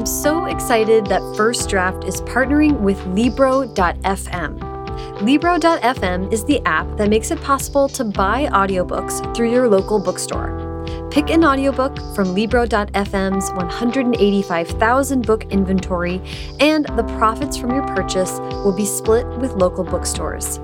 [0.00, 3.60] I'm so excited that First Draft is partnering with Libro.fm.
[5.20, 10.69] Libro.fm is the app that makes it possible to buy audiobooks through your local bookstore.
[11.10, 16.22] Pick an audiobook from Libro.fm's 185,000 book inventory,
[16.60, 20.58] and the profits from your purchase will be split with local bookstores.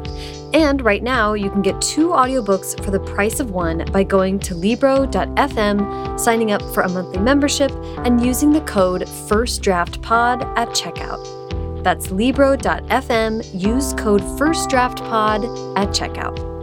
[0.54, 4.38] And right now, you can get two audiobooks for the price of one by going
[4.38, 7.72] to Libro.fm, signing up for a monthly membership,
[8.04, 11.82] and using the code FIRSTDRAFTPOD at checkout.
[11.82, 13.60] That's Libro.fm.
[13.60, 16.55] Use code FIRSTDRAFTPOD at checkout.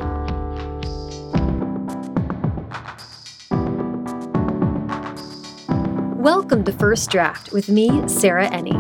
[6.24, 8.72] Welcome to First Draft with me, Sarah Enni.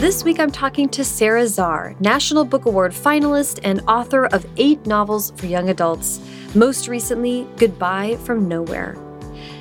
[0.00, 4.84] This week I'm talking to Sara Zarr, National Book Award finalist and author of eight
[4.86, 6.20] novels for young adults,
[6.56, 8.98] most recently, Goodbye from Nowhere.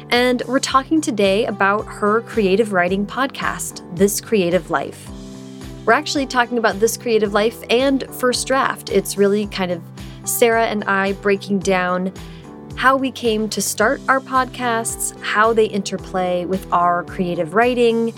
[0.09, 5.07] And we're talking today about her creative writing podcast, This Creative Life.
[5.85, 8.89] We're actually talking about This Creative Life and First Draft.
[8.89, 9.83] It's really kind of
[10.25, 12.11] Sarah and I breaking down
[12.77, 18.13] how we came to start our podcasts, how they interplay with our creative writing,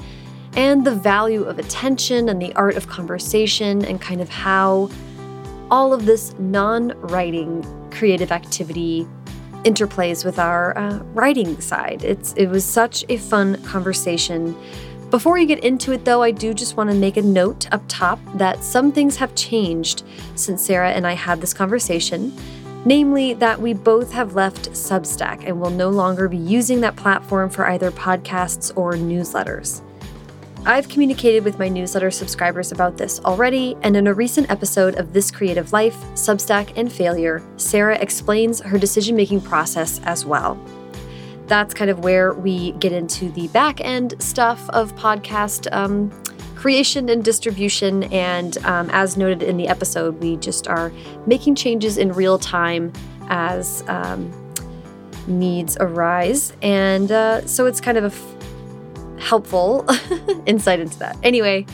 [0.53, 4.89] and the value of attention and the art of conversation, and kind of how
[5.71, 9.07] all of this non writing creative activity
[9.63, 12.03] interplays with our uh, writing side.
[12.03, 14.57] It's it was such a fun conversation.
[15.09, 17.81] Before we get into it, though, I do just want to make a note up
[17.87, 20.03] top that some things have changed
[20.35, 22.33] since Sara and I had this conversation
[22.85, 27.49] namely that we both have left Substack and will no longer be using that platform
[27.49, 29.81] for either podcasts or newsletters.
[30.66, 35.13] I've communicated with my newsletter subscribers about this already, and in a recent episode of
[35.13, 40.61] This Creative Life, Substack, and Failure, Sara explains her decision making process as well.
[41.47, 46.11] That's kind of where we get into the back end stuff of podcast um,
[46.59, 48.03] creation and distribution.
[48.11, 50.92] And um, as noted in the episode, we just are
[51.25, 52.92] making changes in real time
[53.30, 54.30] as um,
[55.25, 56.52] needs arise.
[56.61, 59.87] And uh, so it's kind of a f- helpful
[60.45, 61.17] insight into that.
[61.23, 61.65] Anyway,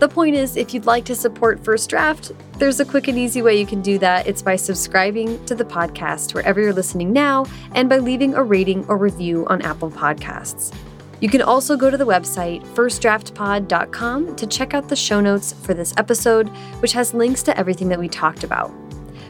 [0.00, 3.42] the point is, if you'd like to support First Draft, there's a quick and easy
[3.42, 4.26] way you can do that.
[4.26, 7.46] It's by subscribing to the podcast wherever you're listening now
[7.76, 10.74] and by leaving a rating or review on Apple Podcasts.
[11.22, 15.72] You can also go to the website firstdraftpod.com to check out the show notes for
[15.72, 16.48] this episode,
[16.80, 18.72] which has links to everything that we talked about.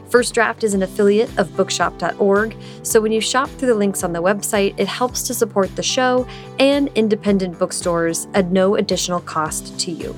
[0.09, 4.11] First Draft is an affiliate of bookshop.org, so when you shop through the links on
[4.11, 6.25] the website, it helps to support the show
[6.57, 10.15] and independent bookstores at no additional cost to you.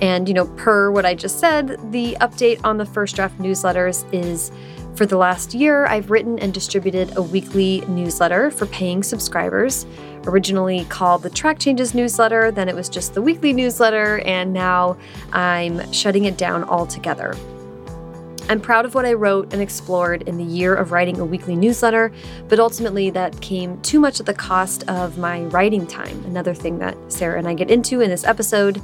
[0.00, 4.04] And, you know, per what I just said, the update on the First Draft newsletters
[4.14, 4.52] is
[4.94, 9.86] for the last year, I've written and distributed a weekly newsletter for paying subscribers
[10.26, 14.96] originally called the Track Changes newsletter, then it was just the weekly newsletter, and now
[15.32, 17.34] I'm shutting it down altogether.
[18.48, 21.54] I'm proud of what I wrote and explored in the year of writing a weekly
[21.54, 22.10] newsletter,
[22.48, 26.78] but ultimately that came too much at the cost of my writing time, another thing
[26.80, 28.82] that Sara and I get into in this episode.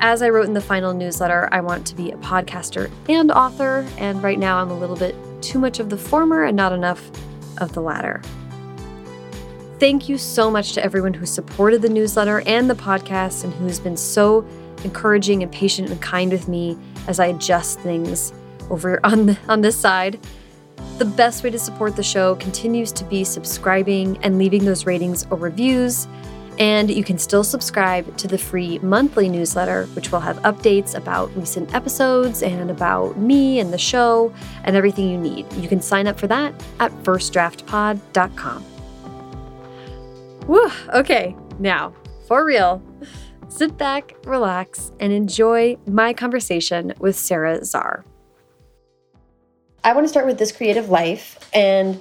[0.00, 3.84] As I wrote in the final newsletter, I want to be a podcaster and author,
[3.98, 7.10] and right now I'm a little bit too much of the former and not enough
[7.58, 8.22] of the latter.
[9.80, 13.80] Thank you so much to everyone who supported the newsletter and the podcast and who's
[13.80, 14.46] been so
[14.84, 16.78] encouraging and patient and kind with me
[17.08, 18.32] as I adjust things
[18.70, 20.20] over on the, on this side.
[20.98, 25.26] The best way to support the show continues to be subscribing and leaving those ratings
[25.30, 26.06] or reviews.
[26.58, 31.34] And you can still subscribe to the free monthly newsletter, which will have updates about
[31.36, 35.52] recent episodes and about me and the show and everything you need.
[35.52, 38.62] You can sign up for that at firstdraftpod.com.
[40.46, 41.92] Whew, okay, now,
[42.26, 42.82] for real,
[43.48, 48.02] sit back, relax, and enjoy my conversation with Sara Zarr.
[49.84, 52.00] I want to start with this creative life, and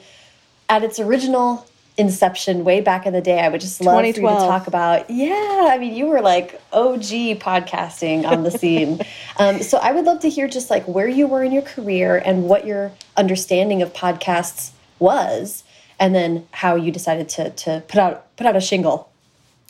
[0.70, 1.66] at its original
[1.98, 5.10] inception, way back in the day, I would just love for you to talk about.
[5.10, 7.02] Yeah, I mean, you were like OG
[7.40, 9.02] podcasting on the scene.
[9.38, 12.22] um, so I would love to hear just like where you were in your career
[12.24, 15.64] and what your understanding of podcasts was
[16.00, 19.12] and then how you decided to to put out put out a shingle.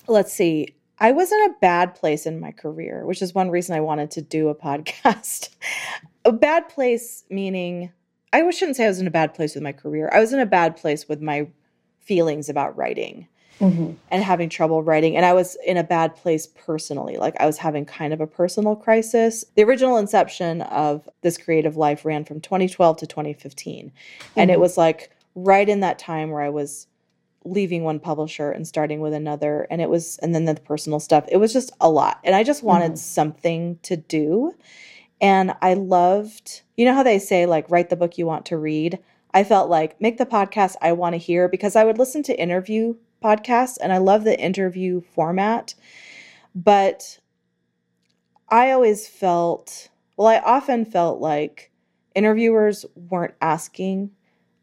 [0.08, 0.74] Let's see.
[1.00, 4.12] I was in a bad place in my career, which is one reason I wanted
[4.12, 5.50] to do a podcast.
[6.26, 7.92] a bad place meaning
[8.34, 10.10] I shouldn't say I was in a bad place with my career.
[10.14, 11.48] I was in a bad place with my
[12.08, 13.28] feelings about writing.
[13.60, 13.96] Mm -hmm.
[14.12, 15.18] and having trouble writing.
[15.18, 17.18] And I was in a bad place personally.
[17.18, 19.46] Like I was having kind of a personal crisis.
[19.56, 23.86] The original inception of this creative life ran from 2012 to 2015.
[23.86, 24.42] Mm -hmm.
[24.42, 24.62] And it mm-hmm.
[24.62, 26.88] was like right in that time where I was
[27.48, 31.26] leaving one publisher and starting with another and it was and then the personal stuff
[31.32, 33.16] it was just a lot and i just wanted mm -hmm.
[33.16, 34.54] something to do
[35.22, 38.58] and i loved you know how they say like write the book you want to
[38.58, 39.00] read
[39.38, 42.40] i felt like make the podcast i want to hear because i would listen to
[42.40, 45.74] interview podcasts and i love the interview format.
[46.56, 47.20] But
[48.50, 51.72] i always felt well i often felt like
[52.16, 54.12] interviewers weren't asking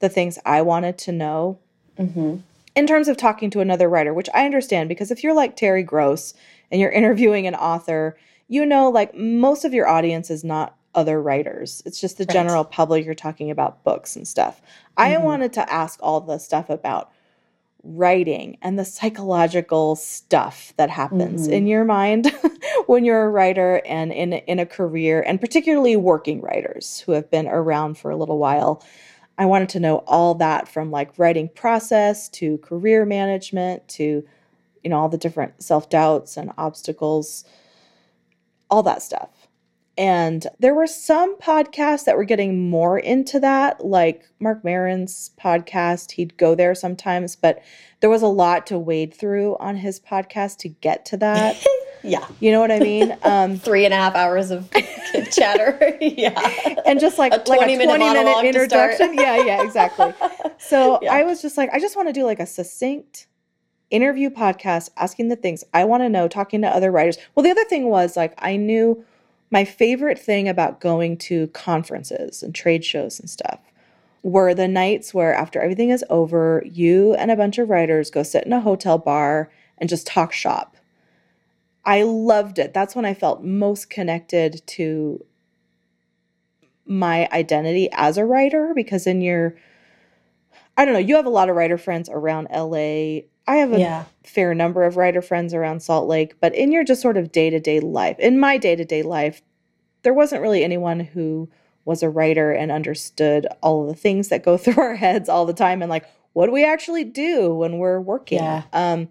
[0.01, 1.59] the things i wanted to know
[1.99, 2.41] mm -hmm
[2.75, 5.83] in terms of talking to another writer, which I understand because if you're like Terry
[5.83, 6.35] Gross
[6.71, 8.17] and you're interviewing an author,
[8.49, 11.83] you know, like most of your audience is not other writers.
[11.87, 12.33] It's just the right.
[12.33, 13.05] general public.
[13.05, 14.61] You're talking about books and stuff.
[14.61, 15.03] Mm-hmm.
[15.03, 17.11] I wanted to ask all the stuff about
[17.83, 21.53] writing and the psychological stuff that happens mm-hmm.
[21.53, 22.33] in your mind
[22.87, 27.31] when you're a writer and in in a career and particularly working writers who have
[27.31, 28.83] been around for a little while
[29.37, 34.25] I wanted to know all that from like writing process to career management to,
[34.83, 37.45] you know, all the different self doubts and obstacles,
[38.71, 39.44] all that stuff.
[39.97, 46.13] And there were some podcasts that were getting more into that, like Marc Maron's podcast.
[46.13, 47.63] He'd go there sometimes, but
[48.01, 51.65] there was a lot to wade through on his podcast to get to that.
[52.03, 52.27] yeah.
[52.41, 53.17] You know what I mean?
[53.25, 54.71] Um, Three and a half hours of
[55.33, 55.97] chatter.
[56.01, 56.83] yeah.
[56.85, 59.15] And just like a 20 like a minute, 20 minute introduction.
[59.15, 60.13] yeah, yeah, exactly.
[60.59, 61.15] So yeah.
[61.15, 63.29] I was just like, I just want to do like a succinct
[63.91, 67.17] interview podcast asking the things I want to know, talking to other writers.
[67.35, 69.05] Well, the other thing was like, I knew
[69.55, 73.61] my favorite thing about going to conferences and trade shows and stuff
[74.25, 78.25] were the nights where after everything is over, you and a bunch of writers go
[78.25, 80.77] sit in a hotel bar and just talk shop.
[81.85, 82.75] I loved it.
[82.75, 85.25] That's when I felt most connected to
[86.85, 89.55] my identity as a writer because in your
[90.77, 93.79] I don't know, you have a lot of writer friends around LA I have a
[93.79, 94.05] yeah.
[94.23, 97.51] fair number of writer friends around Salt Lake, but in your just sort of day
[97.51, 99.43] to day life, in my day to day life,
[100.03, 101.49] there wasn't really anyone who
[101.85, 105.47] was a writer and understood all of the things that go through our heads all
[105.47, 108.39] the time and like, what do we actually do when we're working?
[108.39, 108.65] Yeah.
[108.73, 109.09] Um,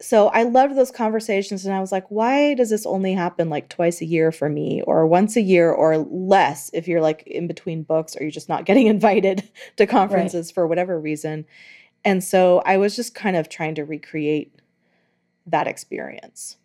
[0.00, 3.68] so I loved those conversations and I was like, why does this only happen like
[3.68, 7.46] twice a year for me or once a year or less if you're like in
[7.46, 10.54] between books or you're just not getting invited to conferences right.
[10.54, 11.46] for whatever reason?
[12.04, 14.60] And so I was just kind of trying to recreate
[15.46, 16.56] that experience.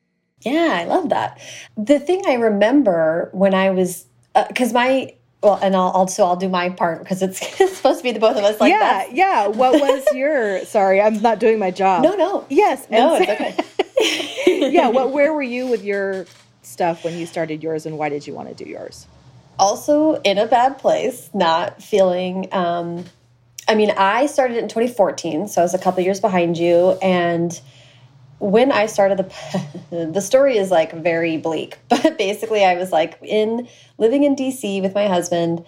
[0.41, 1.39] Yeah, I love that.
[1.77, 4.05] The thing I remember when I was,
[4.47, 7.99] because uh, my, well, and I'll also I'll do my part because it's, it's, supposed
[7.99, 8.59] to be the both of us.
[8.59, 9.47] Like yeah, yeah.
[9.47, 10.63] What was your?
[10.65, 12.03] sorry, I'm not doing my job.
[12.03, 12.45] No, no.
[12.49, 13.29] Yes, no, it's
[13.99, 14.71] okay.
[14.71, 14.89] yeah.
[14.89, 15.11] What?
[15.11, 16.25] Where were you with your
[16.61, 19.07] stuff when you started yours, and why did you want to do yours?
[19.57, 23.03] Also, in a bad place, not feeling um,
[23.69, 26.97] I mean, I started in 2014, so I was a couple years behind you.
[27.03, 27.57] And
[28.39, 33.19] when I started the the story is like very bleak, but basically I was like
[33.21, 33.67] in
[33.97, 35.65] living in DC with my husband.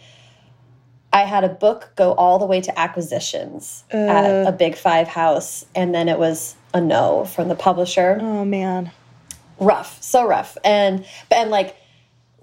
[1.13, 5.09] I had a book go all the way to acquisitions uh, at a big five
[5.09, 8.18] house, and then it was a no from the publisher.
[8.21, 8.92] Oh man,
[9.59, 11.75] rough, so rough, and and like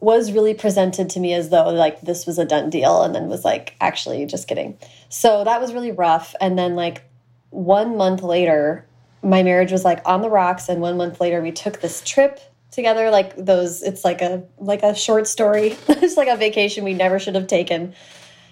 [0.01, 3.29] was really presented to me as though like this was a done deal and then
[3.29, 4.79] was like actually just kidding.
[5.09, 7.03] So that was really rough and then like
[7.51, 8.87] 1 month later
[9.23, 12.39] my marriage was like on the rocks and 1 month later we took this trip
[12.71, 15.77] together like those it's like a like a short story.
[15.89, 17.95] it's like a vacation we never should have taken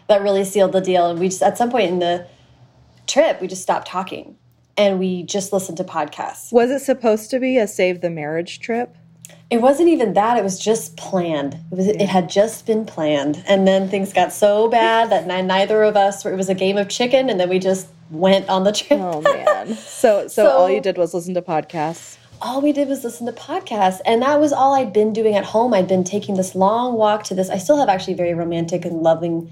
[0.08, 2.26] that really sealed the deal and we just at some point in the
[3.06, 4.36] trip we just stopped talking
[4.76, 6.52] and we just listened to podcasts.
[6.52, 8.96] Was it supposed to be a save the marriage trip?
[9.48, 10.36] It wasn't even that.
[10.36, 11.54] It was just planned.
[11.70, 11.86] It was.
[11.86, 16.26] It had just been planned, and then things got so bad that neither of us.
[16.26, 19.00] It was a game of chicken, and then we just went on the trip.
[19.00, 19.68] Oh man!
[19.74, 22.18] So, so, so all you did was listen to podcasts.
[22.42, 25.44] All we did was listen to podcasts, and that was all I'd been doing at
[25.44, 25.72] home.
[25.72, 27.48] I'd been taking this long walk to this.
[27.48, 29.50] I still have actually very romantic and loving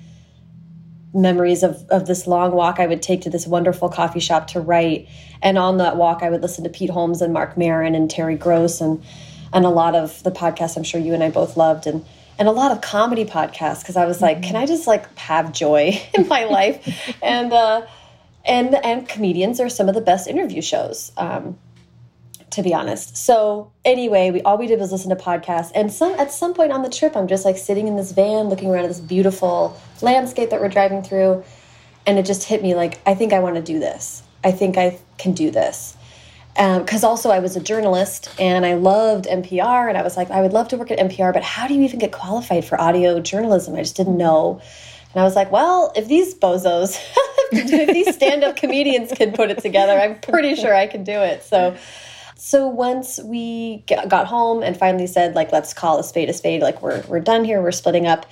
[1.15, 4.61] memories of, of this long walk I would take to this wonderful coffee shop to
[4.61, 5.09] write.
[5.43, 8.35] And on that walk, I would listen to Pete Holmes and Marc Maron and Terry
[8.35, 9.03] Gross and
[9.55, 12.05] and a lot of the podcasts I'm sure you and I both loved and
[12.37, 15.53] and a lot of comedy podcasts because I was like, can I just like have
[15.53, 17.15] joy in my life?
[17.23, 17.87] And uh,
[18.45, 21.57] and and comedians are some of the best interview shows, um,
[22.51, 23.17] to be honest.
[23.17, 26.73] So anyway, we all we did was listen to podcasts, and some at some point
[26.73, 29.81] on the trip, I'm just like sitting in this van, looking around at this beautiful
[30.03, 31.45] landscape that we're driving through,
[32.07, 34.23] and it just hit me like, I think I want to do this.
[34.43, 35.97] I think I can do this
[36.55, 40.31] because um, also I was a journalist and I loved NPR and I was like,
[40.31, 42.81] I would love to work at NPR, but how do you even get qualified for
[42.81, 43.75] audio journalism?
[43.75, 44.61] I just didn't know.
[45.13, 46.97] And I was like, well, if these bozos
[47.53, 51.43] if, these stand-up comedians can put it together, I'm pretty sure I can do it.
[51.43, 51.77] So,
[52.37, 56.63] so once we got home and finally said, like, let's call a spade a spade,
[56.63, 58.27] like we're we're done here, we're splitting up.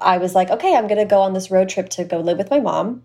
[0.00, 2.50] I was like, okay, I'm to go on this road trip to go live with
[2.50, 3.02] my mom.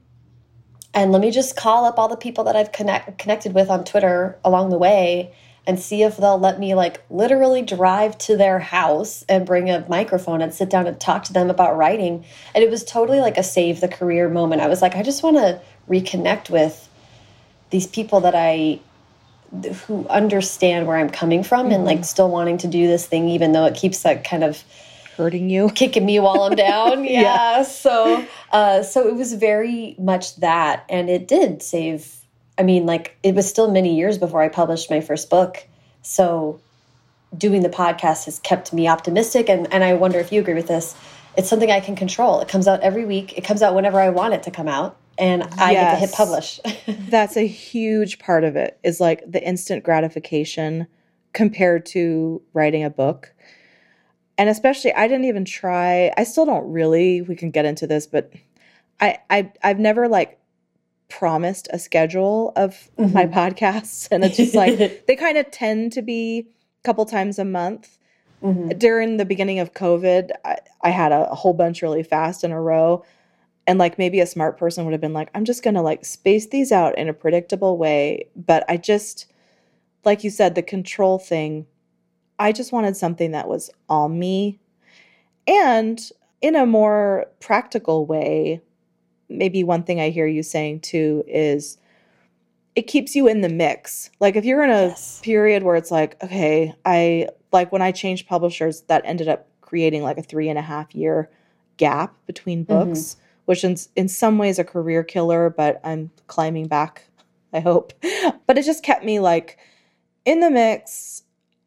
[0.94, 3.84] And let me just call up all the people that I've connect, connected with on
[3.84, 5.34] Twitter along the way
[5.66, 9.86] and see if they'll let me like literally drive to their house and bring a
[9.88, 12.26] microphone and sit down and talk to them about writing.
[12.54, 14.62] And it was totally like a save the career moment.
[14.62, 16.90] I was like, I just want to reconnect with
[17.70, 18.80] these people that I
[19.86, 21.76] who understand where I'm coming from mm -hmm.
[21.76, 22.04] and like mm-hmm.
[22.04, 24.64] still wanting to do this thing even though it keeps that kind of
[25.18, 27.22] hurting you kicking me while i'm down yeah.
[27.22, 27.64] yeah.
[27.64, 32.18] so uh so it was very much that and it did save
[32.58, 35.66] i mean like it was still many years before i published my first book
[36.02, 36.60] so
[37.38, 40.68] doing the podcast has kept me optimistic and and i wonder if you agree with
[40.68, 40.96] this
[41.38, 44.10] it's something i can control it comes out every week it comes out whenever i
[44.10, 45.74] want it to come out and i yes.
[45.74, 46.60] get to hit publish
[47.10, 50.88] that's a huge part of it is like the instant gratification
[51.34, 53.34] compared to writing a book
[54.38, 56.12] and especially I didn't even try.
[56.18, 57.22] I still don't really.
[57.22, 58.32] We can get into this, but
[59.00, 60.40] I I I've never like
[61.10, 63.14] promised a schedule of mm-hmm.
[63.14, 67.40] my podcasts, and it's just like they kind of tend to be a couple times
[67.40, 67.98] a month.
[68.44, 68.78] Mm-hmm.
[68.78, 72.52] During the beginning of COVID, I, I had a, a whole bunch really fast in
[72.52, 73.06] a row.
[73.66, 76.04] And like maybe a smart person would have been like, I'm just going to like
[76.04, 78.28] space these out in a predictable way.
[78.36, 79.32] But I just,
[80.04, 81.66] like you said, the control thing
[82.44, 84.60] I just wanted something that was all me.
[85.48, 85.98] And
[86.42, 88.62] in a more practical way,
[89.30, 91.78] maybe one thing I hear you saying too is
[92.76, 94.10] it keeps you in the mix.
[94.20, 95.22] Like if you're in a yes.
[95.24, 100.04] period where it's like, okay, I like when I changed publishers, that ended up creating
[100.04, 101.30] like a three and a half year
[101.78, 102.90] gap between mm-hmm.
[102.90, 103.22] books, mm-hmm.
[103.46, 107.08] which in, in some ways a career killer, but I'm climbing back,
[107.54, 107.94] I hope.
[108.46, 109.58] But it just kept me like
[110.26, 111.23] in the mix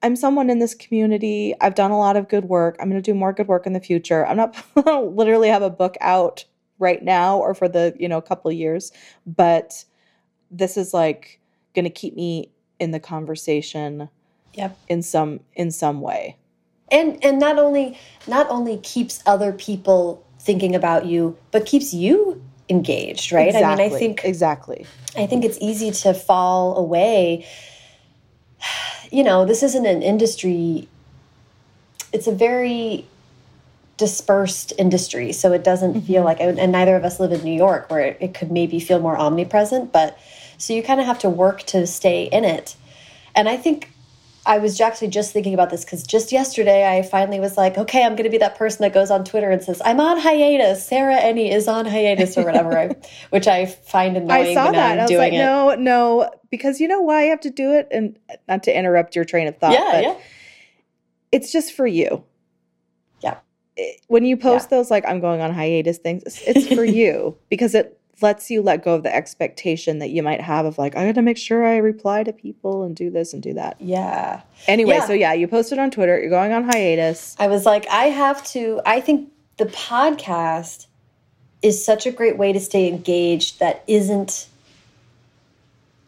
[0.07, 1.53] I'm someone in this community.
[1.61, 2.77] I've done a lot of good work.
[2.79, 4.25] I'm going to do more good work in the future.
[4.25, 4.55] I'm not
[5.17, 6.45] literally have a book out
[6.79, 8.93] right now or for the, you know, a couple years,
[9.27, 9.85] but
[10.49, 11.41] this is like
[11.75, 14.09] going to keep me in the conversation
[14.55, 14.79] yep.
[14.87, 16.37] in some in some way.
[16.93, 17.99] And and not only
[18.29, 23.49] not only keeps other people thinking about you, but keeps you engaged, right?
[23.49, 23.85] Exactly.
[23.85, 24.87] I mean, I think Exactly.
[25.17, 27.45] I think it's easy to fall away
[29.11, 30.89] you know, this isn't an industry,
[32.13, 33.07] it's a very
[33.97, 35.33] dispersed industry.
[35.33, 36.07] So it doesn't mm -hmm.
[36.07, 38.81] feel like, and neither of us live in New York where it, it could maybe
[38.81, 40.17] feel more omnipresent, but
[40.59, 42.77] so you kind of have to work to stay in it.
[43.35, 43.91] And I think
[44.47, 48.05] I was actually just thinking about this because just yesterday I finally was like, okay,
[48.05, 50.87] I'm going to be that person that goes on Twitter and says, I'm on hiatus.
[50.87, 52.95] Sarah Enni is on hiatus or whatever, I,
[53.31, 54.31] which I find annoying.
[54.31, 54.93] I saw that.
[54.93, 55.39] I'm I was like, it.
[55.39, 57.89] no, no, because you know why you have to do it?
[57.91, 60.17] And not to interrupt your train of thought, yeah, but yeah.
[61.33, 62.23] it's just for you.
[63.23, 63.39] Yeah.
[64.07, 64.79] When you post yeah.
[64.79, 68.83] those, like, I'm going on hiatus things, it's for you because it lets you let
[68.83, 71.77] go of the expectation that you might have of like, I gotta make sure I
[71.77, 73.77] reply to people and do this and do that.
[73.81, 74.43] Yeah.
[74.67, 75.07] Anyway, yeah.
[75.07, 77.37] so yeah, you posted on Twitter, you're going on hiatus.
[77.39, 80.87] I was like, I have to, I think the podcast
[81.63, 84.49] is such a great way to stay engaged that isn't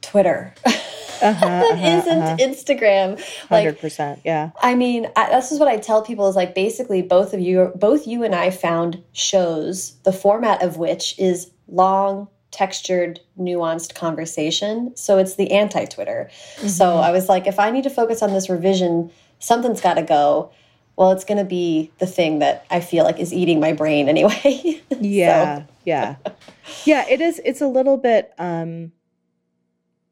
[0.00, 0.54] Twitter.
[1.20, 2.40] Uh -huh, uh -huh, isn't uh -huh.
[2.48, 3.10] Instagram.
[3.50, 4.18] Like, 100%.
[4.24, 4.50] Yeah.
[4.62, 7.72] I mean, I, this is what I tell people is like basically both of you,
[7.74, 14.92] both you and I found shows, the format of which is long, textured, nuanced conversation.
[14.96, 16.30] So it's the anti Twitter.
[16.30, 16.68] Mm -hmm.
[16.68, 20.14] So I was like, if I need to focus on this revision, something's got to
[20.14, 20.50] go.
[20.96, 24.08] Well, it's going to be the thing that I feel like is eating my brain
[24.08, 24.82] anyway.
[25.00, 25.62] yeah.
[25.84, 26.16] yeah.
[26.84, 27.04] Yeah.
[27.08, 27.40] It is.
[27.44, 28.92] It's a little bit, um,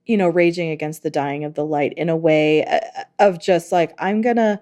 [0.05, 2.79] you know, raging against the dying of the light in a way uh,
[3.19, 4.61] of just like, I'm going to,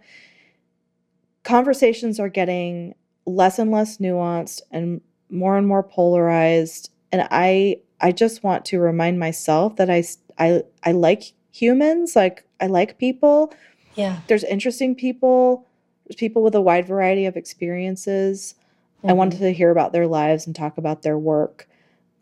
[1.42, 2.94] conversations are getting
[3.26, 6.90] less and less nuanced and more and more polarized.
[7.12, 10.02] And i i just want to remind myself that i
[10.38, 13.54] i i like humans like i like people.
[13.94, 14.20] Yeah.
[14.26, 15.68] There's interesting people.
[16.06, 18.54] There's people with a wide variety of experiences.
[18.98, 19.10] Mm-hmm.
[19.10, 21.68] i wanted to hear about their lives and talk about their work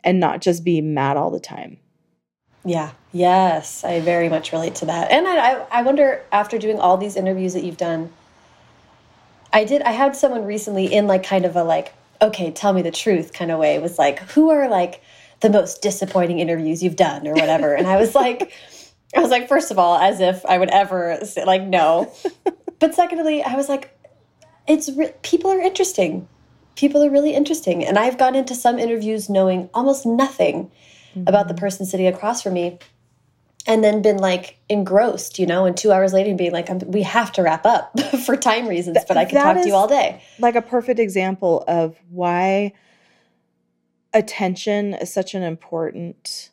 [0.03, 1.77] and not just be mad all the time.
[2.65, 2.91] Yeah.
[3.11, 3.83] Yes.
[3.83, 5.11] I very much relate to that.
[5.11, 8.11] And i i wonder after doing all these interviews that you've done
[9.51, 11.93] i did i had someone recently in like kind of a like
[12.23, 13.77] okay, tell me the truth kind of way.
[13.79, 15.01] Was like, who are like
[15.41, 17.73] the most disappointing interviews you've done or whatever.
[17.73, 18.51] And I was like,
[19.15, 22.11] I was like, first of all, as if I would ever say, like, no.
[22.79, 23.95] but secondly, I was like,
[24.67, 24.89] it's
[25.21, 26.27] people are interesting.
[26.75, 27.85] people are really interesting.
[27.85, 30.69] And I've gone into some interviews knowing almost nothing mm
[31.13, 31.29] -hmm.
[31.29, 32.77] about the person sitting across from me
[33.65, 37.31] and then been like engrossed, you know, and two hours later being like, we have
[37.33, 40.21] to wrap up for time reasons, but I can that talk to you all day.
[40.39, 42.73] Like a perfect example of why
[44.13, 46.49] attention is such an important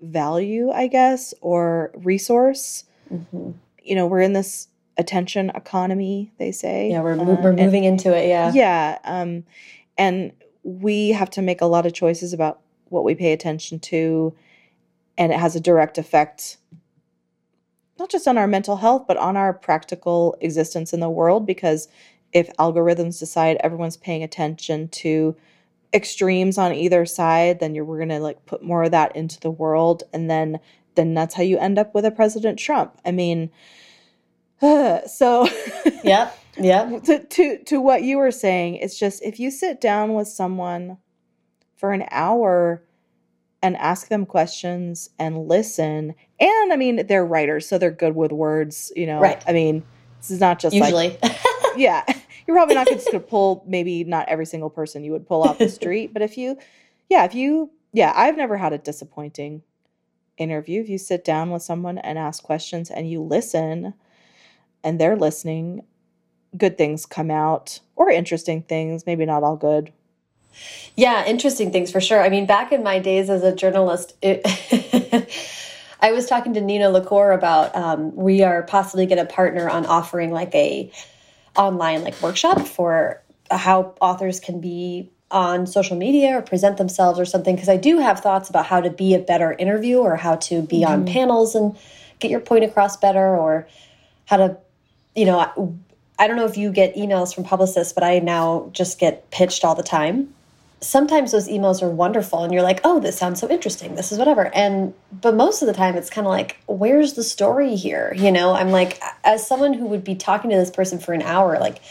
[0.00, 2.84] value, I guess, or resource.
[3.12, 3.52] Mm -hmm.
[3.82, 6.90] You know, we're in this attention economy, they say.
[6.90, 8.28] Yeah, we're, uh, we're moving and, into it.
[8.28, 8.54] Yeah.
[8.54, 8.98] Yeah.
[9.04, 9.44] Um,
[9.96, 12.60] and we have to make a lot of choices about
[12.90, 14.34] what we pay attention to
[15.20, 16.56] and it has a direct effect
[17.98, 21.86] not just on our mental health but on our practical existence in the world because
[22.32, 25.36] if algorithms decide everyone's paying attention to
[25.92, 29.38] extremes on either side then you're we're going to like put more of that into
[29.40, 30.58] the world and then
[30.96, 32.98] then that's how you end up with a president trump.
[33.04, 33.50] I mean
[34.62, 35.46] uh, so
[36.04, 40.14] yeah yeah to, to to what you were saying it's just if you sit down
[40.14, 40.98] with someone
[41.76, 42.82] for an hour
[43.62, 46.14] and ask them questions and listen.
[46.38, 49.20] And I mean, they're writers, so they're good with words, you know.
[49.20, 49.42] Right.
[49.46, 49.82] I mean,
[50.18, 51.18] this is not just usually.
[51.22, 51.38] Like,
[51.76, 52.04] yeah,
[52.46, 55.58] you're probably not going to pull maybe not every single person you would pull off
[55.58, 56.58] the street, but if you,
[57.08, 59.62] yeah, if you, yeah, I've never had a disappointing
[60.38, 60.80] interview.
[60.80, 63.94] If you sit down with someone and ask questions and you listen,
[64.82, 65.82] and they're listening,
[66.56, 69.06] good things come out or interesting things.
[69.06, 69.92] Maybe not all good,
[70.96, 72.20] yeah, interesting things for sure.
[72.20, 74.42] I mean, back in my days as a journalist, it,
[76.00, 79.86] I was talking to Nina LaCour about um, we are possibly going to partner on
[79.86, 80.90] offering like a
[81.56, 87.24] online like workshop for how authors can be on social media or present themselves or
[87.24, 90.36] something because I do have thoughts about how to be a better interview or how
[90.36, 90.92] to be mm -hmm.
[90.92, 91.14] on mm-hmm.
[91.14, 91.76] panels and
[92.18, 93.66] get your point across better or
[94.26, 94.56] how to
[95.14, 95.38] you know
[96.18, 99.64] I don't know if you get emails from publicists but I now just get pitched
[99.64, 100.34] all the time
[100.80, 103.94] sometimes those emails are wonderful and you're like, oh, this sounds so interesting.
[103.94, 104.54] This is whatever.
[104.54, 108.14] And, but most of the time it's kind of like, where's the story here?
[108.16, 111.22] You know, I'm like, as someone who would be talking to this person for an
[111.22, 111.82] hour, like,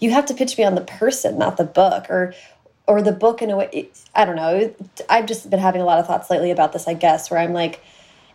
[0.00, 2.32] you have to pitch me on the person, not the book or,
[2.86, 3.90] or the book in a way.
[4.14, 4.72] I don't know.
[5.10, 7.52] I've just been having a lot of thoughts lately about this, I guess, where I'm
[7.52, 7.82] like,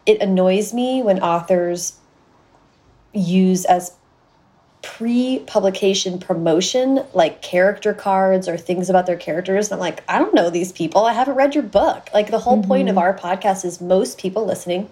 [0.05, 1.97] it annoys me when authors
[3.13, 3.95] use as
[4.83, 9.67] pre-publication promotion like character cards or things about their characters.
[9.67, 11.05] And i'm like i don't know these people.
[11.05, 12.09] I haven't read your book.
[12.13, 12.67] Like the whole mm -hmm.
[12.67, 13.05] point of mm-hmm.
[13.05, 14.89] our podcast is most people listening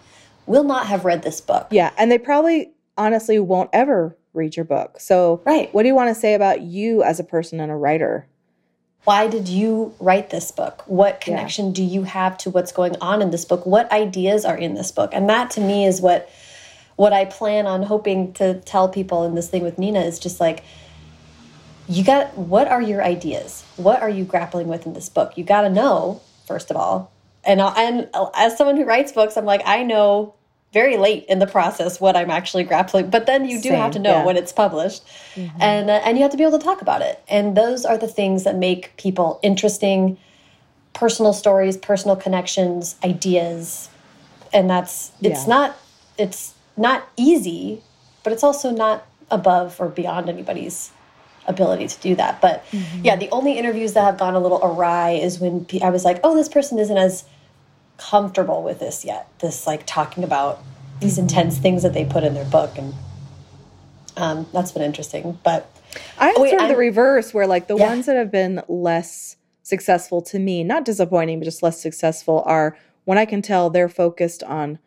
[0.47, 1.67] will not have read this book.
[1.69, 4.99] Yeah and they probably honestly won't ever read your book.
[4.99, 5.73] So right.
[5.73, 8.27] what do you want to say about you as a person and a writer?
[9.03, 10.83] Why did you write this book?
[10.85, 11.73] What connection yeah.
[11.73, 13.65] do you have to what's going on in this book?
[13.65, 15.11] What ideas are in this book?
[15.13, 16.29] And that to me is what
[16.95, 20.39] what I plan on hoping to tell people in this thing with Nina is just
[20.39, 20.63] like,
[21.87, 23.65] you got, what are your ideas?
[23.75, 25.37] What are you grappling with in this book?
[25.37, 27.11] You got to know, first of all.
[27.43, 30.35] And, and as someone who writes books, I'm like, I know
[30.73, 33.09] very late in the process what I'm actually grappling.
[33.09, 34.25] But then you do Same, have to know yeah.
[34.25, 35.03] when it's published,
[35.35, 35.61] mm -hmm.
[35.61, 37.19] and uh, and you have to be able to talk about it.
[37.29, 40.17] And those are the things that make people interesting,
[40.93, 43.89] personal stories, personal connections, ideas,
[44.53, 45.57] and that's it's yeah.
[45.57, 45.75] not
[46.17, 47.81] it's not easy,
[48.23, 50.91] but it's also not above or beyond anybody's
[51.47, 52.41] ability to do that.
[52.41, 53.05] But mm -hmm.
[53.05, 56.19] yeah, the only interviews that have gone a little awry is when I was like,
[56.23, 57.23] oh, this person isn't as
[58.09, 59.27] comfortable with this yet.
[59.39, 60.59] This like talking about
[60.99, 61.29] these mm-hmm.
[61.29, 62.77] intense things that they put in their book.
[62.77, 62.93] And
[64.17, 65.39] um, that's been interesting.
[65.43, 65.65] But
[66.17, 67.89] I'm oh, wait, sort of I'm, the reverse where like the yeah.
[67.89, 72.77] ones that have been less successful to me, not disappointing, but just less successful are
[73.05, 74.79] when I can tell they're focused on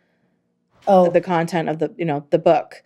[0.87, 1.11] oh.
[1.11, 2.83] the content of the you know the book.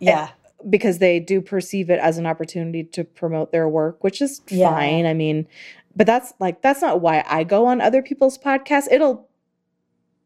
[0.00, 0.28] Yeah.
[0.28, 0.32] and,
[0.70, 4.70] because they do perceive it as an opportunity to promote their work which is yeah.
[4.70, 5.06] fine.
[5.06, 5.46] I mean
[5.94, 8.88] but that's like that's not why i go on other people's podcasts.
[8.90, 9.28] It'll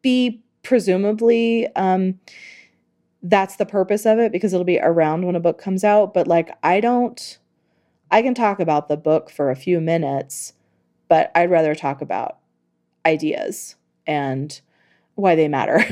[0.01, 2.19] be presumably um
[3.23, 6.15] that's the purpose of it because it'll be around when a book comes out.
[6.15, 7.39] But like i don't
[8.11, 10.55] i can talk about the book for a few minutes
[11.09, 12.39] but i'd rather talk about
[13.07, 14.61] ideas and
[15.15, 15.85] why they matter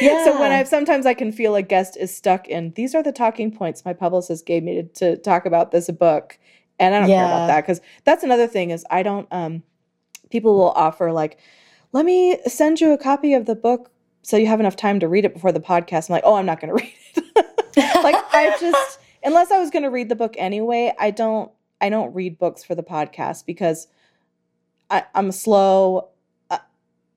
[0.00, 0.24] Yeah.
[0.24, 3.12] so when I sometimes I can feel a guest is stuck in these are the
[3.12, 6.38] talking points my publicist gave me to, to talk about this book,
[6.78, 7.16] and I don't yeah.
[7.16, 9.26] care about that because that's another thing is I don't.
[9.30, 9.62] um
[10.30, 11.38] People will offer like,
[11.92, 13.92] let me send you a copy of the book
[14.22, 16.08] so you have enough time to read it before the podcast.
[16.08, 16.94] I'm like, oh, I'm not going to read
[17.36, 18.02] it.
[18.02, 21.50] like I just unless I was going to read the book anyway, I don't.
[21.80, 23.88] I don't read books for the podcast because
[24.90, 26.08] I, I'm slow.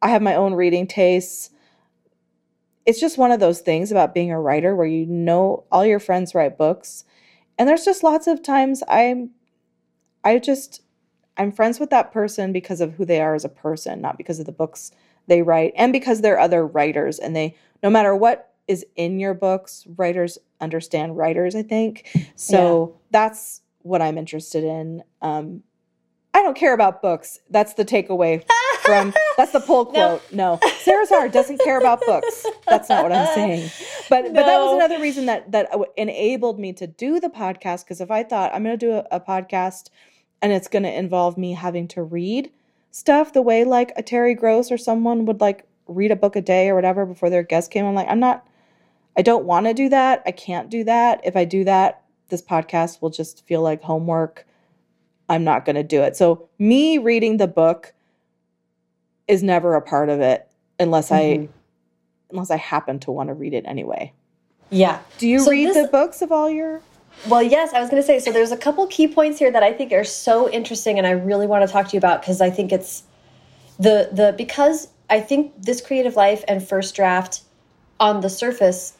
[0.01, 1.51] I have my own reading tastes
[2.85, 5.99] it's just one of those things about being a writer where you know all your
[5.99, 7.03] friends write books
[7.57, 9.31] and there's just lots of times i'm
[10.23, 10.81] i just
[11.37, 14.39] I'm friends with that person because of who they are as a person, not because
[14.39, 14.91] of the books
[15.27, 19.33] they write and because they're other writers and they no matter what is in your
[19.33, 22.09] books, writers understand writers, I think.
[22.35, 22.99] So yeah.
[23.11, 25.03] that's what I'm interested in.
[25.21, 25.63] Um,
[26.33, 27.39] I don't care about books.
[27.49, 28.43] That's the takeaway
[28.87, 30.21] from that's the pull quote.
[30.31, 30.69] No, no.
[30.81, 32.45] Sara doesn't care about books.
[32.67, 33.69] That's not what I'm saying.
[34.09, 34.33] But no.
[34.33, 38.09] but that was another reason that that enabled me to do the podcast because if
[38.09, 39.89] I thought I'm going to do a, a podcast
[40.41, 42.51] and it's going to involve me having to read
[42.91, 46.41] stuff the way like a Terry Gross or someone would like read a book a
[46.41, 48.47] day or whatever before their guest came, I'm like I'm not.
[49.17, 50.21] I don't want to do that.
[50.27, 51.21] I can't do that.
[51.23, 54.45] If I do that, this podcast will just feel like homework.
[55.27, 56.15] I'm not going to do it.
[56.15, 57.93] So, me reading the book
[59.27, 60.47] is never a part of it
[60.79, 61.43] unless mm-hmm.
[61.43, 61.49] I
[62.29, 64.13] unless I happen to want to read it anyway.
[64.69, 64.99] Yeah.
[65.17, 66.81] Do you so read this, the books of all your
[67.27, 69.63] Well, yes, I was going to say so there's a couple key points here that
[69.63, 72.41] I think are so interesting and I really want to talk to you about because
[72.41, 73.03] I think it's
[73.79, 77.41] the the because I think this creative life and first draft
[77.99, 78.93] on the surface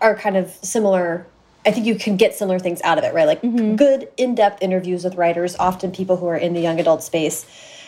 [0.00, 1.26] are kind of similar
[1.66, 3.26] I think you can get similar things out of it, right?
[3.26, 3.76] Like mm -hmm.
[3.76, 7.44] good in-depth interviews with writers, often people who are in the young adult space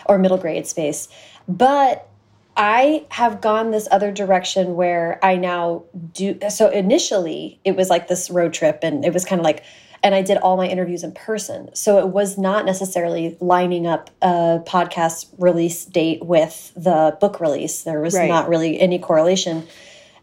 [0.06, 1.08] or middle grade space.
[1.48, 2.08] But
[2.56, 6.38] I have gone this other direction where I now do.
[6.50, 9.64] So initially, it was like this road trip, and it was kind of like,
[10.02, 11.70] and I did all my interviews in person.
[11.74, 17.84] So it was not necessarily lining up a podcast release date with the book release.
[17.84, 18.28] There was right.
[18.28, 19.66] not really any correlation.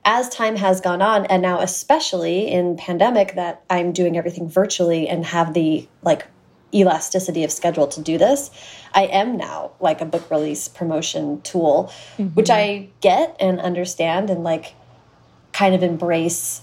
[0.04, 5.08] As time has gone on, and now especially in pandemic, that I'm doing everything virtually
[5.08, 6.28] and have the like
[6.76, 8.52] elasticity of schedule to do this,
[8.94, 12.36] I am now like a book release promotion tool, mm -hmm.
[12.36, 14.74] which I get and understand and like
[15.54, 16.62] kind of embrace.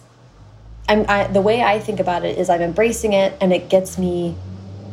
[0.89, 3.99] I'm I, the way I think about it is I'm embracing it and it gets
[3.99, 4.35] me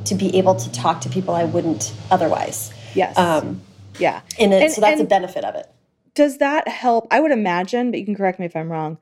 [0.05, 2.71] to be able to talk to people I wouldn't otherwise.
[2.95, 3.17] Yes.
[3.17, 3.61] Um,
[3.99, 4.21] yeah.
[4.39, 5.67] And, it, and so that's a benefit of it.
[6.15, 7.07] Does that help?
[7.11, 8.97] I would imagine, but you can correct me if I'm wrong.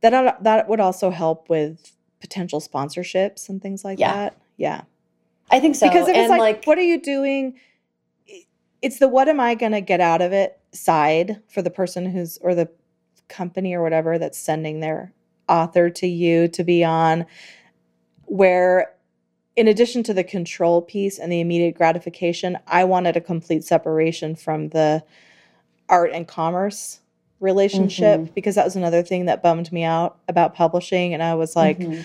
[0.00, 4.14] That that would also help with potential sponsorships and things like yeah.
[4.14, 4.36] that.
[4.56, 4.82] Yeah.
[5.50, 5.88] I think so.
[5.88, 7.58] Because if it's like, like, what are you doing?
[8.82, 12.10] It's the what am I going to get out of it side for the person
[12.10, 12.68] who's, or the
[13.28, 15.12] company or whatever that's sending their
[15.48, 17.26] author to you to be on,
[18.26, 18.94] where
[19.56, 24.36] in addition to the control piece and the immediate gratification, I wanted a complete separation
[24.36, 25.02] from the
[25.88, 27.00] art and commerce
[27.40, 28.32] relationship mm-hmm.
[28.34, 31.14] because that was another thing that bummed me out about publishing.
[31.14, 32.02] And I was like, mm-hmm.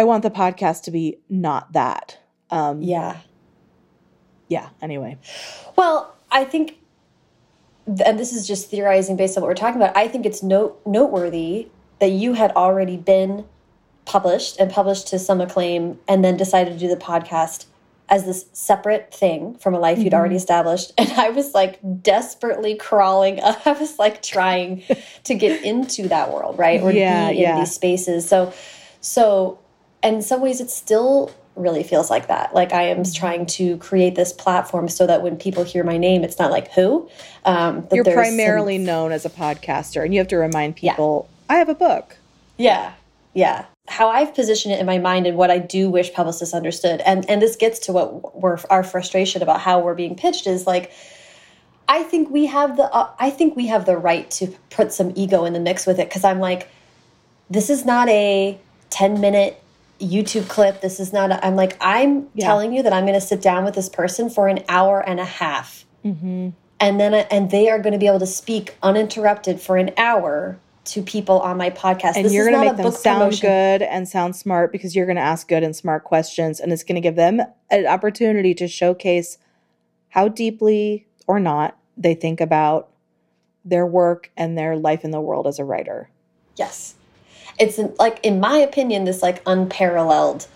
[0.00, 2.18] I want the podcast to be not that.
[2.48, 3.18] Um, yeah.
[4.48, 4.70] Yeah.
[4.80, 5.18] Anyway.
[5.76, 6.78] Well, I think,
[7.86, 9.94] and this is just theorizing based on what we're talking about.
[9.94, 13.44] I think it's note noteworthy that you had already been
[14.06, 17.66] published and published to some acclaim, and then decided to do the podcast
[18.08, 20.04] as this separate thing from a life mm -hmm.
[20.04, 20.50] you'd already mm-hmm.
[20.50, 20.92] established.
[20.96, 23.66] And I was like desperately crawling up.
[23.66, 24.82] I was like trying
[25.24, 26.82] to get into that world, right?
[26.82, 27.58] Or yeah, be in yeah.
[27.58, 28.28] these spaces.
[28.28, 28.52] So,
[29.00, 29.58] so,
[30.02, 32.54] in some ways, it still really feels like that.
[32.54, 33.12] Like I am mm-hmm.
[33.12, 36.72] trying to create this platform so that when people hear my name, it's not like
[36.72, 37.08] who.
[37.44, 38.86] Um, You're primarily some...
[38.86, 41.54] known as a podcaster, and you have to remind people, yeah.
[41.54, 42.16] I have a book.
[42.56, 42.92] Yeah,
[43.34, 43.66] yeah.
[43.88, 47.28] How I've positioned it in my mind and what I do wish publicists understood, and
[47.28, 50.92] and this gets to what we're our frustration about how we're being pitched is like.
[51.92, 55.12] I think we have the uh, I think we have the right to put some
[55.16, 56.68] ego in the mix with it because I'm like,
[57.50, 58.56] this is not a
[58.90, 59.60] 10 minute
[60.00, 60.80] YouTube clip.
[60.80, 62.46] This is not, i am like, I'm yeah.
[62.46, 65.20] telling you that I'm going to sit down with this person for an hour and
[65.20, 65.84] a half.
[66.04, 66.52] Mm -hmm.
[66.80, 70.58] And then, and they are going to be able to speak uninterrupted for an hour
[70.84, 72.16] to people on my podcast.
[72.16, 73.50] And this you're going to make them sound promotion.
[73.50, 76.60] good and sound smart because you're going to ask good and smart questions.
[76.60, 79.38] And it's going to give them an opportunity to showcase
[80.08, 82.88] how deeply or not they think about
[83.70, 86.08] their work and their life in the world as a writer.
[86.56, 86.94] Yes
[87.60, 90.46] it's like in my opinion this like unparalleled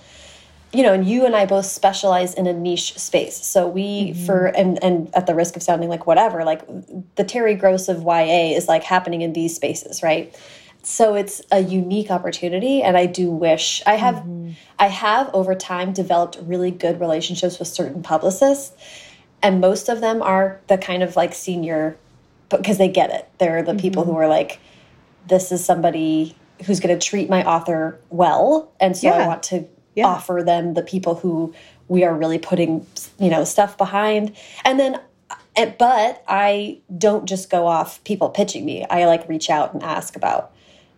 [0.73, 4.13] you know and you and i both specialize in a niche space so we mm
[4.13, 4.27] -hmm.
[4.27, 6.63] for and and at the risk of sounding like whatever like
[7.15, 10.35] the terry gross of ya is like happening in these spaces right
[10.83, 14.55] so it's a unique opportunity and i do wish i have mm -hmm.
[14.79, 18.73] i have over time developed really good relationships with certain publicists
[19.43, 21.97] and most of them are the kind of like senior
[22.49, 23.83] because they get it they're the mm -hmm.
[23.85, 24.33] people who mm-hmm.
[24.33, 24.59] are like
[25.29, 26.35] this is somebody
[26.67, 29.15] who's going to treat my author well and so yeah.
[29.15, 29.65] i want to
[29.95, 30.07] yeah.
[30.07, 31.53] offer them the people who
[31.89, 32.87] we are really putting
[33.19, 35.01] you know stuff behind and then
[35.57, 39.83] eh, but i don't just go off people pitching me i like reach out and
[39.83, 40.51] ask about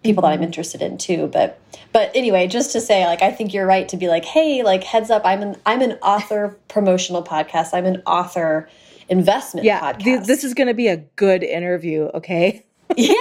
[0.02, 0.44] people that I'm Mhm.
[0.44, 1.26] interested in too.
[1.32, 1.58] But
[1.92, 4.84] but anyway, just to say, like I think you're right to be like, hey, like
[4.84, 7.70] heads up, I'm an I'm an author promotional podcast.
[7.72, 8.68] I'm an author
[9.08, 10.04] investment Yeah, podcast.
[10.04, 12.64] th- this is going to be a good interview, okay?
[12.96, 13.14] yeah,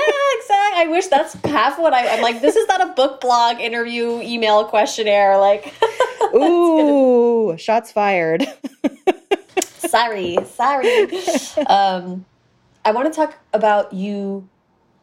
[0.45, 0.81] exactly.
[0.83, 2.41] I wish that's half what I, I'm like.
[2.41, 5.37] This is not a book blog interview email questionnaire.
[5.37, 5.73] Like,
[6.35, 8.45] Ooh, shots fired.
[9.77, 11.09] sorry, sorry.
[11.67, 12.25] Um,
[12.83, 14.47] I want to talk about you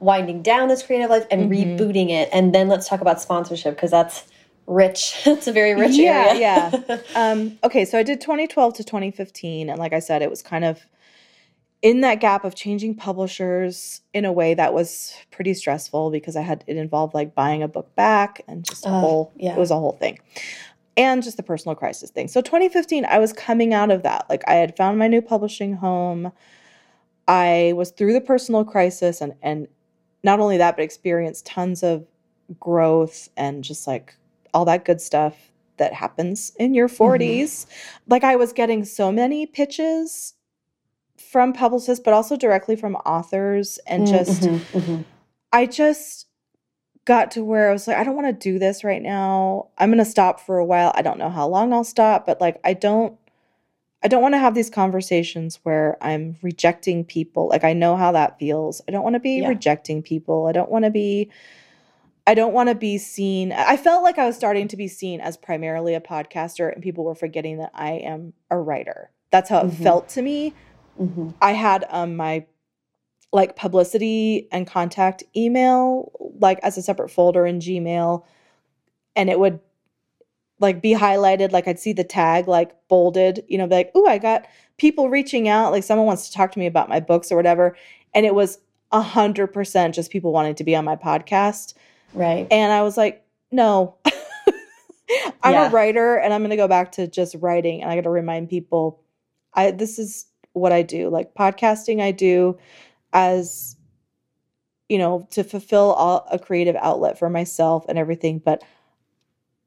[0.00, 1.78] winding down this creative life and Mhm.
[1.78, 4.24] rebooting it, and then let's talk about sponsorship because that's
[4.66, 5.14] rich.
[5.26, 6.40] it's a very rich yeah, area.
[6.88, 6.98] yeah.
[7.14, 10.64] Um, okay, so I did 2012 to 2015, and like I said, it was kind
[10.64, 10.80] of
[11.82, 16.42] in that gap of changing publishers in a way that was pretty stressful because I
[16.42, 19.54] had it involved like buying a book back and just a Uh, whole yeah.
[19.54, 20.18] it was a whole thing.
[20.96, 22.28] And just the personal crisis thing.
[22.28, 24.26] So 2015, I was coming out of that.
[24.30, 26.32] Like I had found my new publishing home.
[27.26, 29.66] I was through the personal crisis and and
[30.22, 32.06] not only that, but experienced tons of
[32.60, 34.14] growth and just like
[34.54, 35.34] all that good stuff
[35.78, 37.66] that happens in your 40s.
[38.06, 40.34] Like I was getting so many pitches
[41.30, 43.78] from publicists, but also directly from authors.
[43.86, 45.04] And just, Mhm, mhm.
[45.52, 46.26] I just
[47.04, 49.68] got to where I was like, I don't want to do this right now.
[49.78, 50.92] I'm going to stop for a while.
[50.94, 53.18] I don't know how long I'll stop, but like, I don't.
[54.04, 57.48] I don't want to have these conversations where I'm rejecting people.
[57.48, 58.82] Like I know how that feels.
[58.88, 59.48] I don't want to be Yeah.
[59.48, 60.46] rejecting people.
[60.48, 61.30] I don't want to be
[62.26, 63.52] I don't want to be seen.
[63.52, 67.04] I felt like I was starting to be seen as primarily a podcaster and people
[67.04, 69.10] were forgetting that I am a writer.
[69.30, 69.82] That's how it Mhm.
[69.84, 70.52] felt to me.
[71.00, 71.34] Mhm.
[71.40, 72.46] I had um my
[73.32, 78.24] like publicity and contact email like as a separate folder in Gmail
[79.16, 79.58] and it would
[80.60, 84.06] like be highlighted like I'd see the tag like bolded, you know, be like, oh
[84.06, 87.32] I got people reaching out like someone wants to talk to me about my books
[87.32, 87.76] or whatever."
[88.14, 88.58] And it was
[88.92, 91.72] a hundred percent just people wanting to be on my podcast.
[92.12, 92.46] Right.
[92.50, 93.96] And I was like, no,
[95.42, 95.68] I'm Yeah.
[95.68, 97.80] a writer and I'm going to go back to just writing.
[97.82, 99.00] And I got to remind people,
[99.54, 101.08] I, this is what I do.
[101.08, 102.58] Like podcasting, I do
[103.12, 103.76] as,
[104.88, 108.38] you know, to fulfill all, a creative outlet for myself and everything.
[108.38, 108.62] But,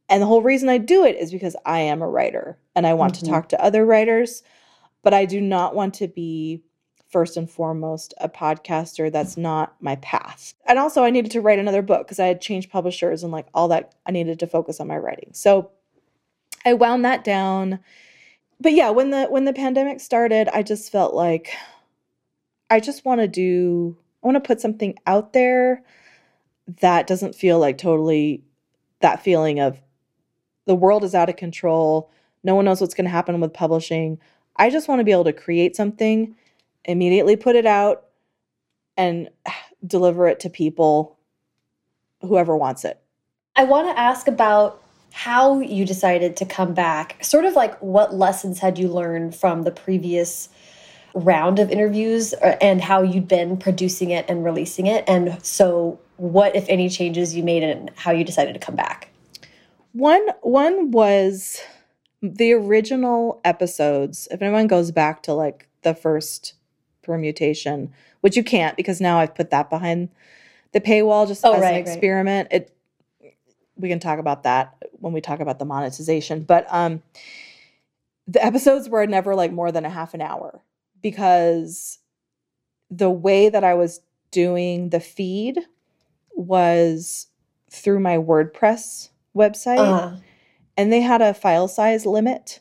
[0.10, 2.94] and the whole reason I do it is because I am a writer and I
[2.94, 3.20] want Mhm.
[3.20, 4.44] to talk to other writers,
[5.04, 6.62] but I do not want to be
[7.08, 11.60] first and foremost a podcaster that's not my path and also i needed to write
[11.60, 14.82] another book because i had changed publishers and like all that i needed to focus
[14.82, 15.70] on my writing so
[16.66, 17.80] i wound that down
[18.66, 21.52] but yeah when the when the pandemic started i just felt like
[22.70, 25.84] i just want to do i want to put something out there
[26.82, 28.44] that doesn't feel like totally
[29.02, 29.80] that feeling of
[30.66, 32.10] the world is out of control
[32.46, 34.20] no one knows what's going to happen with publishing.
[34.56, 36.36] I just want to be able to create something
[36.86, 38.06] immediately put it out
[38.96, 39.30] and
[39.86, 41.18] deliver it to people
[42.22, 43.02] whoever wants it.
[43.56, 44.82] I want to ask about
[45.16, 47.24] how you decided to come back.
[47.24, 50.50] Sort of like what lessons had you learned from the previous
[51.14, 55.06] round of interviews uh, and how you'd been producing it and releasing it.
[55.08, 59.10] And so, what, if any, changes you made and how you decided to come back?
[59.94, 61.62] one one was
[62.22, 66.54] the original episodes if anyone goes back to like the first
[67.02, 70.10] permutation which you can't because now i've put that behind
[70.74, 71.88] the paywall just Oh, as right, an right.
[71.88, 72.75] experiment it
[73.78, 77.02] we can talk about that when we talk about the monetization but um
[78.28, 80.62] the episodes were never like more than a half an hour
[81.02, 82.00] because
[82.90, 85.60] the way that i was doing the feed
[86.36, 87.28] was
[87.70, 90.18] through my wordpress website Uh,
[90.78, 92.60] and they had a file size limit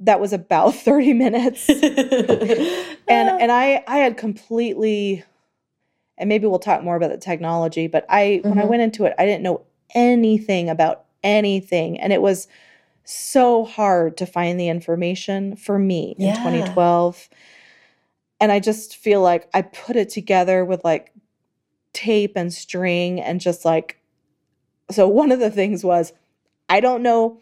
[0.00, 1.68] that was about 30 minutes.
[3.08, 5.24] And and I I had completely
[6.16, 8.68] and maybe we'll talk more about the technology but I when I Mhm.
[8.68, 9.62] went into it I didn't know
[9.94, 11.98] anything about anything.
[11.98, 12.48] And it was
[13.04, 17.28] so hard to find the information for me in 2012
[18.40, 21.12] and I just feel like I put it together with like
[21.92, 24.00] tape and string and just like
[24.90, 26.12] so one of the things was
[26.68, 27.40] I don't know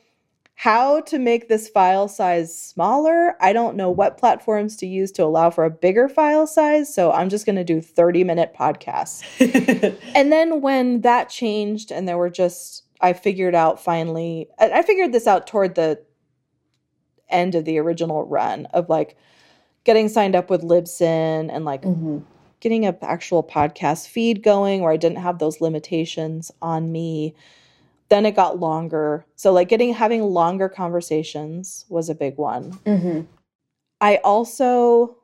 [0.60, 3.36] how to make this file size smaller.
[3.40, 6.92] I don't know what platforms to use to allow for a bigger file size.
[6.92, 9.22] So I'm just going to do 30 minute podcasts.
[10.16, 15.12] And then when that changed and there were just, I figured out finally, I figured
[15.12, 16.02] this out toward the
[17.28, 19.16] end of the original run of like
[19.84, 22.24] getting signed up with Libsyn and like Mhm.
[22.58, 27.36] getting an actual podcast feed going where I didn't have those limitations on me.
[28.08, 29.26] Then it got longer.
[29.36, 32.72] So like getting having longer conversations was a big one.
[32.84, 33.26] Mhm.
[34.00, 35.16] I also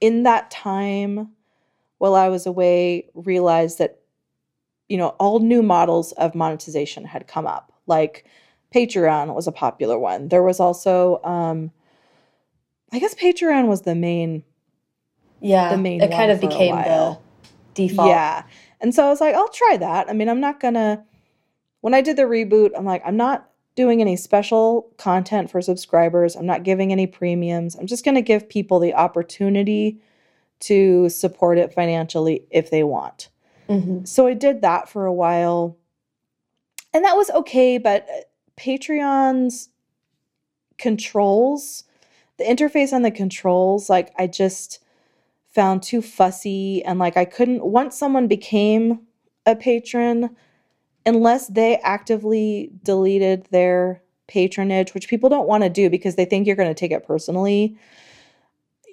[0.00, 1.30] in that time
[1.98, 3.98] while I was away realized that
[4.88, 7.72] you know, all new models of monetization had come up.
[7.86, 8.24] Like
[8.74, 10.28] Patreon was a popular one.
[10.28, 11.72] There was also, um,
[12.92, 14.44] I guess Patreon was the main.
[15.40, 17.18] Yeah, the main it kind of one for a became the
[17.74, 18.08] default.
[18.08, 18.44] Yeah.
[18.80, 20.08] And so I was like, I'll try that.
[20.08, 21.04] I mean, I'm not gonna.
[21.86, 26.34] When I did the reboot, I'm like, I'm not doing any special content for subscribers.
[26.34, 27.76] I'm not giving any premiums.
[27.76, 30.00] I'm just gonna give people the opportunity
[30.62, 33.28] to support it financially if they want.
[33.68, 34.04] Mhm.
[34.04, 35.76] So I did that for a while.
[36.92, 38.22] And that was okay, but uh,
[38.56, 39.68] Patreon's
[40.78, 41.84] controls,
[42.36, 44.80] the interface on the controls, like I just
[45.50, 49.02] found too fussy and like I couldn't once someone became
[49.46, 50.34] a patron
[51.06, 56.46] unless they actively deleted their patronage, which people don't want to do because they think
[56.46, 57.78] you're going to take it personally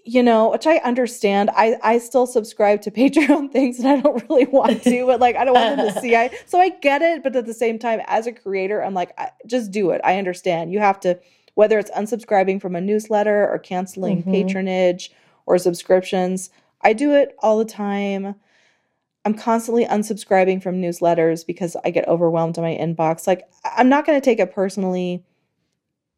[0.06, 1.50] you know, which I understand.
[1.56, 5.36] I I still subscribe to Patreon things and I don't really want to, but like
[5.36, 6.16] I don't want them to see.
[6.16, 9.14] I so I get it, but at the same time, as a creator, I'm like,
[9.18, 10.02] I, just do it.
[10.04, 10.74] I understand.
[10.74, 11.18] You have to,
[11.56, 14.32] whether it's unsubscribing from a newsletter or canceling Mhm.
[14.32, 15.12] patronage
[15.46, 16.50] or subscriptions.
[16.82, 18.36] I do it all the time.
[19.26, 23.26] I'm constantly unsubscribing from newsletters because I get overwhelmed in my inbox.
[23.28, 25.24] Like I'm not going to take it personally.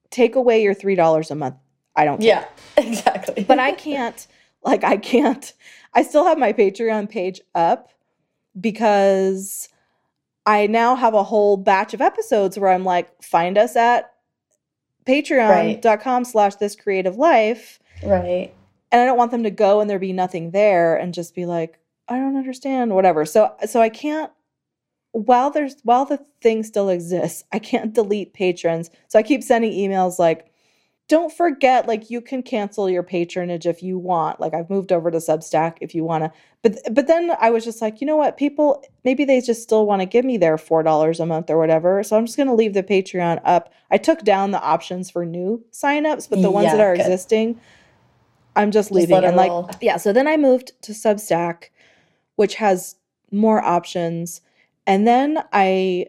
[0.09, 1.55] Take away your three dollars a month.
[1.95, 3.43] I don't care Yeah, exactly.
[3.43, 4.25] but I can't
[4.63, 5.53] like I can't
[5.93, 7.89] I still have my Patreon page up
[8.59, 9.69] because
[10.45, 14.13] I now have a whole batch of episodes where I'm like, find us at
[15.05, 17.79] patreon.com slash this creative life.
[18.03, 18.53] right.
[18.91, 21.45] And I don't want them to go and there be nothing there and just be
[21.45, 23.25] like, I don't understand, whatever.
[23.25, 24.31] So so I can't
[25.11, 28.89] while there's while the thing still exists, I can't delete patrons.
[29.07, 30.51] So I keep sending emails like,
[31.07, 34.39] don't forget, like you can cancel your patronage if you want.
[34.39, 36.31] Like I've moved over to Substack if you want to.
[36.63, 38.37] But but then I was just like, you know what?
[38.37, 41.57] People maybe they just still want to give me their four dollars a month or
[41.57, 42.03] whatever.
[42.03, 43.71] So I'm just gonna leave the Patreon up.
[43.91, 47.01] I took down the options for new signups, but the ones that are good.
[47.01, 47.59] existing,
[48.55, 49.17] I'm just Just leaving.
[49.17, 49.69] it and like roll.
[49.81, 51.65] yeah, so then I moved to Substack,
[52.35, 52.95] which has
[53.31, 54.41] more options.
[54.87, 56.07] And then I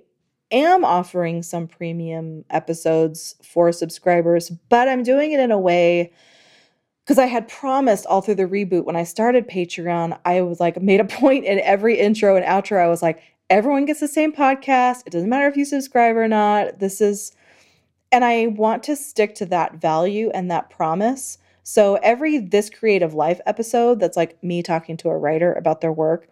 [0.50, 6.12] am offering some premium episodes for subscribers, but I'm doing it in a way
[7.06, 10.80] because I had promised all through the reboot when I started Patreon, I was like
[10.82, 12.78] made a point in every intro and outro.
[12.78, 15.02] I was like, everyone gets the same podcast.
[15.06, 16.80] It doesn't matter if you subscribe or not.
[16.80, 17.32] This is,
[18.10, 21.38] and I want to stick to that value and that promise.
[21.68, 25.92] So every This Creative Life episode that's like me talking to a writer about their
[25.92, 26.28] work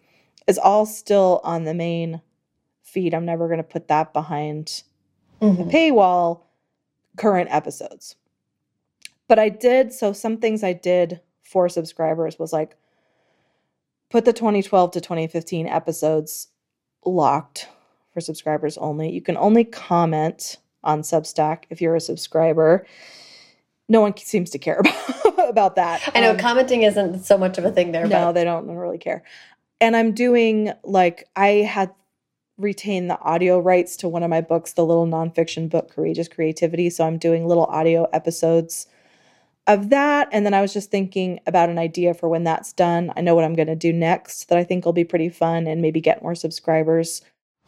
[0.46, 2.22] is all still on the main
[2.84, 3.12] feed.
[3.12, 4.84] I'm never going to put that behind
[5.42, 5.72] Mhm.
[5.72, 6.42] paywall
[7.16, 8.14] current episodes.
[9.26, 12.76] But I did, so some things I did for subscribers was like
[14.10, 16.46] put the 2012 to 2015 episodes
[17.04, 17.68] locked
[18.12, 19.10] for subscribers only.
[19.10, 22.86] You can only comment on Substack if you're a subscriber.
[23.88, 24.94] No one seems to care about,
[25.48, 26.02] about that.
[26.14, 28.66] I know Um, commenting isn't so much of a thing there, no, but they don't
[28.68, 29.22] really care.
[29.80, 31.90] And I'm doing like I had
[32.56, 36.88] retained the audio rights to one of my books, the little nonfiction book, Courageous Creativity.
[36.90, 38.86] So I'm doing little audio episodes
[39.66, 40.28] of that.
[40.30, 43.12] And then I was just thinking about an idea for when that's done.
[43.16, 45.66] I know what I'm going to do next that I think will be pretty fun
[45.66, 47.22] and maybe get more subscribers.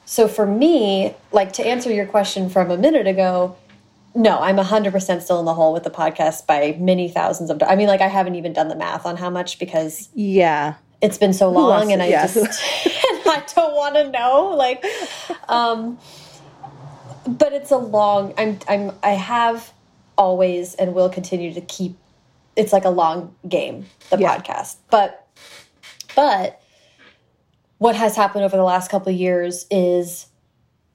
[0.05, 3.57] So for me, like to answer your question from a minute ago,
[4.17, 7.77] no, I'm 100% still in the hole with the podcast by many thousands of I
[7.77, 10.75] mean like I haven't even done the math on how much because Yeah.
[11.03, 12.27] it's been so long and I yeah.
[12.27, 12.37] just
[12.87, 14.85] and I don't want to know like
[15.49, 15.99] um
[17.29, 19.73] but it's a long I'm I'm I have
[20.17, 21.97] always and will continue to keep
[22.57, 24.39] it's like a long game the Yeah.
[24.39, 25.29] podcast but
[26.15, 26.63] but
[27.79, 30.27] what has happened over the last couple of years is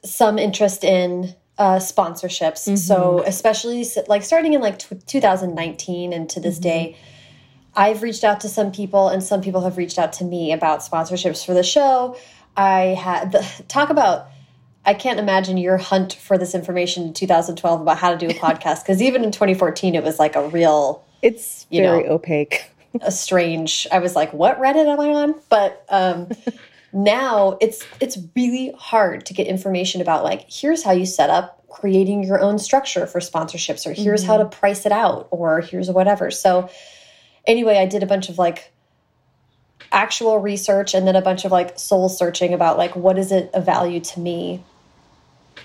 [0.03, 2.77] some interest in uh, sponsorships.
[2.77, 6.95] So especially like starting in like tw 2019 and to this day,
[7.75, 10.79] I've reached out to some people and some people have reached out to me about
[10.79, 12.17] sponsorships for the show.
[12.57, 14.27] I had the, talk about.
[14.83, 18.33] I can't imagine your hunt for this information in 2012 about how to do a
[18.45, 22.13] podcast because even in 2014 it was like a real It's very know.
[22.13, 22.71] opaque.
[22.99, 26.28] a strange i was like what reddit am i on but um
[26.93, 31.63] now it's it's really hard to get information about like here's how you set up
[31.69, 34.59] creating your own structure for sponsorships or here's how to mm-hmm.
[34.59, 36.29] price it out or here's whatever.
[36.31, 36.69] So
[37.47, 38.71] anyway i did a bunch of like
[39.91, 43.49] actual research and then a bunch of like soul searching about like what is it
[43.53, 44.63] of value to me?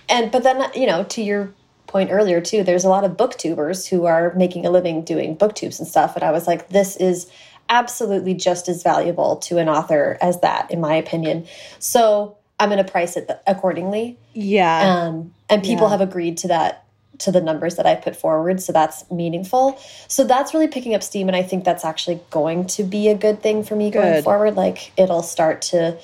[0.09, 1.53] And but then you know to your
[1.87, 5.79] point earlier too there's a lot of booktubers who are making a living doing booktubes
[5.79, 7.31] and stuff and i was like this is
[7.69, 11.47] absolutely just as valuable to an author as that in my opinion
[11.79, 14.17] so I'm going to price it accordingly.
[14.33, 15.05] Yeah.
[15.09, 15.91] Um, and people Yeah.
[15.91, 16.85] have agreed to that
[17.19, 19.79] to the numbers that I put forward, so that's meaningful.
[20.09, 23.15] So that's really picking up steam, and I think that's actually going to be a
[23.15, 24.55] good thing for me going forward.
[24.55, 25.99] Like it'll start to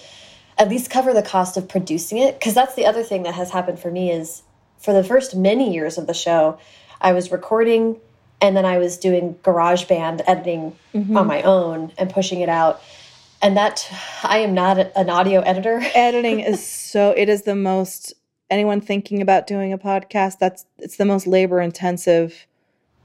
[0.58, 3.50] at least cover the cost of producing it, because that's the other thing that has
[3.50, 4.42] happened for me is
[4.78, 6.58] for the first many years of the show,
[7.00, 7.98] I was recording
[8.42, 11.16] and then I was doing GarageBand editing Mm-hmm.
[11.16, 12.82] on my own and pushing it out.
[13.40, 13.90] And that
[14.22, 15.80] I am not an audio editor.
[15.94, 18.12] Editing is so it is the most
[18.50, 22.46] anyone thinking about doing a podcast, that's it's the most labor intensive.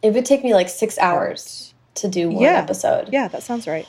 [0.04, 2.60] It would take me like six hours to do one Yeah.
[2.60, 3.10] episode.
[3.12, 3.88] Yeah, that sounds right.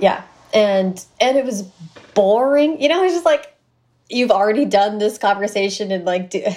[0.00, 0.22] Yeah.
[0.52, 1.62] And and it was
[2.14, 2.80] boring.
[2.82, 3.55] You know, it's just like
[4.08, 6.42] you've already done this conversation and like do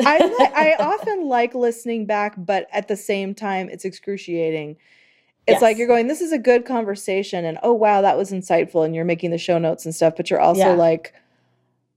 [0.00, 4.76] I I often like listening back, but at the same time, it's excruciating.
[5.46, 5.62] It's Yes.
[5.62, 8.94] like you're going, "This is a good conversation," and oh wow, that was insightful, and
[8.94, 10.14] you're making the show notes and stuff.
[10.16, 10.72] But you're also Yeah.
[10.74, 11.14] like,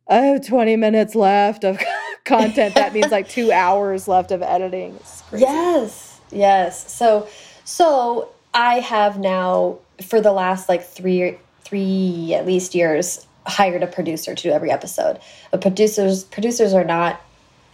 [0.07, 1.79] "I have 20 minutes left of
[2.25, 4.99] content." That means like two hours left of editing.
[5.35, 6.19] Yes.
[6.31, 6.91] Yes.
[6.91, 7.27] So
[7.65, 13.87] so I have now for the last like three three at least years hired a
[13.87, 15.19] producer to do every episode.
[15.51, 17.21] But producers producers are not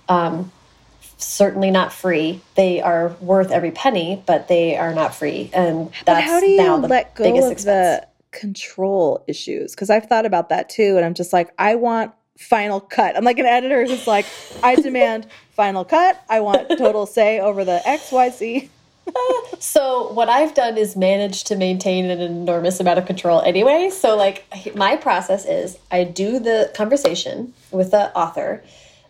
[0.09, 0.51] um
[1.17, 2.41] certainly not free.
[2.55, 5.49] They are worth every penny, but they are not free.
[5.53, 8.05] And that's But how do you now the let go biggest of expense.
[8.31, 9.73] the control issues?
[9.73, 13.17] Because I've thought about that too, and I'm just like, I want final cut.
[13.17, 14.25] I'm like an editor who's like,
[14.61, 16.23] I demand final cut.
[16.29, 18.69] I want total say over the X, Y, Z.
[19.59, 23.89] So what I've done is managed to maintain an enormous amount of control anyway.
[23.91, 24.45] So like
[24.75, 28.63] my process is I do the conversation with the author,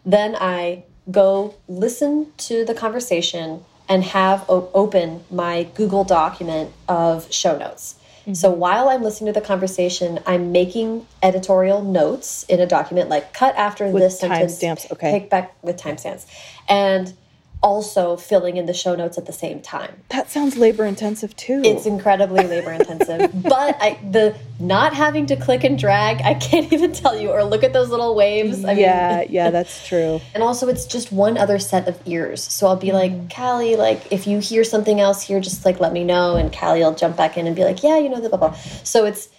[0.06, 7.58] then I go listen to the conversation and have open my Google document of show
[7.58, 7.95] notes.
[8.22, 8.34] Mm-hmm.
[8.34, 13.34] So while I'm listening to the conversation, I'm making editorial notes in a document like
[13.34, 15.12] cut after With this sentence, timestamps, okay.
[15.12, 16.26] pick back with timestamps,
[16.68, 17.14] and
[17.62, 20.03] also filling in the show notes at the same time.
[20.10, 21.62] That sounds labor intensive too.
[21.64, 26.72] It's incredibly labor intensive, but I, the not having to click and drag, I can't
[26.74, 28.64] even tell you, or look at those little waves.
[28.64, 30.22] I yeah, mean, yeah, that's true.
[30.34, 32.43] and also it's just one other set of ears.
[32.43, 33.34] So I'll be like, mm.
[33.34, 36.82] Callie, like if you hear something else here, just like let me know, and Callie
[36.82, 38.53] will jump back in and be like, yeah, you know, the blah blah.
[38.84, 39.30] So it's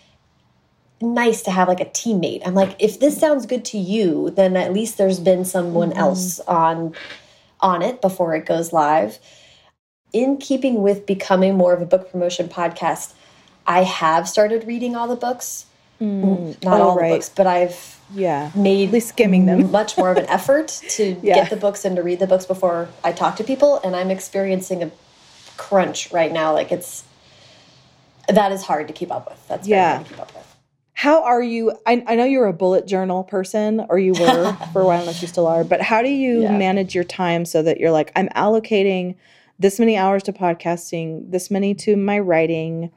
[1.00, 2.42] nice to have like a teammate.
[2.44, 6.00] I'm like, if this sounds good to you, then at least there's been someone mm-hmm.
[6.00, 6.94] else on
[7.60, 9.18] on it before it goes live.
[10.12, 13.12] In keeping with becoming more of a book promotion podcast,
[13.66, 15.66] I have started reading all the books.
[16.00, 16.62] Mm.
[16.64, 17.08] Not Oh, all right.
[17.10, 18.50] the books, but I've Yeah.
[18.54, 19.70] made At least skimming them.
[19.70, 21.34] much more of an effort to Yeah.
[21.34, 23.80] get the books and to read the books before I talk to people.
[23.84, 24.90] And I'm experiencing a
[25.56, 26.52] crunch right now.
[26.54, 27.04] Like it's
[28.28, 29.46] that is hard to keep up with.
[29.48, 29.94] That's Yeah.
[29.96, 30.37] hard to keep up with.
[30.98, 31.70] How are you?
[31.86, 34.96] I, I know you're a bullet journal person, or you were for a while, I
[34.96, 36.58] don't know if you still are, but how do you Yeah.
[36.58, 39.14] manage your time so that you're like, I'm allocating
[39.60, 42.90] this many hours to podcasting, this many to my writing,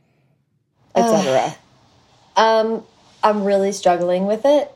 [0.96, 1.56] etc.
[2.36, 2.84] Um,
[3.22, 4.72] I'm really struggling with it.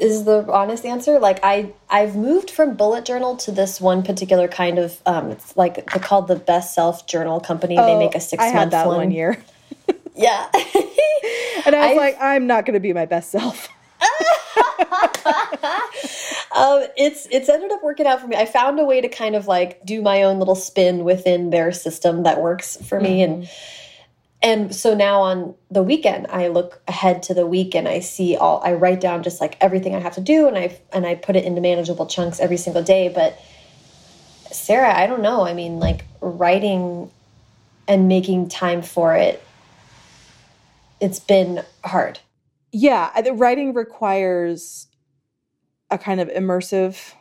[0.00, 1.20] Is the honest answer?
[1.20, 5.00] Like I, I've moved from bullet journal to this one particular kind of.
[5.06, 7.76] Um, it's like they're called the Best Self Journal Company.
[7.76, 8.96] they make a six I had month that one.
[8.96, 9.38] one year.
[10.14, 10.48] Yeah.
[11.66, 13.68] And I was I've- like, I'm not going to be my best self.
[16.54, 18.36] um, it's it's ended up working out for me.
[18.36, 21.72] I found a way to kind of like do my own little spin within their
[21.72, 23.48] system that works for me, and
[24.42, 28.36] and so now on the weekend, I look ahead to the week and I see
[28.36, 28.60] all.
[28.62, 31.36] I write down just like everything I have to do, and I and I put
[31.36, 33.08] it into manageable chunks every single day.
[33.08, 33.38] But
[34.52, 35.46] Sara, I don't know.
[35.46, 37.10] I mean, like writing
[37.88, 39.42] and making time for it.
[41.04, 42.20] It's been hard.
[42.72, 44.86] Yeah, the writing requires
[45.90, 47.12] a kind of immersive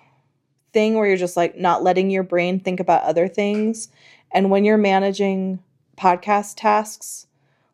[0.72, 3.90] thing where you're just like not letting your brain think about other things.
[4.32, 5.60] And when you're managing
[5.98, 7.28] podcast tasks,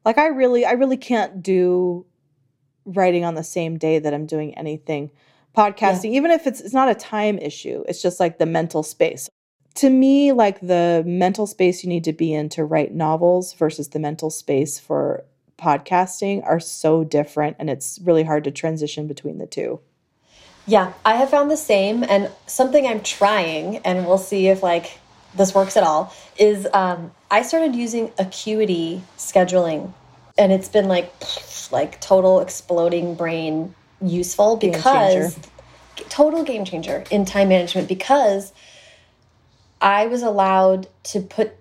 [0.03, 2.07] like I really I really can't do
[2.85, 5.11] writing on the same day that I'm doing anything
[5.55, 7.83] podcasting even if it's it's not a time issue.
[7.87, 9.29] It's just like the mental space.
[9.75, 13.89] To me, like the mental space you need to be in to write novels versus
[13.89, 15.23] the mental space for
[15.59, 19.79] podcasting are so different and it's really hard to transition between the two.
[20.69, 24.99] Yeah, I have found the same, and something I'm trying, and we'll see if like
[25.33, 26.13] this works at all.
[26.37, 29.91] Is um, I started using Acuity scheduling,
[30.37, 31.11] and it's been like
[31.71, 35.49] like total exploding brain useful Game because changer.
[36.07, 38.53] total game changer in time management because
[39.81, 41.53] I was allowed to put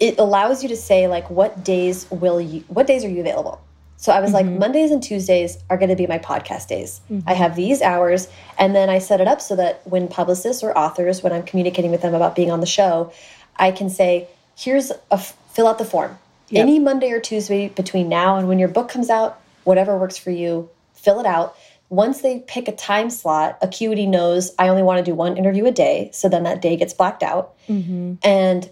[0.00, 3.60] it allows you to say like what days will you what days are you available
[4.00, 4.58] So I was like, mm-hmm.
[4.58, 7.02] Mondays and Tuesdays are going to be my podcast days.
[7.10, 7.32] I mm-hmm.
[7.34, 8.28] have these hours.
[8.58, 11.90] And then I set it up so that when publicists or authors, when I'm communicating
[11.90, 13.12] with them about being on the show,
[13.56, 14.26] I can say,
[14.56, 16.18] here's a fill out the form.
[16.48, 16.62] Yep.
[16.62, 20.30] Any Monday or Tuesday between now and when your book comes out, whatever works for
[20.30, 21.54] you, fill it out.
[21.90, 25.66] Once they pick a time slot, Acuity knows I only want to do one interview
[25.66, 26.08] a day.
[26.14, 27.52] So then that day gets blacked out.
[27.68, 28.14] Mm-hmm.
[28.22, 28.70] And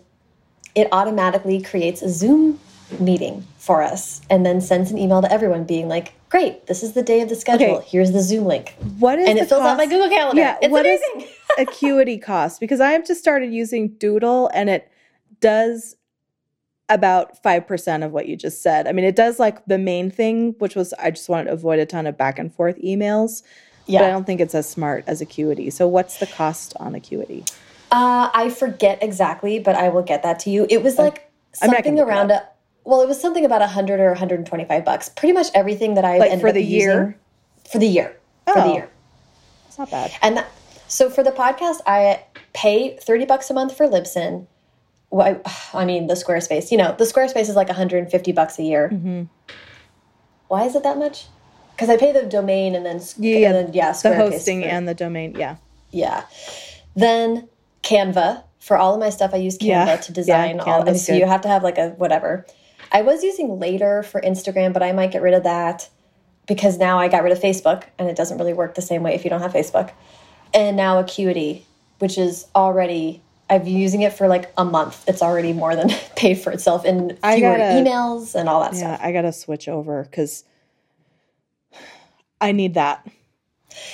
[0.78, 2.60] it automatically creates a Zoom
[3.00, 6.92] meeting for us and then sends an email to everyone being like, great, this is
[6.92, 7.78] the day of the schedule.
[7.78, 7.86] Okay.
[7.88, 8.74] Here's the Zoom link.
[8.98, 10.40] What is And it fills out my Google Calendar.
[10.40, 11.32] Yeah, It's what is amazing.
[11.58, 12.60] Acuity cost?
[12.60, 14.90] Because I have just started using Doodle and it
[15.40, 15.96] does
[16.88, 18.86] about 5% of what you just said.
[18.86, 21.80] I mean, it does like the main thing, which was I just wanted to avoid
[21.80, 23.42] a ton of back and forth emails.
[24.00, 25.70] But I don't think it's as smart as Acuity.
[25.70, 27.44] So what's the cost on Acuity?
[27.90, 30.66] Uh, I forget exactly, but I will get that to you.
[30.68, 31.30] It was like
[31.62, 32.46] I'm something gonna look it around a,
[32.84, 35.08] well, it was something about 100 or 125 bucks.
[35.08, 37.18] Pretty much everything that I Like ended for up the year?
[37.70, 38.16] For the year.
[38.46, 38.72] For the Oh.
[38.74, 38.88] year.
[39.68, 40.12] It's not bad.
[40.22, 40.48] And that,
[40.86, 42.22] so for the podcast, I
[42.54, 44.46] pay 30 bucks a month for Libsyn.
[45.10, 48.62] Well, I, I mean, the Squarespace, you know, the Squarespace is like 150 bucks a
[48.62, 48.90] year.
[48.92, 49.22] Mm-hmm.
[50.48, 51.26] Why is it that much?
[51.74, 54.88] Because I pay the domain and then, Yeah, and then yeah, the hosting for- and
[54.88, 55.34] the domain.
[55.38, 55.56] Yeah.
[55.90, 56.24] yeah.
[56.96, 57.48] Then
[57.88, 59.32] Canva for all of my stuff.
[59.32, 59.96] I use Canva Yeah.
[59.96, 60.82] to design Yeah, all.
[60.84, 61.20] Canva's so good.
[61.20, 62.44] you have to have like a whatever.
[62.92, 65.88] I was using Later for Instagram, but I might get rid of that
[66.46, 69.14] because now I got rid of Facebook, and it doesn't really work the same way
[69.14, 69.90] if you don't have Facebook.
[70.54, 71.64] And now Acuity,
[71.98, 73.22] which is already.
[73.50, 75.04] I've been using it for like a month.
[75.08, 78.72] It's already more than paid for itself in fewer I gotta- emails and all that
[78.74, 79.00] Yeah, stuff.
[79.02, 80.44] I got to switch over because
[82.40, 83.06] I need that.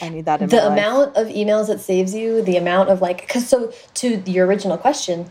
[0.01, 0.73] I need that in the life.
[0.73, 4.79] amount of emails it saves you the amount of like because so to your original
[4.79, 5.31] question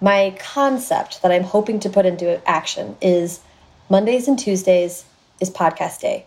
[0.00, 3.40] my concept that i'm hoping to put into action is
[3.88, 5.04] mondays and tuesdays
[5.40, 6.26] is podcast day.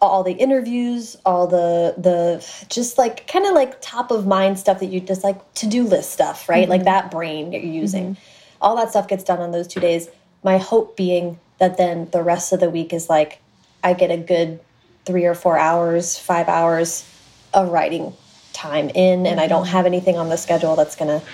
[0.00, 4.80] All the interviews all the the just like kind of like top of mind stuff
[4.80, 6.68] that you just like to-do list stuff right?
[6.68, 6.86] Like mm-hmm.
[6.86, 8.14] that brain that you're using.
[8.14, 8.62] Mm-hmm.
[8.62, 10.08] All that stuff gets done on those two days.
[10.42, 13.40] My hope being that then the rest of the week is like
[13.84, 14.58] i get a good
[15.04, 17.08] three or four hours five hours
[17.54, 18.12] of writing
[18.52, 19.72] time in and i don't mm-hmm.
[19.72, 21.24] have anything on the schedule that's going to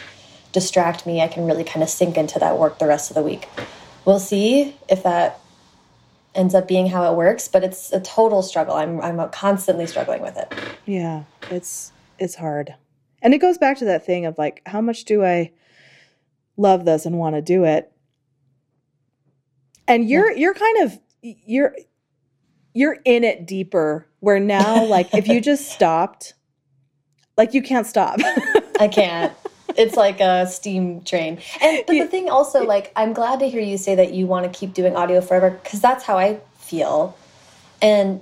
[0.52, 1.20] distract me.
[1.20, 3.48] I can really kind of sink into that work the rest of the week.
[4.04, 5.40] We'll see if that
[6.34, 8.74] ends up being how it works but it's a total struggle.
[8.74, 10.52] I'm i'm constantly struggling with it.
[10.86, 12.74] Yeah, it's it's hard.
[13.20, 15.52] And it goes back to that thing of like how much do I
[16.56, 17.92] love this and want to do it?
[19.86, 21.74] And you're you're kind of you're
[22.78, 26.34] you're in it deeper where now like if you just stopped
[27.38, 28.18] like you can't stop.
[28.80, 29.32] I can't.
[29.76, 31.38] It's like a steam train.
[31.62, 34.52] And but the thing also, like, I'm glad to hear you say that you want
[34.52, 37.16] to keep doing audio forever because that's how I feel.
[37.80, 38.20] And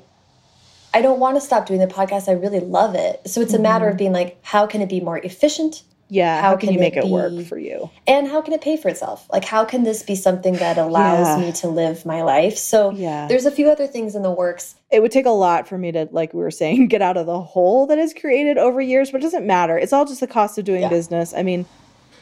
[0.93, 2.29] I don't want to stop doing the podcast.
[2.29, 3.27] I really love it.
[3.27, 3.99] So it's a matter of mm-hmm.
[3.99, 5.83] being like, how can it be more efficient?
[6.09, 7.91] Yeah, how, How can, can you make it work for you?
[8.07, 9.27] And how can it pay for itself?
[9.33, 11.47] Like, how can this be something that allows Yeah.
[11.47, 12.57] me to live my life?
[12.57, 13.27] So Yeah.
[13.29, 14.77] there's a few other things in the works.
[14.93, 17.27] It would take a lot for me to like we were saying get out of
[17.27, 19.77] the hole that is created over years, but it doesn't matter.
[19.77, 20.89] It's all just the cost of doing Yeah.
[20.89, 21.35] business.
[21.35, 21.67] I mean,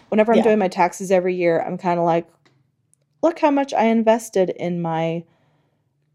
[0.08, 0.44] whenever I'm Yeah.
[0.44, 2.26] doing my taxes every year, I'm kind of like
[3.22, 5.24] look how much I invested in my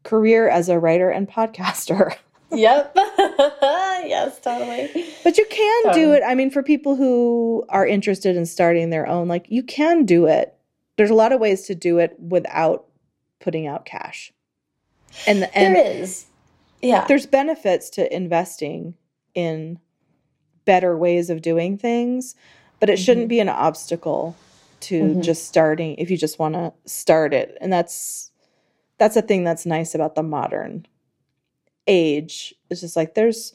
[0.03, 2.15] career as a writer and podcaster.
[2.51, 2.93] Yep.
[2.97, 4.89] yes, totally.
[5.23, 6.23] But you can do it.
[6.25, 10.25] I mean, for people who are interested in starting their own, like you can do
[10.25, 10.53] it.
[10.97, 12.85] There's a lot of ways to do it without
[13.39, 14.33] putting out cash.
[15.27, 16.25] And and there is.
[16.81, 17.05] Yeah.
[17.07, 18.95] there's benefits to investing
[19.35, 19.79] in
[20.65, 22.35] better ways of doing things,
[22.79, 24.35] but it shouldn't be an obstacle
[24.81, 25.23] to Mhm.
[25.23, 27.57] just starting if you just want to start it.
[27.59, 28.31] And that's
[28.97, 30.85] that's a thing that's nice about the modern
[31.87, 32.53] age.
[32.69, 33.53] It's just like there's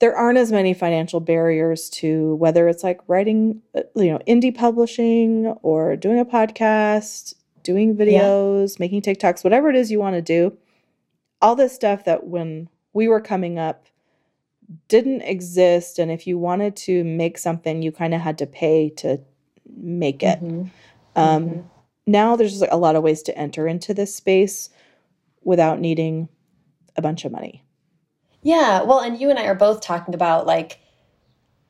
[0.00, 4.54] there aren't as many financial barriers to whether it's like writing, uh, you know, indie
[4.54, 7.34] publishing or doing a podcast,
[7.64, 10.56] doing videos, making TikToks, whatever it is you want to do.
[11.42, 13.86] All this stuff that when we were coming up
[14.86, 15.98] didn't exist.
[15.98, 19.18] And if you wanted to make something, you kind of had to pay to
[19.76, 20.40] make it.
[20.40, 20.70] Mhm.
[21.16, 21.64] Um, Mhm.
[22.06, 24.70] Now there's just like a lot of ways to enter into this space
[25.42, 26.28] without needing
[26.98, 27.64] a bunch of money.
[28.42, 30.78] Yeah, well, and you and I are both talking about like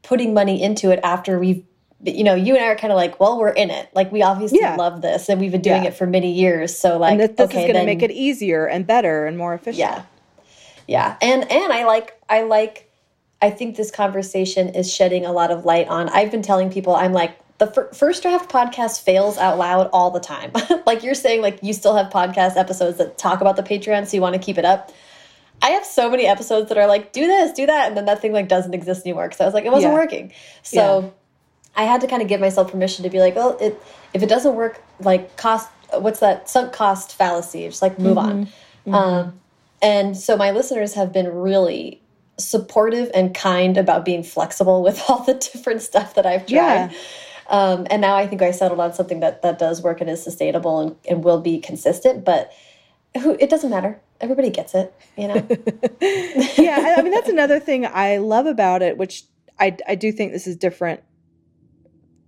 [0.02, 1.64] putting money into it after we've,
[2.04, 3.88] you know, you and I are kind of like, well, we're in it.
[3.94, 4.76] Like we obviously Yeah.
[4.76, 5.88] love this, and we've been doing Yeah.
[5.90, 6.76] it for many years.
[6.76, 9.78] So like, this okay, is going to make it easier and better and more efficient.
[9.78, 10.02] yeah,
[10.86, 12.90] yeah, and and I like, I like,
[13.42, 16.08] I think this conversation is shedding a lot of light on.
[16.10, 20.10] I've been telling people, I'm like, the fir first draft podcast fails out loud all
[20.10, 20.52] the time.
[20.86, 24.16] like you're saying, like you still have podcast episodes that talk about the Patreon, so
[24.16, 24.92] you want to keep it up.
[25.60, 28.20] I have so many episodes that are like, do this, do that, and then that
[28.20, 29.98] thing like doesn't exist anymore because I was like, it wasn't yeah.
[29.98, 30.32] working.
[30.62, 31.10] So yeah.
[31.82, 33.80] I had to kind of give myself permission to be like, well, it
[34.14, 37.66] if it doesn't work, like cost, what's that sunk cost fallacy?
[37.66, 38.30] Just like move mm -hmm.
[38.30, 38.36] on.
[38.36, 38.94] Mm -hmm.
[38.94, 39.40] um,
[39.82, 42.00] and so my listeners have been really
[42.38, 46.90] supportive and kind about being flexible with all the different stuff that I've tried.
[46.90, 46.90] Yeah.
[47.48, 50.22] Um, and now I think I settled on something that that does work and is
[50.22, 52.24] sustainable and, and will be consistent.
[52.24, 52.52] But
[53.22, 54.00] who, it doesn't matter.
[54.20, 55.34] Everybody gets it, you know.
[56.58, 59.24] yeah, I mean that's another thing I love about it, which
[59.58, 61.00] I I do think this is different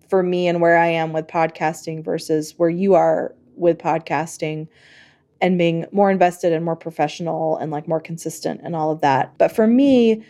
[0.09, 4.69] for me and where I am with podcasting versus where you are with podcasting
[5.41, 9.37] and being more invested and more professional and like more consistent and all of that.
[9.39, 10.25] But for me,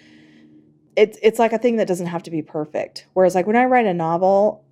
[0.97, 3.07] it's it's like a thing that doesn't have to be perfect.
[3.15, 4.65] Whereas like when I write a novel,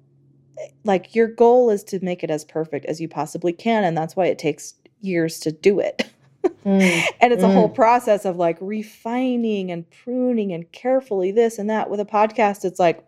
[0.84, 4.16] like your goal is to make it as perfect as you possibly can and that's
[4.16, 6.10] why it takes years to do it.
[6.44, 7.04] mm.
[7.20, 7.50] and it's mm.
[7.50, 7.74] a whole mm.
[7.74, 12.78] process of like refining and pruning and carefully this and that with a podcast it's
[12.78, 13.04] like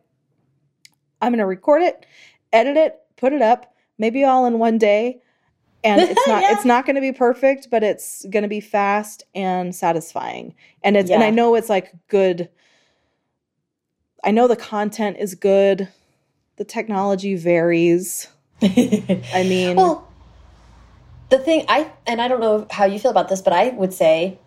[1.22, 2.06] I'm going to record it,
[2.50, 5.20] edit it, put it up, maybe all in one day
[5.84, 6.52] and it's not yeah.
[6.52, 10.96] it's not going to be perfect but it's going to be fast and satisfying and
[10.96, 11.16] it's yeah.
[11.16, 12.48] and i know it's like good
[14.24, 15.88] i know the content is good
[16.56, 18.28] the technology varies
[18.62, 20.09] i mean well
[21.30, 23.92] the thing i and i don't know how you feel about this but i would
[23.92, 24.38] say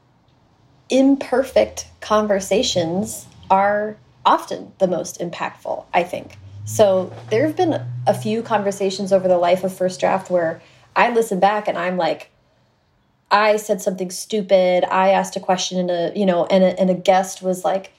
[0.90, 8.42] imperfect conversations are often the most impactful i think so there have been a few
[8.42, 10.62] conversations over the life of first draft where
[10.96, 12.30] I listen back and I'm like,
[13.30, 14.86] I said something stupid.
[14.86, 17.92] I asked a question and a you know, and a, and a guest was like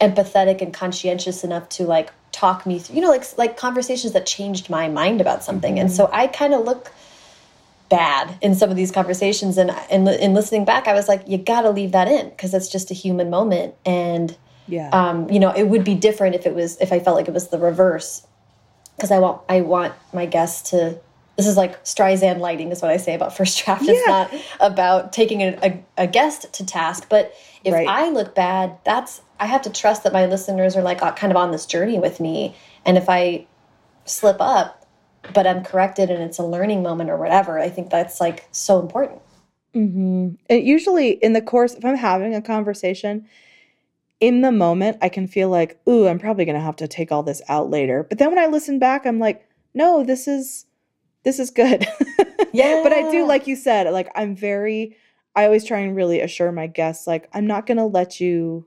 [0.00, 4.26] empathetic and conscientious enough to like talk me through, you know, like like conversations that
[4.26, 5.74] changed my mind about something.
[5.74, 5.82] Mm -hmm.
[5.82, 6.90] And so I kind of look
[7.90, 11.36] bad in some of these conversations, and in in listening back, I was like, you
[11.36, 14.36] got to leave that in because it's just a human moment, and
[14.66, 17.28] yeah, um, you know, it would be different if it was if I felt like
[17.28, 18.26] it was the reverse
[18.96, 21.00] because I want I want my guests to
[21.40, 23.82] this is like Streisand lighting is what I say about first draft.
[23.82, 23.92] Yeah.
[23.92, 27.06] It's not about taking a, a, a, guest to task.
[27.08, 27.34] But
[27.64, 27.88] if right.
[27.88, 31.32] I look bad, that's I have to trust that my listeners are like uh, kind
[31.32, 32.54] of on this journey with me.
[32.84, 33.46] And if I
[34.04, 34.79] slip up,
[35.34, 38.80] but I'm corrected and it's a learning moment or whatever, I think that's like so
[38.80, 39.20] important.
[39.74, 40.36] Mm -hmm.
[40.48, 43.26] And usually in the course, if I'm having a conversation,
[44.20, 47.10] in the moment, I can feel like, ooh, I'm probably going to have to take
[47.14, 48.04] all this out later.
[48.08, 50.66] But then when I listen back, I'm like, no, this is
[51.24, 51.86] this is good.
[52.52, 52.80] yeah.
[52.84, 54.96] but I do, like you said, like I'm very,
[55.34, 58.66] I always try and really assure my guests, like, I'm not going to let you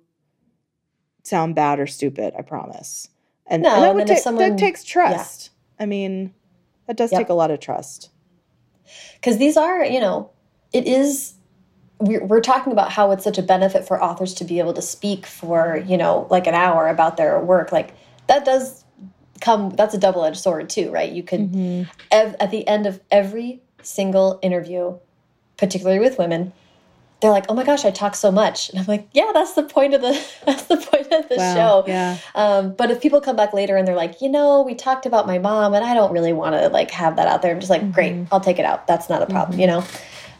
[1.23, 3.09] sound bad or stupid, I promise.
[3.47, 5.49] And, no, and that, would ta someone, that takes trust.
[5.77, 5.83] Yeah.
[5.83, 6.33] I mean,
[6.93, 7.21] that does yep.
[7.21, 8.11] take a lot of trust.
[9.15, 10.29] Because these are, you know,
[10.71, 11.33] it is
[11.99, 14.81] we're, we're talking about how it's such a benefit for authors to be able to
[14.81, 17.93] speak for you know like an hour about their work like
[18.27, 18.83] that does
[19.39, 22.35] come that's a double-edged sword too right you could mm -hmm.
[22.39, 24.97] at the end of every single interview
[25.57, 26.51] particularly with women
[27.23, 29.63] they're like oh my gosh i talk so much and i'm like yeah that's the
[29.63, 30.11] point of the
[30.45, 33.75] that's the point of the wow, show yeah um, but if people come back later
[33.75, 36.53] and they're like you know we talked about my mom and i don't really want
[36.53, 37.95] to like have that out there i'm just like mm -hmm.
[37.95, 38.33] great mm-hmm.
[38.33, 39.63] i'll take it out that's not a problem mm -hmm.
[39.63, 39.83] you know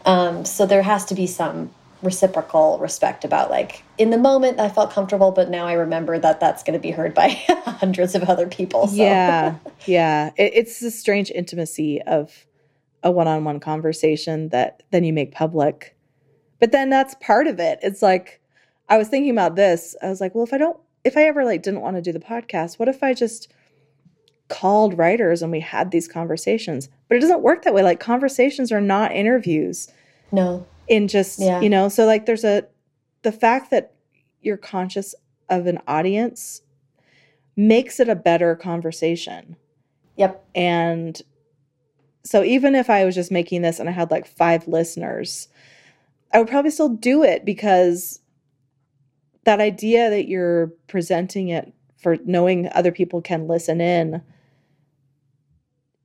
[0.06, 1.70] um, so there has to be some
[2.04, 6.38] reciprocal respect about like in the moment I felt comfortable, but now I remember that
[6.38, 7.28] that's going to be heard by
[7.64, 8.86] hundreds of other people.
[8.86, 8.96] So.
[8.96, 9.56] Yeah,
[9.86, 12.46] yeah, it, it's the strange intimacy of
[13.02, 15.96] a one-on-one -on -one conversation that then you make public.
[16.64, 17.78] But then that's part of it.
[17.82, 18.40] It's like
[18.88, 19.94] I was thinking about this.
[20.02, 22.12] I was like, well, if I don't, if I ever like didn't want to do
[22.12, 23.52] the podcast, what if I just
[24.48, 26.88] called writers and we had these conversations?
[27.08, 27.82] But it doesn't work that way.
[27.82, 29.88] Like conversations are not interviews.
[30.32, 31.60] No in just yeah.
[31.60, 32.64] you know so like there's a
[33.22, 33.92] the fact that
[34.42, 35.14] you're conscious
[35.48, 36.62] of an audience
[37.56, 39.56] makes it a better conversation
[40.16, 41.22] yep and
[42.22, 45.48] so even if i was just making this and i had like five listeners
[46.34, 48.20] i would probably still do it because
[49.44, 54.20] that idea that you're presenting it for knowing other people can listen in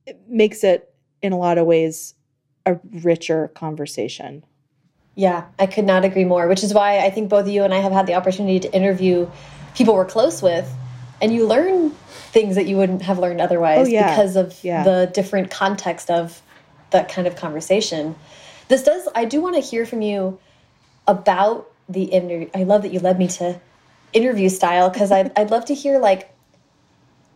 [0.06, 2.14] it makes it in a lot of ways
[2.64, 4.42] a richer conversation
[5.20, 7.78] yeah, I could not agree more, which is why I think both you and I
[7.78, 9.28] have had the opportunity to interview
[9.74, 10.72] people we're close with,
[11.20, 11.90] and you learn
[12.32, 14.10] things that you wouldn't have learned otherwise oh, yeah.
[14.10, 14.82] because of yeah.
[14.82, 16.40] the different context of
[16.90, 18.14] that kind of conversation.
[18.70, 20.38] This does, I do want to hear from you
[21.08, 22.48] about the interview.
[22.54, 23.60] I love that you led me to
[24.12, 26.32] interview style because I'd, I'd love to hear, like,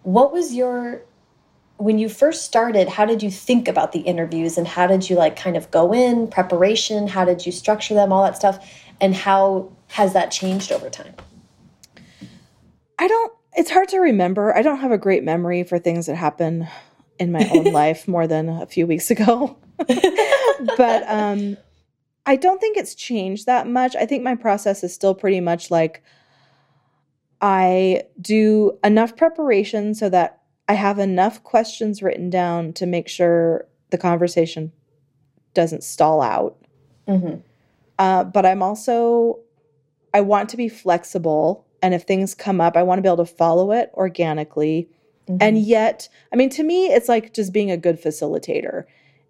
[0.04, 1.02] what was your
[1.76, 5.16] when you first started, how did you think about the interviews and how did you
[5.16, 8.64] like kind of go in, preparation, how did you structure them, all that stuff?
[9.00, 11.14] And how has that changed over time?
[12.96, 14.56] I don't, it's hard to remember.
[14.56, 16.68] I don't have a great memory for things that happen
[17.18, 19.56] in my own life more than a few weeks ago.
[20.76, 21.56] but um,
[22.26, 23.96] I don't think it's changed that much.
[23.96, 26.02] I think my process is still pretty much like
[27.40, 33.66] I do enough preparation so that I have enough questions written down to make sure
[33.90, 34.72] the conversation
[35.52, 36.56] doesn't stall out.
[37.06, 37.40] Mm-hmm.
[37.98, 39.40] Uh, but I'm also,
[40.14, 41.66] I want to be flexible.
[41.82, 44.88] And if things come up, I want to be able to follow it organically.
[45.28, 45.36] Mm-hmm.
[45.40, 48.84] And yet, I mean, to me, it's like just being a good facilitator.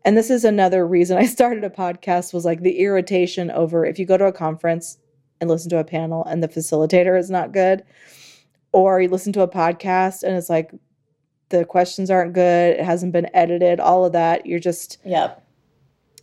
[0.04, 3.98] And this is another reason I started a podcast was like the irritation over if
[3.98, 4.98] you go to a conference
[5.40, 7.84] and listen to a panel and the facilitator is not good,
[8.72, 10.72] or you listen to a podcast and it's like
[11.48, 14.46] the questions aren't good, it hasn't been edited, all of that.
[14.46, 15.40] You're just Yep.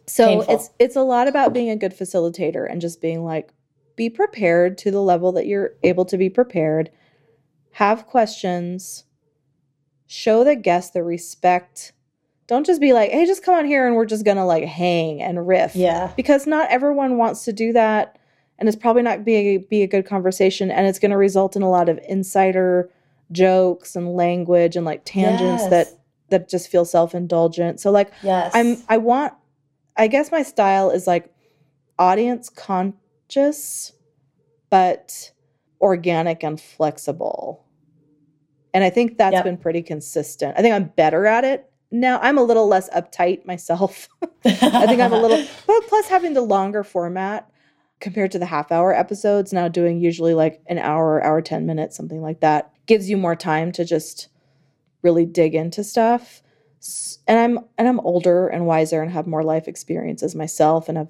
[0.08, 0.56] So Painful.
[0.56, 3.54] it's it's a lot about being a good facilitator and just being like
[3.96, 6.90] be prepared to the level that you're able to be prepared.
[7.74, 9.06] Have questions.
[10.08, 11.94] Show the guest the respect.
[12.52, 14.66] Don't just be like, "Hey, just come on here and we're just going to like
[14.66, 16.12] hang and riff." Yeah.
[16.18, 18.20] Because not everyone wants to do that
[18.60, 21.56] and it's probably not be a, be a good conversation and it's going to result
[21.56, 22.90] in a lot of insider
[23.32, 25.70] jokes and language and like tangents yes.
[25.70, 25.88] that
[26.28, 27.80] that just feel self-indulgent.
[27.80, 28.52] So like yes.
[28.54, 29.32] I'm I want
[29.96, 31.34] I guess my style is like
[31.98, 33.94] audience conscious
[34.70, 35.32] but
[35.80, 37.64] organic and flexible.
[38.74, 39.46] And I think that's yep.
[39.46, 40.56] been pretty consistent.
[40.58, 42.20] I think I'm better at it now.
[42.22, 44.08] I'm a little less uptight myself.
[44.46, 47.52] I think I'm a little but plus having the longer format
[48.02, 51.96] compared to the half hour episodes now doing usually like an hour hour 10 minutes
[51.96, 54.28] something like that gives you more time to just
[55.04, 56.42] really dig into stuff
[57.28, 61.08] and i'm and i'm older and wiser and have more life experiences myself and i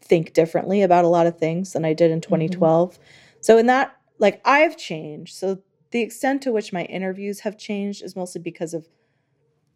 [0.00, 3.02] think differently about a lot of things than i did in 2012 mm-hmm.
[3.40, 5.62] so in that like i've changed so
[5.92, 8.88] the extent to which my interviews have changed is mostly because of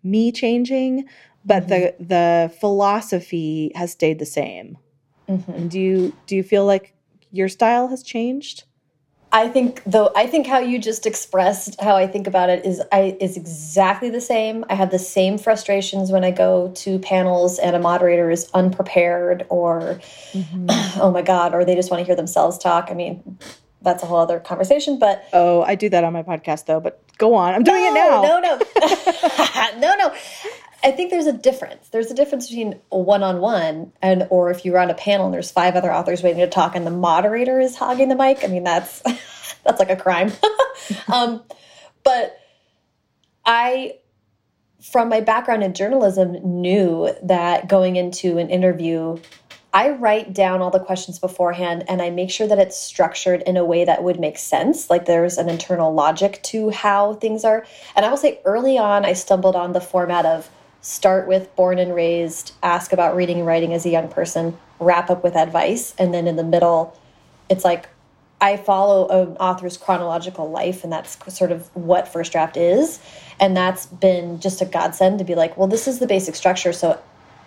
[0.04, 1.04] me changing
[1.44, 1.70] but mm-hmm.
[1.70, 4.78] the the philosophy has stayed the same
[5.28, 5.68] mm-hmm.
[5.68, 6.94] do you do you feel like
[7.30, 8.64] your style has changed
[9.34, 12.80] I think though I think how you just expressed how I think about it is
[12.92, 14.64] I is exactly the same.
[14.70, 19.44] I have the same frustrations when I go to panels and a moderator is unprepared
[19.48, 19.98] or
[20.32, 21.00] mm -hmm.
[21.02, 22.90] oh my god or they just want to hear themselves talk.
[22.90, 23.38] I mean,
[23.82, 26.94] that's a whole other conversation, but Oh, I do that on my podcast though, but
[27.18, 27.54] go on.
[27.54, 28.22] I'm doing no, it now.
[28.22, 29.78] No, no.
[29.78, 30.14] no, no.
[30.82, 31.88] I think there's a difference.
[31.88, 35.34] There's a difference between one-on-one -on -one and or if you're on a panel and
[35.34, 38.44] there's five other authors waiting to talk and the moderator is hogging the mic.
[38.44, 39.00] I mean, that's
[39.64, 40.30] that's like a crime.
[41.12, 41.42] um,
[42.02, 42.38] but
[43.46, 43.98] I,
[44.82, 49.18] from my background in journalism, knew that going into an interview,
[49.74, 53.56] I write down all the questions beforehand and I make sure that it's structured in
[53.56, 54.88] a way that would make sense.
[54.88, 57.66] Like there's an internal logic to how things are.
[57.96, 60.48] And I will say early on, I stumbled on the format of
[60.80, 65.10] start with born and raised, ask about reading and writing as a young person, wrap
[65.10, 65.92] up with advice.
[65.98, 66.96] And then in the middle,
[67.50, 67.88] it's like
[68.40, 73.00] I follow an author's chronological life, and that's sort of what First Draft is.
[73.40, 76.72] And that's been just a godsend to be like, well, this is the basic structure.
[76.72, 77.00] So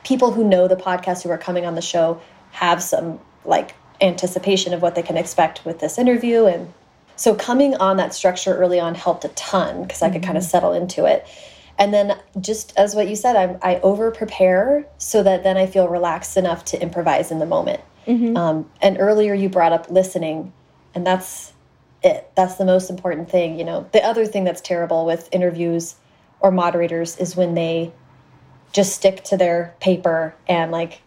[0.07, 4.73] people who know the podcast who are coming on the show have some like anticipation
[4.73, 6.45] of what they can expect with this interview.
[6.45, 6.73] And
[7.17, 10.25] so coming on that structure early on helped a ton because I could mm -hmm.
[10.27, 11.25] kind of settle into it.
[11.77, 15.67] And then just as what you said, I, I over prepare so that then I
[15.67, 17.81] feel relaxed enough to improvise in the moment.
[18.07, 18.37] Mm -hmm.
[18.37, 20.53] um, and earlier you brought up listening
[20.95, 21.53] and that's
[22.01, 25.95] it that's the most important thing you know the other thing that's terrible with interviews
[26.39, 27.91] or moderators is when they
[28.71, 31.01] just stick to their paper and like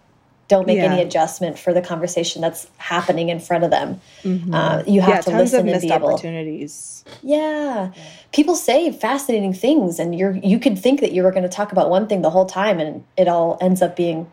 [0.49, 0.93] don't make yeah.
[0.93, 4.01] any adjustment for the conversation that's happening in front of them.
[4.25, 4.55] Mm -hmm.
[4.55, 6.09] uh, you have yeah, to listen and be able.
[6.09, 7.05] opportunities.
[7.23, 7.91] Yeah.
[8.33, 11.73] people say fascinating things, and you're you could think that you were going to talk
[11.73, 14.27] about one thing the whole time, and it all ends up being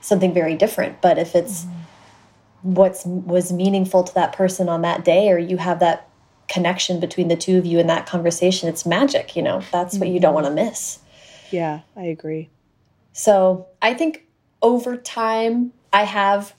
[0.00, 1.00] something very different.
[1.00, 1.80] But if it's mm -hmm
[2.62, 6.08] what's was meaningful to that person on that day or you have that
[6.48, 10.08] connection between the two of you in that conversation it's magic you know that's what
[10.08, 10.66] you don't want to mm-hmm.
[10.68, 10.98] miss
[11.50, 12.48] yeah i agree
[13.12, 14.26] so i think
[14.62, 16.54] over time i have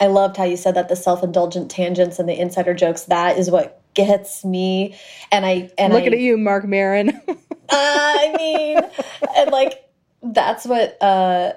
[0.00, 3.50] i loved how you said that the self-indulgent tangents and the insider jokes that is
[3.50, 4.96] what gets me
[5.32, 7.10] and i and looking I, at you marc maron
[7.70, 8.78] i mean
[9.36, 9.88] and like
[10.22, 11.52] that's what uh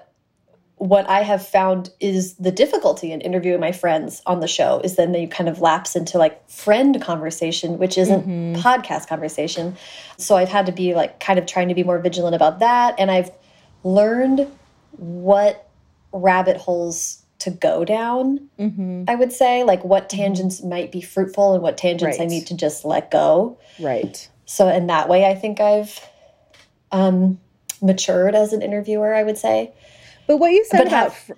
[0.80, 4.96] what I have found is the difficulty in interviewing my friends on the show is
[4.96, 8.62] then they kind of lapse into like friend conversation, which isn't mm -hmm.
[8.62, 9.76] podcast conversation.
[10.18, 12.96] So I've had to be like kind of trying to be more vigilant about that.
[12.98, 13.32] And I've
[13.84, 14.48] learned
[14.92, 15.70] what
[16.12, 19.10] rabbit holes to go down, mm -hmm.
[19.10, 20.22] I would say, like what mm-hmm.
[20.22, 22.32] tangents might be fruitful and what tangents right.
[22.32, 23.58] I need to just let go.
[23.80, 24.30] Right.
[24.46, 26.10] So in that way, I think I've
[26.92, 27.40] um,
[27.82, 29.72] matured as an interviewer, I would say.
[30.28, 31.38] But what you said but about have,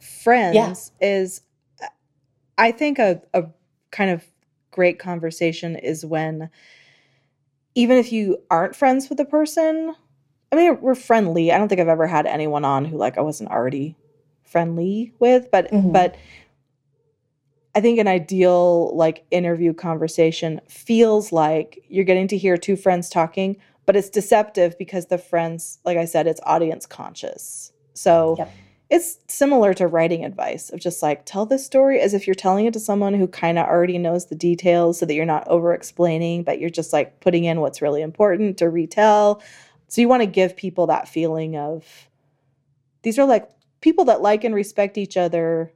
[0.00, 0.74] friends yeah.
[1.00, 1.42] is,
[2.58, 3.44] I think a, a
[3.90, 4.24] kind of
[4.70, 6.50] great conversation is when,
[7.74, 9.94] even if you aren't friends with a person,
[10.52, 11.52] I mean, we're friendly.
[11.52, 13.96] I don't think I've ever had anyone on who like I wasn't already
[14.42, 15.92] friendly with, but mm -hmm.
[15.92, 16.16] but
[17.74, 23.08] I think an ideal like interview conversation feels like you're getting to hear two friends
[23.08, 27.72] talking, but it's deceptive because the friends, like I said, it's audience conscious.
[27.94, 28.52] So yep.
[28.88, 32.66] it's similar to writing advice of just like tell this story as if you're telling
[32.66, 35.72] it to someone who kind of already knows the details so that you're not over
[35.72, 39.40] explaining, but you're just like putting in what's really important to retell.
[39.90, 41.84] So you want to give people that feeling of
[43.02, 45.72] these are like people that like and respect each other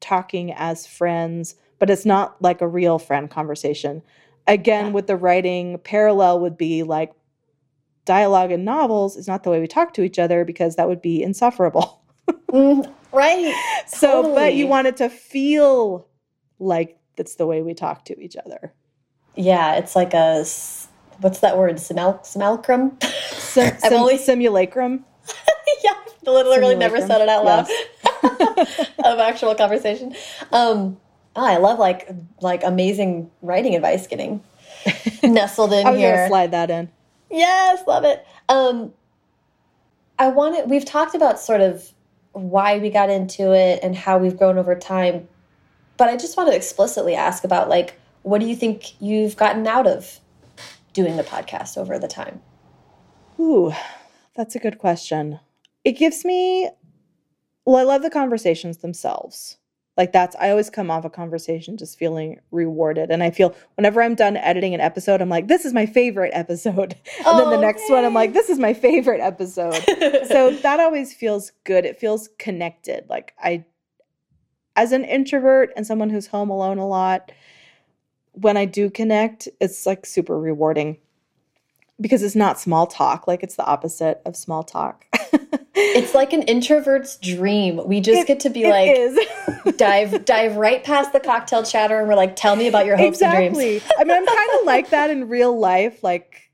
[0.00, 4.02] talking as friends, but it's not like a real friend conversation.
[4.46, 4.92] Again, yeah.
[4.92, 7.14] with the writing, parallel would be like
[8.04, 11.00] dialogue in novels is not the way we talk to each other because that would
[11.00, 12.02] be insufferable.
[12.50, 13.54] mm, right.
[13.88, 14.34] So, totally.
[14.34, 16.06] but you want it to feel
[16.58, 18.74] like that's the way we talk to each other.
[19.36, 20.44] Yeah, it's like a
[21.20, 21.78] what's that word?
[21.80, 22.98] Simul simulacrum.
[23.00, 24.18] Sim, sim, only...
[24.18, 25.04] Simulacrum.
[25.84, 25.92] yeah,
[26.24, 26.78] literally simulacrum.
[26.78, 27.66] never said it out loud.
[27.68, 28.90] Yes.
[29.04, 30.14] of actual conversation.
[30.52, 30.98] Um,
[31.34, 32.08] oh, I love like
[32.40, 34.42] like amazing writing advice getting
[35.22, 36.28] nestled in I was here.
[36.28, 36.90] Slide that in.
[37.30, 38.26] Yes, love it.
[38.48, 38.92] Um,
[40.18, 41.92] I wanted, we've talked about sort of
[42.32, 45.28] why we got into it and how we've grown over time,
[45.96, 49.66] but I just want to explicitly ask about like, what do you think you've gotten
[49.66, 50.20] out of
[50.96, 52.40] doing the podcast over the time?
[53.38, 53.72] Ooh,
[54.34, 55.38] that's a good question.
[55.84, 56.70] It gives me,
[57.66, 59.58] well, I love the conversations themselves.
[59.98, 63.10] Like that's I always come off a conversation just feeling rewarded.
[63.10, 66.32] And I feel whenever I'm done editing an episode, I'm like, this is my favorite
[66.34, 66.96] episode.
[67.18, 67.94] And oh, then the oh, next yay.
[67.94, 69.74] one, I'm like, this is my favorite episode.
[70.28, 71.86] so that always feels good.
[71.86, 73.06] It feels connected.
[73.08, 73.64] Like I
[74.76, 77.32] as an introvert and someone who's home alone a lot,
[78.36, 80.98] when I do connect, it's like super rewarding
[82.00, 83.26] because it's not small talk.
[83.26, 85.06] Like it's the opposite of small talk.
[85.74, 87.80] it's like an introvert's dream.
[87.86, 92.08] We just it, get to be like dive dive right past the cocktail chatter and
[92.08, 93.46] we're like, tell me about your hopes exactly.
[93.46, 93.82] and dreams.
[93.98, 96.02] I mean, I'm kind of like that in real life.
[96.02, 96.50] Like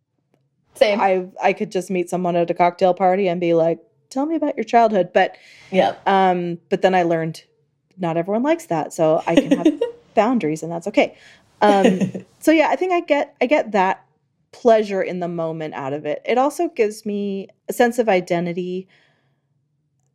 [0.74, 1.00] same.
[1.00, 4.36] I I could just meet someone at a cocktail party and be like, tell me
[4.36, 5.10] about your childhood.
[5.12, 5.36] But
[5.70, 5.96] yeah.
[6.06, 7.44] Um, but then I learned
[7.98, 8.94] not everyone likes that.
[8.94, 9.80] So I can have
[10.14, 11.16] boundaries and that's okay.
[11.60, 14.06] Um, so yeah, I think I get I get that
[14.52, 16.22] pleasure in the moment out of it.
[16.24, 18.88] It also gives me a sense of identity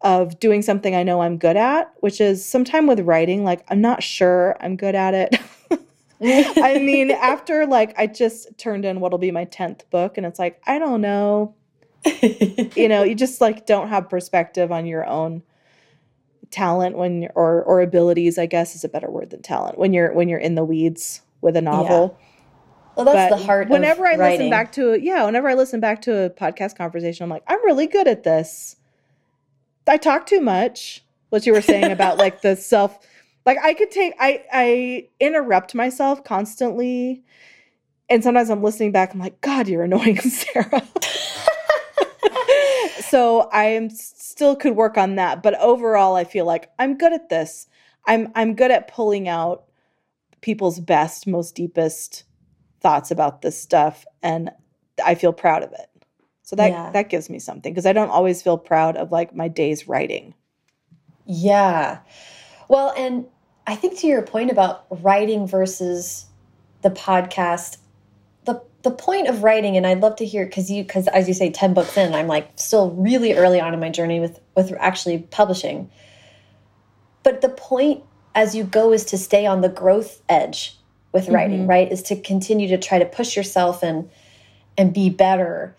[0.02, 3.82] of doing something I know I'm good at, which is sometime with writing, like I'm
[3.82, 5.40] not sure I'm good at it.
[6.22, 10.40] I mean, after like I just turned in what'll be my 10th book and it's
[10.40, 11.56] like, I don't know.
[12.76, 15.42] you know, you just like don't have perspective on your own
[16.56, 19.78] talent when or or abilities, I guess is a better word than talent.
[19.78, 22.18] When you're when you're in the weeds with a novel.
[22.18, 22.26] Yeah.
[22.96, 23.68] Well, that's but the heart.
[23.68, 24.40] Whenever I writing.
[24.40, 27.44] listen back to it, yeah, whenever I listen back to a podcast conversation, I'm like,
[27.48, 28.78] I'm really good at this.
[29.86, 31.04] I talk too much.
[31.30, 32.98] What you were saying about like the self,
[33.46, 37.26] like I could take, I I interrupt myself constantly,
[38.10, 39.14] and sometimes I'm listening back.
[39.14, 40.82] I'm like, God, you're annoying, Sara.
[43.00, 47.14] so I am still could work on that, but overall, I feel like I'm good
[47.14, 47.68] at this.
[48.08, 49.66] I'm I'm good at pulling out
[50.42, 52.24] people's best, most deepest
[52.82, 54.52] thoughts about this stuff and
[55.04, 55.90] I feel proud of it.
[56.44, 56.92] So that yeah.
[56.92, 60.36] that gives me something because I don't always feel proud of like my days writing.
[61.26, 62.00] Yeah.
[62.70, 63.26] Well, and
[63.66, 66.28] I think to your point about writing versus
[66.84, 67.78] the podcast,
[68.86, 71.50] the point of writing, and I'd love to hear because you because as you say,
[71.50, 75.18] ten books in, I'm like still really early on in my journey with with actually
[75.32, 75.90] publishing.
[77.24, 78.04] But the point
[78.36, 80.78] as you go is to stay on the growth edge
[81.12, 81.70] with writing, mm -hmm.
[81.70, 81.92] right?
[81.92, 84.10] Is to continue to try to push yourself and
[84.78, 85.74] and be better.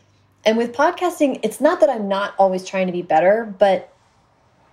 [0.44, 3.88] And with podcasting, it's not that I'm not always trying to be better, but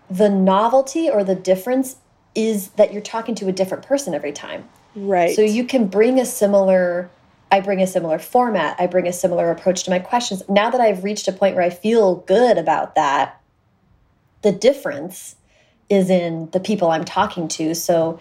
[0.10, 1.98] the novelty or the difference
[2.34, 4.64] is that you're talking to a different person every time.
[4.96, 5.36] Right.
[5.36, 7.10] So you can bring a similar
[7.54, 10.42] I bring a similar format, I bring a similar approach to my questions.
[10.50, 13.40] Now that I've reached a point where I feel good about that,
[14.42, 15.36] the difference
[15.88, 17.76] is in the people I'm talking to.
[17.76, 18.20] So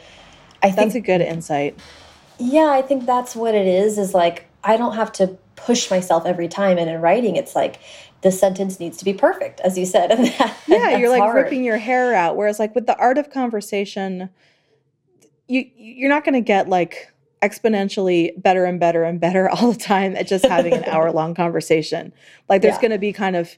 [0.62, 1.78] I think that's a good insight.
[2.38, 3.96] Yeah, I think that's what it is.
[3.96, 7.80] Is like I don't have to push myself every time, and in writing, it's like
[8.20, 10.10] the sentence needs to be perfect, as you said.
[10.18, 11.44] And that, yeah, and you're like hard.
[11.44, 12.36] ripping your hair out.
[12.36, 14.28] Whereas, like with the art of conversation,
[15.48, 17.11] you you're not going to get like
[17.42, 21.34] exponentially better and better and better all the time at just having an hour long
[21.42, 22.12] conversation.
[22.48, 22.80] Like there's Yeah.
[22.80, 23.56] going to be kind of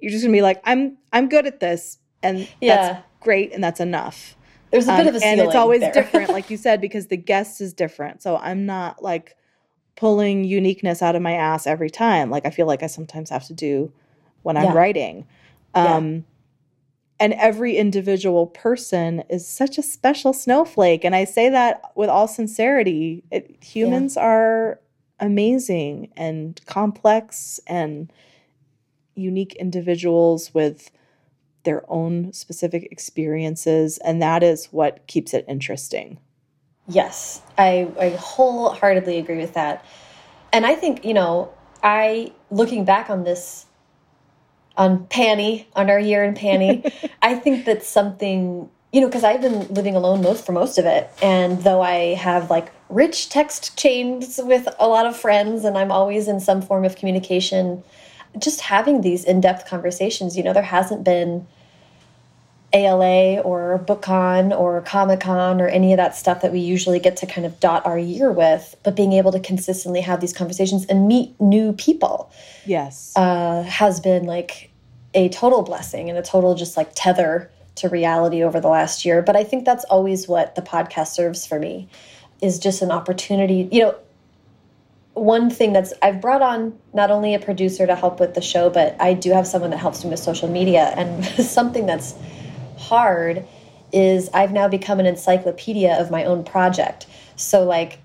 [0.00, 2.76] you're just going to be like I'm I'm good at this and Yeah.
[2.76, 4.36] that's great and that's enough.
[4.70, 7.16] There's a bit Um, of a and it's always different like you said because the
[7.16, 8.22] guest is different.
[8.22, 9.36] So I'm not like
[9.96, 13.46] pulling uniqueness out of my ass every time like I feel like I sometimes have
[13.46, 13.92] to do
[14.42, 15.26] when I'm writing.
[15.74, 16.24] Um
[17.20, 21.04] and every individual person is such a special snowflake.
[21.04, 23.24] And i say that with all sincerity.
[23.30, 24.80] It, humans are
[25.20, 28.12] amazing and complex and
[29.14, 30.90] unique individuals with
[31.64, 33.98] their own specific experiences.
[33.98, 36.18] And that is what keeps it interesting.
[36.86, 39.84] Yes, I, I wholeheartedly agree with that.
[40.52, 41.52] And I think, you know,
[41.82, 43.66] I, looking back on this,
[44.78, 46.84] on Panny, on our year in Panny,
[47.22, 50.86] I think that's something, you know, because I've been living alone most for most of
[50.86, 51.10] it.
[51.20, 55.92] And though I have like rich text chains with a lot of friends and I'm
[55.92, 57.82] always in some form of communication,
[58.38, 61.46] just having these in depth conversations, you know, there hasn't been
[62.72, 67.16] ALA or BookCon or Comic Con or any of that stuff that we usually get
[67.18, 70.84] to kind of dot our year with, but being able to consistently have these conversations
[70.86, 72.30] and meet new people
[72.66, 74.70] yes uh, has been like
[75.14, 79.22] a total blessing and a total just like tether to reality over the last year.
[79.22, 81.88] But I think that's always what the podcast serves for me
[82.42, 83.68] is just an opportunity.
[83.72, 83.94] You know,
[85.14, 88.70] one thing that's I've brought on not only a producer to help with the show,
[88.70, 90.92] but I do have someone that helps me with social media.
[90.96, 92.14] And something that's
[92.78, 93.44] hard
[93.92, 97.06] is I've now become an encyclopedia of my own project.
[97.36, 97.98] So like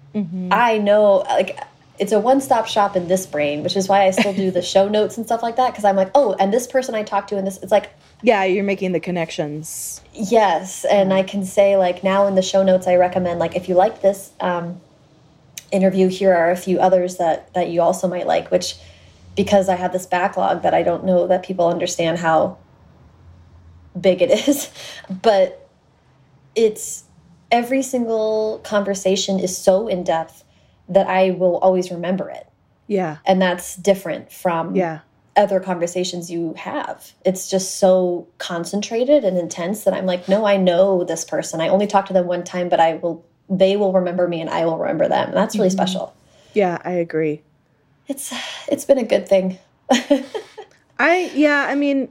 [0.52, 1.60] I know like
[2.00, 4.88] it's a one-stop shop in this brain, which is why I still do the show
[4.88, 7.38] notes and stuff like that because I'm like, "Oh, and this person I talked to
[7.38, 12.04] and this it's like yeah you're making the connections Yes, and I can say like
[12.04, 14.80] now in the show notes I recommend like if you like this um,
[15.72, 18.52] interview, here are a few others that that you also might like.
[18.52, 18.76] Which
[19.36, 22.58] because I have this backlog that I don't know that people understand how
[24.04, 24.70] big it is,
[25.10, 25.68] but
[26.56, 27.06] it's
[27.52, 30.44] every single conversation is so in depth
[30.88, 32.48] that I will always remember it,
[32.88, 35.00] yeah and that's different from yeah
[35.36, 37.14] other conversations you have.
[37.26, 41.60] It's just so concentrated and intense that I'm like, no, I know this person.
[41.60, 44.50] I only talked to them one time, but I will they will remember me and
[44.50, 45.30] I will remember them.
[45.30, 45.78] And that's really mm-hmm.
[45.78, 46.16] special.
[46.54, 47.42] yeah i agree
[48.08, 48.34] It's
[48.68, 49.58] it's been a good thing.
[51.00, 52.10] I yeah, I mean,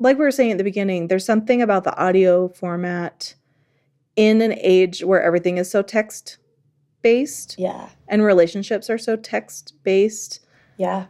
[0.00, 3.34] like we were saying at the beginning, there's something about the audio format
[4.16, 6.38] in an age where everything is so text
[7.02, 7.88] based yeah.
[8.08, 10.40] and relationships are so text based
[10.78, 11.06] Yeah.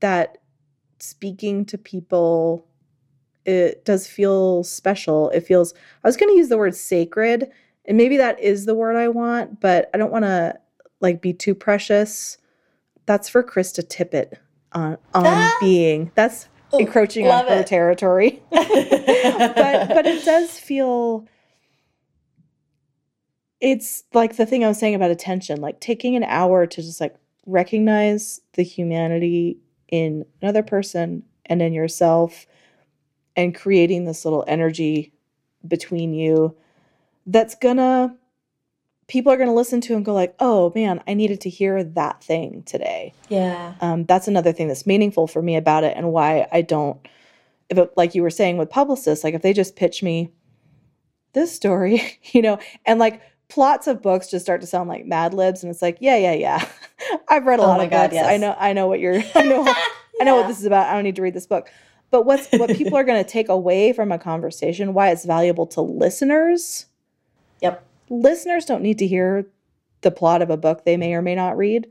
[0.00, 0.38] that
[1.00, 2.64] speaking to people
[3.44, 5.30] it does feel special.
[5.30, 5.72] It feels
[6.04, 7.50] I was going to use the word sacred
[7.86, 10.58] and maybe that is the word I want, but I don't want to
[11.00, 12.36] like be too precious.
[13.06, 14.34] That's for Krista Tippett
[14.72, 15.56] on on Ah!
[15.60, 16.10] being.
[16.14, 17.66] That's Ooh, encroaching on love her it.
[17.66, 18.42] territory.
[18.50, 21.26] but but it does feel
[23.60, 27.00] it's like the thing I was saying about attention, like taking an hour to just
[27.00, 27.16] like
[27.46, 29.58] recognize the humanity
[29.88, 32.46] in another person and in yourself
[33.36, 35.12] and creating this little energy
[35.66, 36.54] between you
[37.26, 38.16] that's gonna
[39.08, 42.22] people are gonna listen to and go like oh man i needed to hear that
[42.22, 43.12] thing today.
[43.28, 43.74] Yeah.
[43.80, 46.98] um, that's another thing that's meaningful for me about it and why i don't
[47.70, 50.30] if it, like you were saying with publicists like if they just pitch me
[51.32, 55.32] this story you know and like plots of books just start to sound like mad
[55.32, 56.68] libs and it's like yeah yeah yeah.
[57.28, 58.22] I've read a Oh lot of God, books.
[58.26, 59.64] I know i know what you're i know
[60.20, 60.86] i know what this is about.
[60.86, 61.70] I don't need to read this book.
[62.10, 65.66] But what's what people are going to take away from a conversation why it's valuable
[65.68, 66.86] to listeners
[67.62, 67.84] Yep.
[68.10, 69.46] Listeners don't need to hear
[70.02, 71.86] the plot of a book they may or may not read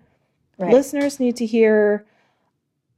[0.60, 0.74] Right.
[0.74, 2.06] listeners need to hear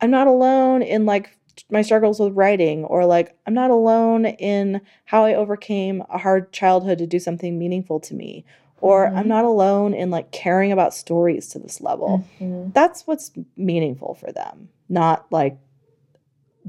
[0.01, 1.36] i'm not alone in like
[1.70, 6.53] my struggles with writing or like i'm not alone in how i overcame a hard
[6.53, 8.45] childhood to do something meaningful to me
[8.80, 9.28] or i'm Mhm.
[9.28, 12.74] not alone in like caring about stories to this level Mhm.
[12.74, 15.57] that's what's meaningful for them not like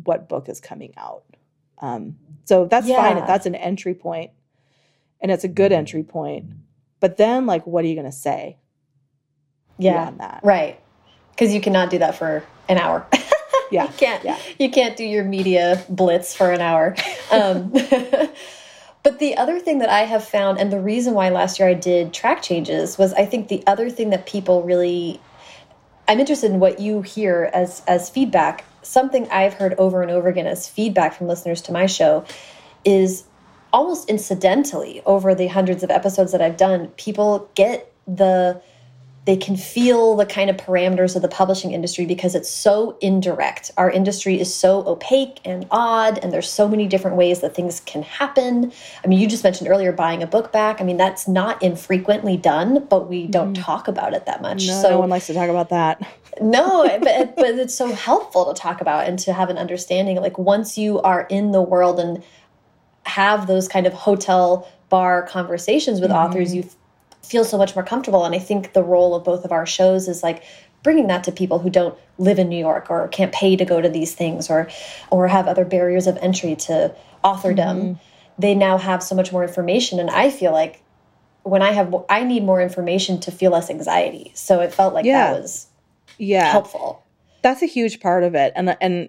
[0.05, 1.23] what book is coming out
[1.83, 4.31] um, so that's fine if that's an entry point
[5.21, 6.47] and it's a good entry point
[7.01, 8.59] but then like what are you going to say
[9.79, 9.93] Yeah.
[10.05, 10.79] beyond that Right.
[11.31, 13.07] Because you cannot do that for an hour.
[13.73, 13.85] Yeah.
[13.85, 14.37] you can't yeah.
[14.59, 16.97] you can't do your media blitz for an hour.
[17.31, 17.71] Um,
[19.05, 21.75] but the other thing that I have found, and the reason why last year I
[21.75, 25.21] did track changes was I think the other thing that people really
[26.09, 28.65] I'm interested in what you hear as as feedback.
[28.83, 32.25] Something I've heard over and over again as feedback from listeners to my show
[32.85, 33.23] is
[33.73, 38.61] almost incidentally over the hundreds of episodes that I've done, people get the
[39.27, 43.71] they can feel the kind of parameters of the publishing industry because it's so indirect.
[43.77, 47.81] Our industry is so opaque and odd, and there's so many different ways that things
[47.81, 48.73] can happen.
[49.05, 50.81] I mean, you just mentioned earlier buying a book back.
[50.81, 53.63] I mean, that's not infrequently done, but we don't mm.
[53.63, 54.67] talk about it that much.
[54.67, 56.01] No, so, no one likes to talk about that.
[56.41, 60.17] no, but, but it's so helpful to talk about and to have an understanding.
[60.17, 62.23] Like, once you are in the world and
[63.05, 66.29] have those kind of hotel bar conversations with mm -hmm.
[66.29, 66.65] authors, you
[67.23, 68.25] feel so much more comfortable.
[68.25, 70.43] And I think the role of both of our shows is like
[70.83, 73.81] bringing that to people who don't live in New York or can't pay to go
[73.81, 74.69] to these things or
[75.11, 77.77] or have other barriers of entry to authordom.
[77.77, 77.97] Mm -hmm.
[78.39, 80.79] They now have so much more information, and I feel like
[81.43, 84.31] when I have I need more information to feel less anxiety.
[84.35, 85.33] So it felt like yeah.
[85.33, 85.67] that was
[86.19, 87.03] yeah helpful.
[87.43, 89.09] That's a huge part of it, and and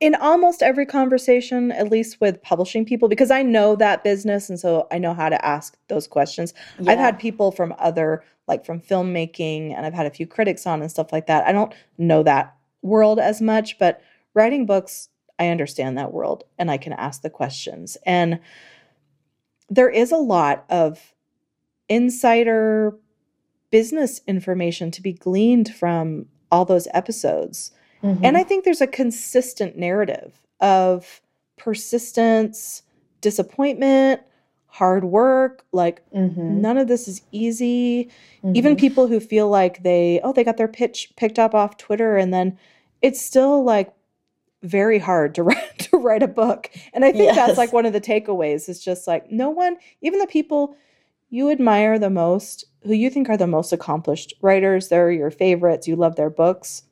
[0.00, 4.58] in almost every conversation, at least with publishing people, because I know that business and
[4.58, 6.52] so I know how to ask those questions.
[6.78, 6.92] Yeah.
[6.92, 10.82] I've had people from other, like from filmmaking, and I've had a few critics on
[10.82, 11.46] and stuff like that.
[11.46, 14.00] I don't know that world as much, but
[14.34, 15.08] writing books,
[15.38, 17.96] I understand that world and I can ask the questions.
[18.04, 18.40] And
[19.68, 21.14] there is a lot of
[21.88, 22.98] insider
[23.70, 27.72] business information to be gleaned from all those episodes.
[28.02, 28.24] Mm-hmm.
[28.24, 31.20] And I think there's a consistent narrative of
[31.56, 32.82] persistence,
[33.20, 34.22] disappointment,
[34.66, 35.64] hard work.
[35.72, 36.60] Like, mm-hmm.
[36.60, 38.10] none of this is easy.
[38.42, 38.56] Mm-hmm.
[38.56, 42.16] Even people who feel like they, oh, they got their pitch picked up off Twitter,
[42.16, 42.58] and then
[43.02, 43.92] it's still like
[44.62, 46.70] very hard to write to write a book.
[46.92, 47.36] And I think yes.
[47.36, 50.76] that's like one of the takeaways is just like no one, even the people
[51.28, 55.86] you admire the most, who you think are the most accomplished writers, they're your favorites,
[55.86, 56.82] you love their books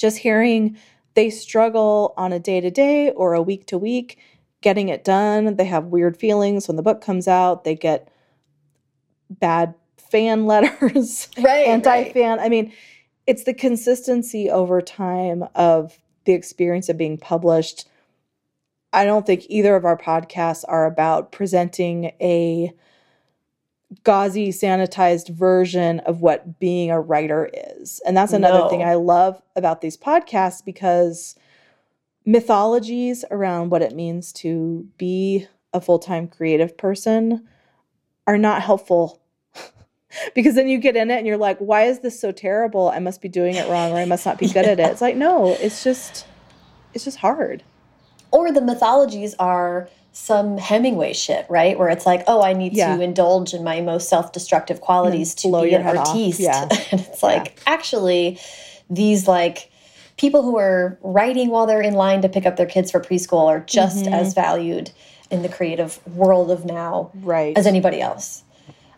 [0.00, 0.76] just hearing
[1.14, 4.18] they struggle on a day to day or a week to week
[4.62, 5.56] getting it done.
[5.56, 7.64] They have weird feelings when the book comes out.
[7.64, 8.12] They get
[9.28, 12.38] bad fan letters, right, anti fan.
[12.38, 12.46] Right.
[12.46, 12.72] I mean,
[13.26, 17.86] it's the consistency over time of the experience of being published.
[18.92, 22.72] I don't think either of our podcasts are about presenting a
[24.04, 28.00] gauzy sanitized version of what being a writer is.
[28.06, 28.68] And that's another no.
[28.68, 31.34] thing I love about these podcasts because
[32.24, 37.46] mythologies around what it means to be a full-time creative person
[38.26, 39.20] are not helpful
[40.34, 42.98] because then you get in it and you're like why is this so terrible i
[42.98, 44.72] must be doing it wrong or i must not be good yeah.
[44.72, 46.26] at it it's like no it's just
[46.92, 47.62] it's just hard
[48.30, 51.78] or the mythologies are some Hemingway shit, right?
[51.78, 52.96] Where it's like, oh, I need yeah.
[52.96, 56.40] to indulge in my most self-destructive qualities to be an artiste.
[56.40, 56.62] Yeah.
[56.90, 57.72] and it's like, yeah.
[57.72, 58.40] actually,
[58.88, 59.70] these like
[60.16, 63.46] people who are writing while they're in line to pick up their kids for preschool
[63.46, 64.20] are just mm -hmm.
[64.20, 64.90] as valued
[65.30, 67.58] in the creative world of now right.
[67.58, 68.42] as anybody else.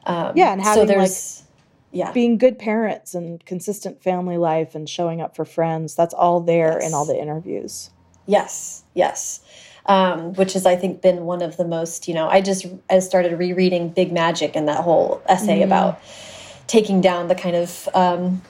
[0.06, 2.12] Um, yeah, and having so there's, like, yeah.
[2.12, 6.72] being good parents and consistent family life and showing up for friends, that's all there
[6.72, 6.88] yes.
[6.88, 7.90] in all the interviews.
[8.26, 9.40] Yes, yes
[9.86, 12.98] um, which has I think been one of the most you know I just I
[13.00, 15.64] started rereading Big Magic and that whole essay mm.
[15.64, 16.00] about
[16.66, 18.42] taking down the kind of um,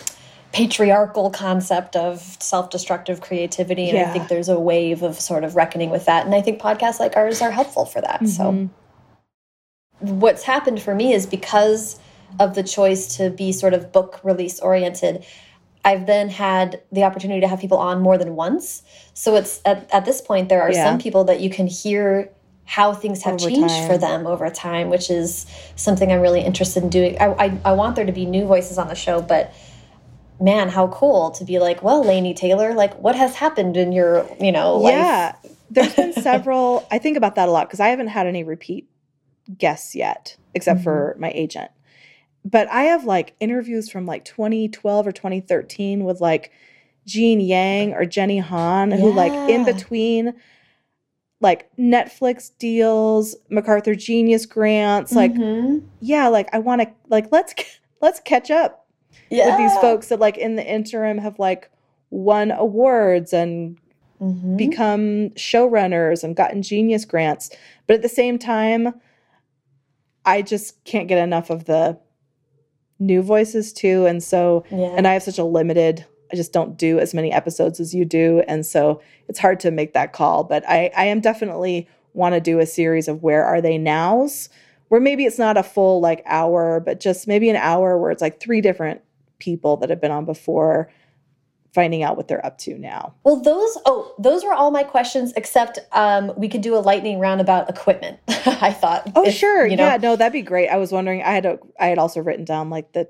[0.52, 4.08] patriarchal concept of self-destructive creativity and yeah.
[4.08, 7.00] I think there's a wave of sort of reckoning with that and I think podcasts
[7.00, 8.36] like ours are helpful for that mm -hmm.
[8.36, 10.20] so mm-hmm.
[10.20, 11.96] what's happened for me is because
[12.38, 15.24] of the choice to be sort of book release oriented
[15.84, 18.82] I've then had the opportunity to have people on more than once.
[19.14, 20.84] So it's at, at this point, there are yeah.
[20.84, 22.30] some people that you can hear
[22.64, 23.88] how things have over changed time.
[23.88, 27.18] for them over time, which is something I'm really interested in doing.
[27.20, 29.52] I, I, I, want there to be new voices on the show, but
[30.40, 34.26] man, how cool to be like, well, Laini Taylor, like what has happened in your,
[34.40, 34.92] you know, life?
[34.92, 35.36] Yeah,
[35.70, 38.88] there's been several, I think about that a lot because I haven't had any repeat
[39.59, 40.84] guests yet, except mm -hmm.
[40.84, 41.70] for my agent
[42.44, 46.51] but I have like interviews from like 2012 or 2013 with like
[47.06, 48.97] Gene Yang or Jenny Han, yeah.
[48.97, 50.35] who like in between
[51.40, 55.85] like Netflix deals, MacArthur Genius grants, like mm-hmm.
[56.01, 57.55] yeah, like I want to like let's
[58.01, 58.86] let's catch up
[59.31, 59.47] yeah.
[59.48, 61.70] with these folks that like in the interim have like
[62.10, 63.78] won awards and
[64.20, 64.56] mm-hmm.
[64.56, 67.51] become showrunners and gotten genius grants.
[67.86, 68.94] But at the same time,
[70.24, 71.98] I just can't get enough of the
[73.06, 74.94] new voices too and so yeah.
[74.96, 78.04] and i have such a limited I just don't do as many episodes as you
[78.04, 78.42] do.
[78.48, 80.44] And so it's hard to make that call.
[80.44, 84.48] But I, I am definitely want to do a series of where are they nows,
[84.88, 88.22] where maybe it's not a full like hour, but just maybe an hour where it's
[88.22, 89.02] like three different
[89.38, 90.90] people that have been on before
[91.73, 93.15] finding out what they're up to now.
[93.24, 97.19] Well, those oh, those were all my questions except um, we could do a lightning
[97.19, 98.19] round about equipment.
[98.28, 99.11] I thought.
[99.15, 99.66] Oh, if, sure.
[99.66, 100.69] You know, yeah, no, that'd be great.
[100.69, 103.09] I was wondering I had a I had also written down like the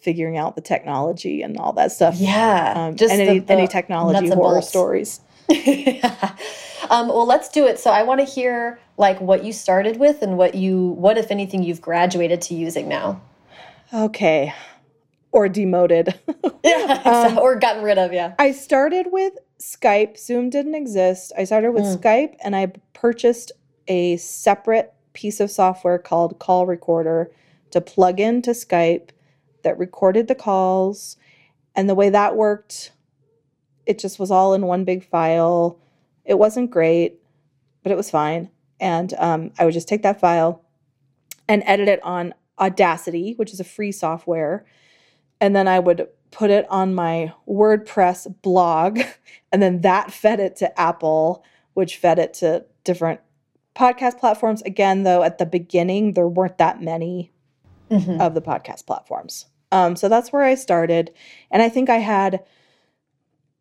[0.00, 2.16] figuring out the technology and all that stuff.
[2.16, 2.74] Yeah.
[2.76, 4.68] Um, just any, the, the any technology horror bolts.
[4.68, 5.20] stories.
[6.90, 7.78] um, well, let's do it.
[7.78, 11.30] So I want to hear like what you started with and what you what if
[11.30, 13.20] anything you've graduated to using now.
[13.92, 14.54] Okay
[15.34, 16.14] or demoted.
[16.64, 18.34] yeah, um, or gotten rid of, yeah.
[18.38, 20.16] I started with Skype.
[20.16, 21.32] Zoom didn't exist.
[21.36, 21.98] I started with mm.
[21.98, 23.50] Skype and I purchased
[23.88, 27.32] a separate piece of software called Call Recorder
[27.72, 29.10] to plug into Skype
[29.64, 31.16] that recorded the calls.
[31.74, 32.92] And the way that worked,
[33.86, 35.80] it just was all in one big file.
[36.24, 37.18] It wasn't great,
[37.82, 38.50] but it was fine.
[38.78, 40.64] And um, I would just take that file
[41.48, 44.64] and edit it on Audacity, which is a free software
[45.44, 49.00] and then I would put it on my WordPress blog,
[49.52, 51.44] and then that fed it to Apple,
[51.74, 53.20] which fed it to different
[53.76, 54.62] podcast platforms.
[54.62, 57.30] Again, though, at the beginning, there weren't that many
[57.90, 58.22] mm-hmm.
[58.22, 59.44] of the podcast platforms.
[59.70, 61.12] Um, so that's where I started.
[61.50, 62.42] And I think I had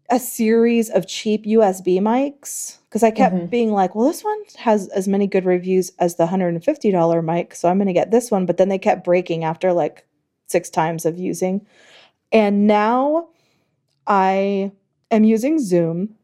[0.10, 3.47] a series of cheap USB mics because I kept mm-hmm.
[3.47, 7.55] being like, well, this one has as many good reviews as the $150 mic.
[7.55, 8.45] So I'm going to get this one.
[8.45, 10.07] But then they kept breaking after like
[10.54, 11.66] six times of using.
[12.32, 13.28] And now
[14.08, 14.72] I
[15.12, 16.16] am using Zoom.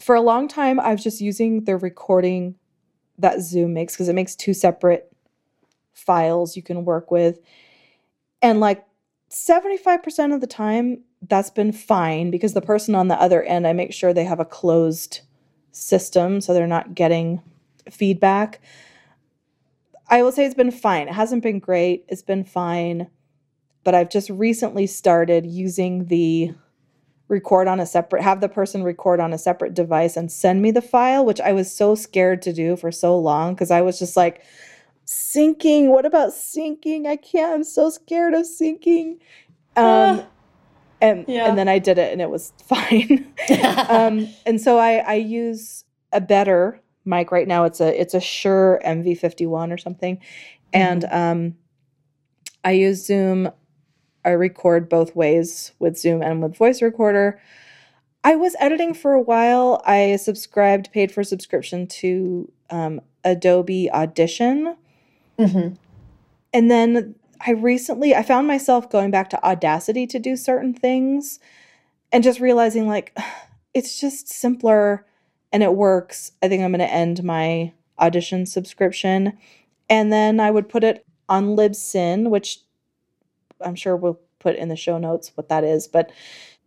[0.00, 2.56] For a long time, I was just using the recording
[3.18, 5.12] that Zoom makes because it makes two separate
[5.92, 7.38] files you can work with.
[8.40, 8.84] And like
[9.30, 13.72] 75% of the time, that's been fine because the person on the other end, I
[13.72, 15.20] make sure they have a closed
[15.70, 17.40] system so they're not getting
[17.90, 18.60] feedback.
[20.12, 21.08] I will say it's been fine.
[21.08, 22.04] It hasn't been great.
[22.06, 23.08] It's been fine.
[23.82, 26.52] But I've just recently started using the
[27.28, 30.70] record on a separate have the person record on a separate device and send me
[30.70, 33.98] the file, which I was so scared to do for so long because I was
[33.98, 34.42] just like
[35.06, 35.88] syncing.
[35.88, 37.06] What about syncing?
[37.06, 37.54] I can't.
[37.54, 39.16] I'm so scared of syncing.
[39.76, 40.24] Um,
[41.00, 41.48] and yeah.
[41.48, 43.32] and then I did it and it was fine.
[43.88, 47.64] um, and so I I use a better mic right now.
[47.64, 50.22] It's a it's a Shure MV51 or something, mm-hmm.
[50.72, 51.56] and um,
[52.64, 53.50] I use Zoom.
[54.24, 57.40] I record both ways with Zoom and with voice recorder.
[58.24, 59.82] I was editing for a while.
[59.84, 64.76] I subscribed, paid for subscription to um, Adobe Audition,
[65.38, 65.74] mm-hmm.
[66.52, 71.40] and then I recently I found myself going back to Audacity to do certain things,
[72.12, 73.16] and just realizing like
[73.74, 75.04] it's just simpler
[75.52, 79.38] and it works, I think I'm going to end my audition subscription.
[79.88, 82.60] And then I would put it on Libsyn, which
[83.60, 85.86] I'm sure we'll put in the show notes what that is.
[85.86, 86.10] But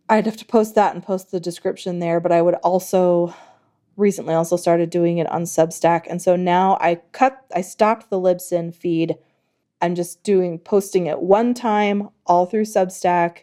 [0.08, 2.20] I'd have to post that and post the description there.
[2.20, 3.34] But I would also
[3.96, 6.06] recently also started doing it on Substack.
[6.08, 9.16] And so now I cut, I stopped the Libsyn feed.
[9.80, 13.38] I'm just doing posting it one time all through Substack.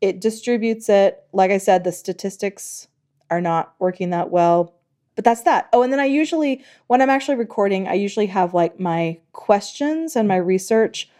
[0.00, 1.22] It distributes it.
[1.32, 2.88] Like I said, the statistics
[3.30, 4.74] are not working that well.
[5.16, 5.68] But that's that.
[5.72, 10.16] Oh, and then I usually, when I'm actually recording, I usually have like my questions
[10.16, 11.10] and my research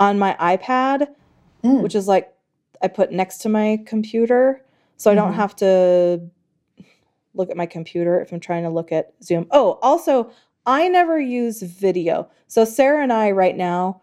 [0.00, 1.08] on my iPad,
[1.62, 1.82] mm.
[1.82, 2.32] which is like
[2.82, 4.62] I put next to my computer.
[4.96, 5.40] So I don't mm-hmm.
[5.40, 6.30] have to
[7.34, 9.46] look at my computer if I'm trying to look at Zoom.
[9.50, 10.30] Oh, also,
[10.66, 12.30] I never use video.
[12.46, 14.00] So Sarah and I right now,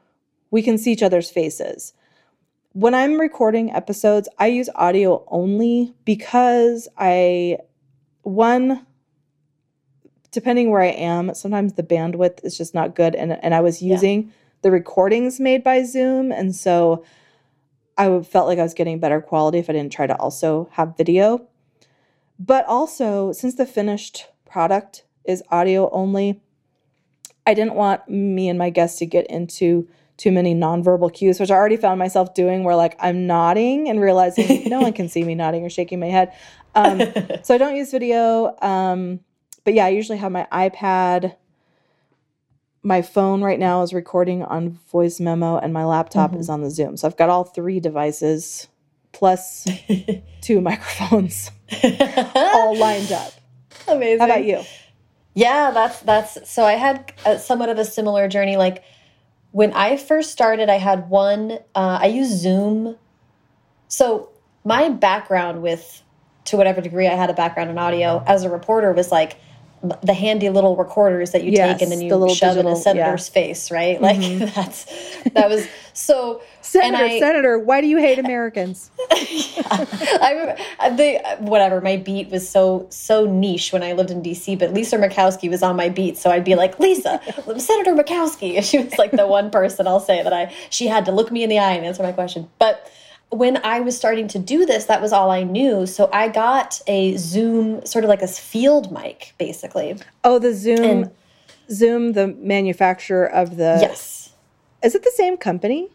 [0.51, 1.93] we can see each other's faces.
[2.73, 7.57] When I'm recording episodes, I use audio only because I,
[8.22, 8.85] one,
[10.31, 13.14] depending where I am, sometimes the bandwidth is just not good.
[13.14, 14.30] And, and I was using yeah.
[14.61, 16.31] the recordings made by Zoom.
[16.31, 17.03] And so
[17.98, 20.95] I felt like I was getting better quality if I didn't try to also have
[20.95, 21.45] video.
[22.39, 26.39] But also, since the finished product is audio only,
[27.45, 29.89] I didn't want me and my guests to get into
[30.22, 33.99] too many nonverbal cues, which I already found myself doing where like I'm nodding and
[33.99, 36.31] realizing no one can see me nodding or shaking my head.
[36.76, 37.02] Um,
[37.43, 38.56] so I don't use video.
[38.61, 39.22] Um,
[39.64, 41.35] but yeah, I usually have my iPad.
[42.84, 46.39] My phone right now is recording on voice memo, and my laptop mm-hmm.
[46.39, 46.98] is on the Zoom.
[46.98, 48.68] So I've got all three devices
[49.14, 49.68] plus
[50.41, 51.49] two microphones
[52.35, 53.34] all lined up.
[53.88, 54.19] Amazing.
[54.19, 54.61] How about you?
[55.34, 58.57] Yeah, that's that's so I had a, somewhat of a similar journey.
[58.57, 58.84] Like
[59.51, 61.51] when I first started, I had one.
[61.75, 62.97] Uh, I use Zoom.
[63.87, 64.29] So
[64.63, 66.01] my background with,
[66.45, 69.37] to whatever degree I had a background in audio as a reporter was like
[70.03, 72.67] the handy little recorders that you Yes, take and then you the little shove in
[72.67, 73.99] a senator's face, right?
[74.11, 74.45] Like mm-hmm.
[74.55, 74.85] that's
[75.33, 76.41] that was so.
[76.61, 78.91] Senator, I, Senator, why do you hate Americans?
[79.11, 84.57] I remember the whatever my beat was so so niche when I lived in DC,
[84.57, 87.19] but Lisa Murkowski was on my beat, so I'd be like Lisa,
[87.57, 91.05] Senator Murkowski, and she was like the one person I'll say that I she had
[91.05, 92.49] to look me in the eye and answer my question.
[92.57, 92.89] But
[93.31, 95.85] when I was starting to do this, that was all I knew.
[95.85, 99.97] So I got a Zoom, sort of like a field mic, basically.
[100.23, 101.11] Oh, the Zoom, And-
[101.71, 103.77] Zoom, the manufacturer of the.
[103.81, 104.33] Yes.
[104.83, 105.89] Is it the same company?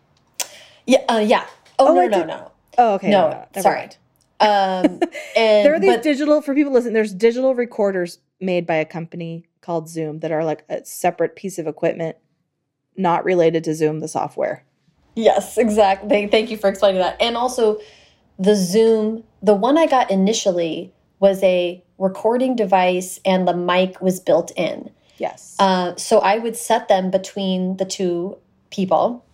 [0.87, 1.05] Yeah.
[1.09, 1.47] Uh, yeah.
[1.79, 2.51] Oh, Oh, no, no, no.
[2.79, 3.11] Oh, okay.
[3.11, 3.79] No, never sorry.
[3.81, 3.97] mind.
[4.41, 5.01] Um,
[5.37, 6.93] and There are these but- digital for people listen.
[6.93, 11.59] There's digital recorders made by a company called Zoom that are like a separate piece
[11.59, 12.17] of equipment,
[12.97, 14.63] not related to Zoom, the software.
[15.17, 16.29] Yes, exactly.
[16.29, 17.21] Thank you for explaining that.
[17.21, 17.81] And also,
[18.39, 24.21] the Zoom, the one I got initially was a recording device and the mic was
[24.21, 24.91] built in.
[25.17, 25.57] Yes.
[25.59, 28.37] Uh, so I would set them between the two
[28.71, 29.25] people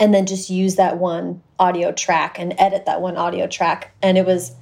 [0.00, 3.94] and then just use that one audio track and edit that one audio track.
[4.02, 4.52] And it was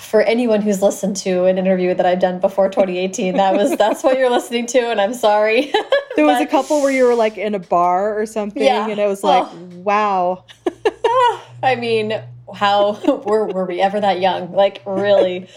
[0.00, 4.02] for anyone who's listened to an interview that I've done before 2018, that was that's
[4.02, 5.72] what you're listening to, and I'm sorry.
[6.16, 8.88] there was a couple where you were like in a bar or something, Yeah.
[8.88, 9.68] and it was like, Oh.
[9.76, 10.44] wow.
[11.62, 12.12] I mean,
[12.54, 14.52] how were, were we ever that young?
[14.52, 15.48] Like, really,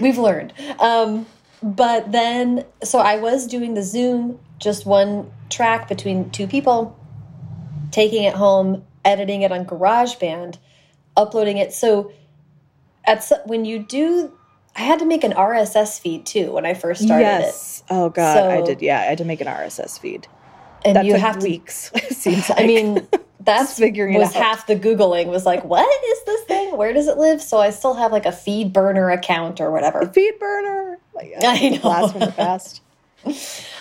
[0.00, 0.52] we've learned.
[0.78, 1.26] Um,
[1.62, 6.98] but then, so I was doing the Zoom, just one track between two people,
[7.90, 10.58] taking it home, editing it on GarageBand,
[11.16, 11.72] uploading it.
[11.72, 12.12] So,
[13.06, 14.32] at when you do,
[14.74, 17.82] I had to make an RSS feed too when I first started yes.
[17.88, 18.82] Oh god, I did.
[18.82, 20.28] Yeah, I had to make an RSS feed.
[20.84, 21.90] and That you have weeks.
[21.94, 22.60] It seems like.
[22.60, 23.06] I mean,
[23.40, 26.76] that's figuring it was half the googling was like, what is this thing?
[26.76, 27.40] Where does it live?
[27.40, 30.00] So I still have like a FeedBurner account or whatever.
[30.00, 30.96] FeedBurner.
[30.96, 31.78] Oh like, I know.
[31.78, 32.82] Blast from the past.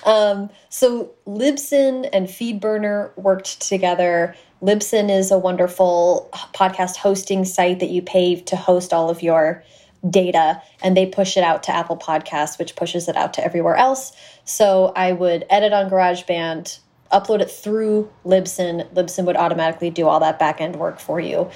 [0.05, 4.35] Um, so Libsyn and FeedBurner worked together.
[4.61, 9.63] Libsyn is a wonderful podcast hosting site that you pay to host all of your
[10.09, 13.75] data, and they push it out to Apple Podcasts, which pushes it out to everywhere
[13.75, 14.11] else.
[14.45, 16.79] So I would edit on GarageBand,
[17.11, 18.87] upload it through Libsyn.
[18.93, 21.49] Libsyn would automatically do all that back end work for you.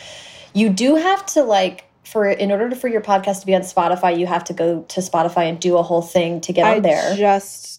[0.53, 4.17] You do have to like for in order for your podcast to be on Spotify,
[4.17, 6.81] you have to go to Spotify and do a whole thing to get I on
[6.81, 7.15] there.
[7.15, 7.78] just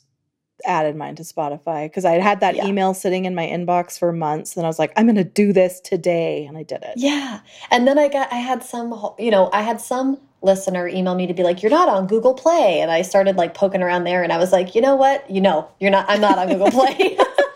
[0.65, 2.67] added mine to Spotify because I had that Yeah.
[2.67, 5.53] email sitting in my inbox for months, and I was like, I'm going to do
[5.53, 6.95] this today, and I did it.
[6.97, 7.41] Yeah.
[7.71, 11.27] And then I got, I had some, you know, I had some listener email me
[11.27, 12.81] to be like, you're not on Google Play.
[12.81, 15.31] And I started like poking around there and I was like, you know what?
[15.31, 17.19] You know, you're not, I'm not on Google Play.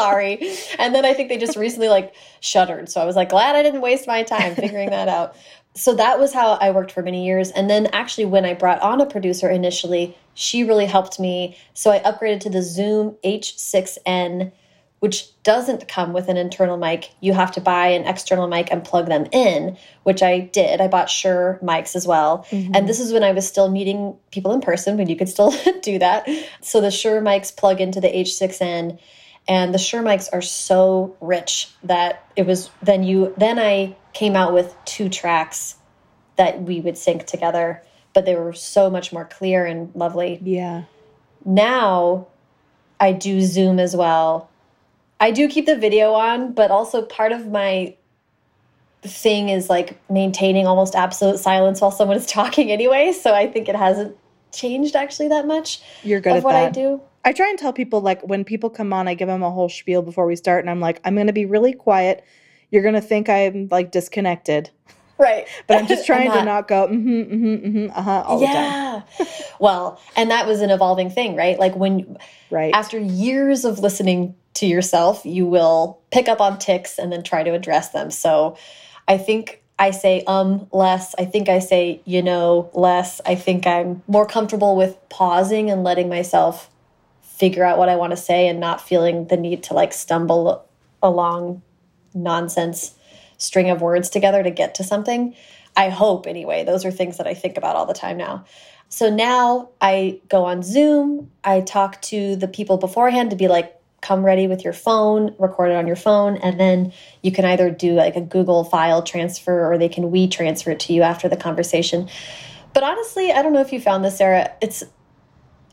[0.00, 0.56] Sorry.
[0.78, 2.88] And then I think they just recently like shuttered.
[2.88, 5.36] So I was like, glad I didn't waste my time figuring that out.
[5.74, 7.50] So that was how I worked for many years.
[7.52, 11.56] And then actually, when I brought on a producer initially, she really helped me.
[11.74, 14.52] So I upgraded to the Zoom H6N
[15.00, 17.10] which doesn't come with an internal mic.
[17.20, 20.80] You have to buy an external mic and plug them in, which I did.
[20.80, 22.46] I bought Shure mics as well.
[22.50, 22.74] Mm-hmm.
[22.74, 25.54] And this is when I was still meeting people in person, when you could still
[25.82, 26.28] do that.
[26.60, 28.98] So the Shure mics plug into the H6N.
[29.50, 34.36] And the Shure mics are so rich that it was then you then I came
[34.36, 35.74] out with two tracks
[36.36, 37.82] that we would sync together,
[38.14, 40.84] but they were so much more clear and lovely Yeah.
[41.44, 42.28] now
[43.00, 44.48] I do Zoom as well.
[45.18, 47.94] I do keep the video on, but also part of my
[49.02, 53.12] thing is like maintaining almost absolute silence while someone is talking anyway.
[53.12, 54.16] So I think it hasn't
[54.52, 56.68] changed actually that much You're good of at what that.
[56.68, 57.00] I do.
[57.24, 59.68] I try and tell people like when people come on, I give them a whole
[59.68, 62.24] spiel before we start, and I'm like, I'm going to be really quiet.
[62.70, 64.70] You're going to think I'm like disconnected,
[65.18, 65.46] Right.
[65.66, 68.54] but I'm just trying to not- not go mm-hmm, mm-hmm, mm-hmm, uh-huh all the time.
[68.54, 69.02] yeah.
[69.58, 71.58] well, and that was an evolving thing, right?
[71.58, 72.16] Like when
[72.50, 72.74] Right.
[72.74, 77.42] after years of listening to yourself, you will pick up on tics and then try
[77.42, 78.10] to address them.
[78.10, 78.56] So
[79.06, 81.14] I think I say um less.
[81.18, 83.20] I think I say you know less.
[83.26, 86.69] I think I'm more comfortable with pausing and letting myself
[87.40, 90.68] figure out what I want to say and not feeling the need to like stumble
[91.02, 91.62] along
[92.12, 92.94] nonsense
[93.38, 95.34] string of words together to get to something.
[95.74, 96.64] I hope anyway.
[96.64, 98.44] Those are things that I think about all the time now.
[98.90, 103.74] So now I go on Zoom, I talk to the people beforehand to be like,
[104.02, 106.92] come ready with your phone, record it on your phone, and then
[107.22, 110.92] you can either do like a Google file transfer or they can WeTransfer it to
[110.92, 112.08] you after the conversation.
[112.74, 114.52] But honestly, I don't know if you found this, Sara.
[114.60, 114.84] It's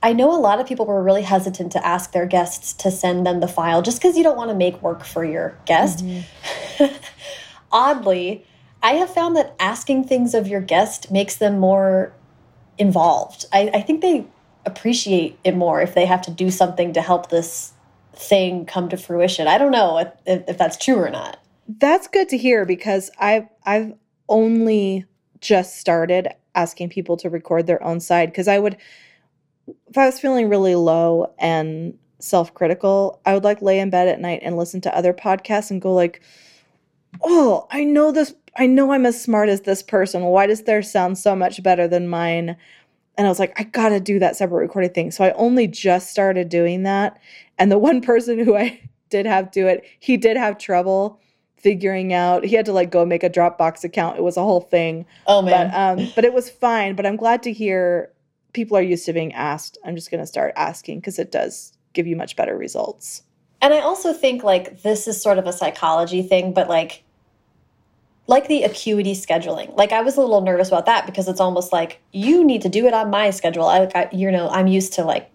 [0.03, 3.25] I know a lot of people were really hesitant to ask their guests to send
[3.25, 6.05] them the file just because you don't want to make work for your guest.
[6.05, 6.95] Mm-hmm.
[7.71, 8.45] Oddly,
[8.83, 12.13] I have found that asking things of your guest makes them more
[12.77, 13.45] involved.
[13.51, 14.25] I, I think they
[14.65, 17.73] appreciate it more if they have to do something to help this
[18.13, 19.47] thing come to fruition.
[19.47, 21.39] I don't know if, if that's true or not.
[21.67, 23.93] That's good to hear because I've I've
[24.29, 25.05] only
[25.41, 28.77] just started asking people to record their own side because I would
[29.87, 34.19] if I was feeling really low and self-critical, I would like lay in bed at
[34.19, 36.21] night and listen to other podcasts and go like,
[37.23, 40.23] "Oh, I know this I know I'm as smart as this person.
[40.23, 42.57] Why does theirs sound so much better than mine?"
[43.17, 45.09] And I was like, I got to do that separate recording thing.
[45.11, 47.19] So I only just started doing that.
[47.57, 48.79] And the one person who I
[49.09, 51.19] did have do it, he did have trouble
[51.55, 52.45] figuring out.
[52.45, 54.17] He had to like go make a Dropbox account.
[54.17, 55.05] It was a whole thing.
[55.25, 55.69] Oh man.
[55.69, 58.11] But um but it was fine, but I'm glad to hear
[58.57, 59.77] people are used to being asked.
[59.85, 63.21] I'm just going to start asking cuz it does give you much better results.
[63.61, 67.03] And I also think like this is sort of a psychology thing, but like
[68.25, 69.75] like the acuity scheduling.
[69.77, 72.69] Like I was a little nervous about that because it's almost like you need to
[72.69, 73.65] do it on my schedule.
[73.65, 75.29] I, I you know, I'm used to like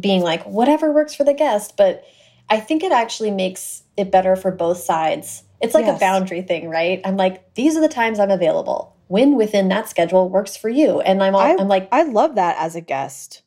[0.00, 2.04] being like whatever works for the guest, but
[2.48, 5.44] I think it actually makes it better for both sides.
[5.60, 5.96] It's like yes.
[5.96, 7.00] a boundary thing, right?
[7.04, 8.94] I'm like these are the times I'm available.
[9.10, 12.36] When within that schedule works for you, and I'm all, I, I'm like I love
[12.36, 13.42] that as a guest.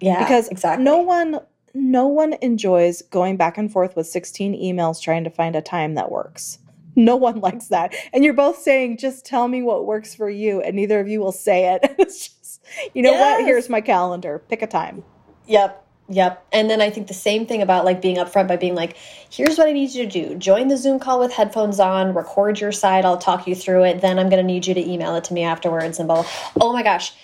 [0.00, 0.84] Yeah, because exactly.
[0.84, 1.38] No one
[1.72, 5.94] no one enjoys going back and forth with 16 emails trying to find a time
[5.94, 6.58] that works.
[6.96, 7.94] No one likes that.
[8.12, 10.60] And you're both saying, just tell me what works for you.
[10.60, 11.94] And neither of you will say it.
[11.98, 13.38] it's just, you know yes.
[13.38, 13.46] what?
[13.46, 14.42] Here's my calendar.
[14.48, 15.04] Pick a time.
[15.46, 15.86] Yep.
[16.08, 16.46] Yep.
[16.52, 18.96] And then I think the same thing about like being upfront by being like,
[19.30, 20.34] here's what I need you to do.
[20.34, 23.04] Join the Zoom call with headphones on, record your side.
[23.04, 24.00] I'll talk you through it.
[24.00, 26.30] Then I'm going to need you to email it to me afterwards and blah, blah.
[26.60, 27.14] Oh my gosh.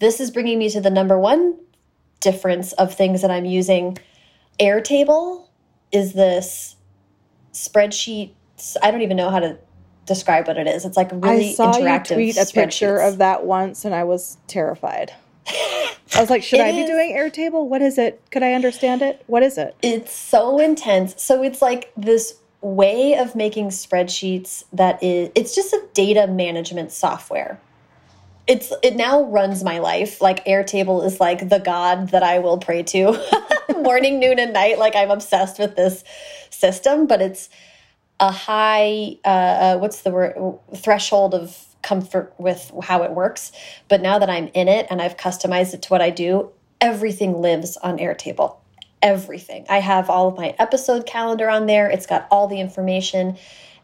[0.00, 1.58] This is bringing me to the number one
[2.20, 3.98] difference of things that I'm using.
[4.58, 5.46] Airtable
[5.92, 6.76] is this
[7.52, 8.32] spreadsheet
[8.82, 9.58] I don't even know how to
[10.06, 10.84] describe what it is.
[10.84, 12.10] It's like really I saw interactive.
[12.10, 15.12] You tweet a picture of that once, and I was terrified.
[15.46, 17.66] I was like, should I be doing Airtable?
[17.66, 18.22] What is it?
[18.30, 19.22] Could I understand it?
[19.26, 19.74] What is it?
[19.82, 21.20] It's so intense.
[21.22, 26.92] So it's like this way of making spreadsheets that is it's just a data management
[26.92, 27.60] software.
[28.46, 30.20] It's it now runs my life.
[30.20, 33.18] Like Airtable is like the god that I will pray to
[33.76, 34.78] morning, noon and night.
[34.78, 36.04] Like I'm obsessed with this
[36.50, 37.48] system, but it's
[38.20, 43.52] a high uh, uh, what's the word threshold of comfort with how it works.
[43.88, 46.50] But now that I'm in it and I've customized it to what I do,
[46.80, 48.56] everything lives on Airtable.
[49.00, 49.66] Everything.
[49.68, 51.88] I have all of my episode calendar on there.
[51.88, 53.36] It's got all the information.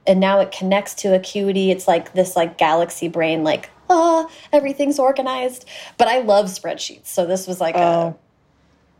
[0.07, 1.71] And now it connects to Acuity.
[1.71, 5.67] It's like this like galaxy brain, like, ah, everything's organized.
[5.99, 7.07] But I love spreadsheets.
[7.07, 8.19] So this was like oh.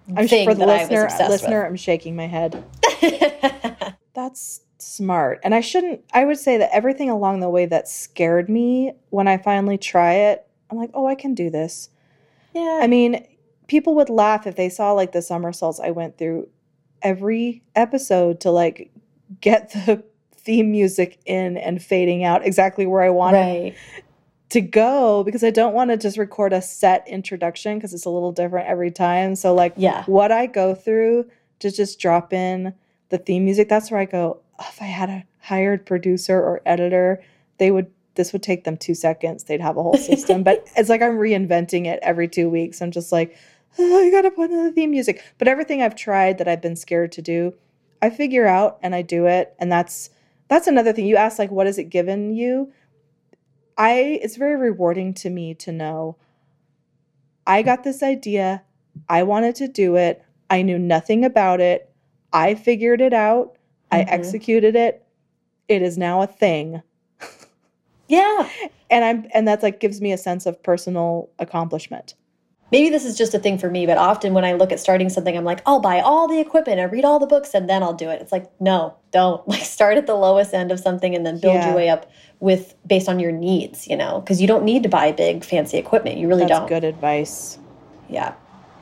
[0.09, 1.71] a I'm thing for the that listener, I was obsessed listener, with.
[1.71, 2.63] I'm shaking my head.
[4.15, 5.41] That's smart.
[5.43, 9.29] And I shouldn't, I would say that everything along the way that scared me when
[9.29, 11.91] I finally try it, I'm like, oh, I can do this.
[12.55, 12.81] Yeah.
[12.83, 13.27] I mean,
[13.67, 16.49] people would laugh if they saw like the somersaults I went through
[17.03, 18.91] every episode to like
[19.41, 20.03] get the
[20.35, 23.77] theme music in and fading out exactly where I wanted right.
[24.49, 28.11] to go because I don't want to just record a set introduction because it's a
[28.11, 29.37] little different every time.
[29.37, 30.05] So like yeah.
[30.07, 31.31] what I go through
[31.61, 32.75] to just drop in
[33.11, 37.23] the theme music, that's where I go, if I had a hired producer or editor,
[37.59, 39.45] they would this would take them two seconds.
[39.45, 40.43] They'd have a whole system.
[40.43, 42.83] but it's like I'm reinventing it every two weeks.
[42.83, 43.37] I'm just like,
[43.79, 45.23] oh, I gotta put in the theme music.
[45.39, 47.55] But everything I've tried that I've been scared to do,
[48.03, 49.55] I figure out and I do it.
[49.59, 50.11] And that's
[50.49, 51.07] that's another thing.
[51.07, 52.73] You ask like what has it given you?
[53.79, 56.17] I it's very rewarding to me to know
[57.47, 58.63] I got this idea.
[59.09, 60.23] I wanted to do it.
[60.49, 61.91] I knew nothing about it.
[62.33, 63.57] I figured it out.
[63.93, 64.09] I Mhm.
[64.09, 65.03] executed it.
[65.69, 66.83] It is now a thing.
[68.09, 68.49] Yeah.
[68.93, 72.15] And I'm and that's like gives me a sense of personal accomplishment.
[72.73, 75.09] Maybe this is just a thing for me, but often when I look at starting
[75.09, 77.85] something, I'm like, I'll buy all the equipment and read all the books and then
[77.85, 78.21] I'll do it.
[78.21, 79.47] It's like, no, don't.
[79.53, 81.67] Like start at the lowest end of something and then build Yeah.
[81.69, 82.11] your way up
[82.41, 85.79] with based on your needs, you know, because you don't need to buy big fancy
[85.79, 86.19] equipment.
[86.19, 86.69] You really That's don't.
[86.69, 87.59] good advice.
[88.09, 88.33] Yeah.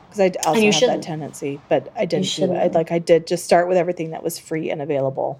[0.09, 1.03] Because I also you have that shouldn't.
[1.03, 2.57] tendency, but I didn't do it.
[2.57, 5.39] I, like I did just start with everything that was free and available.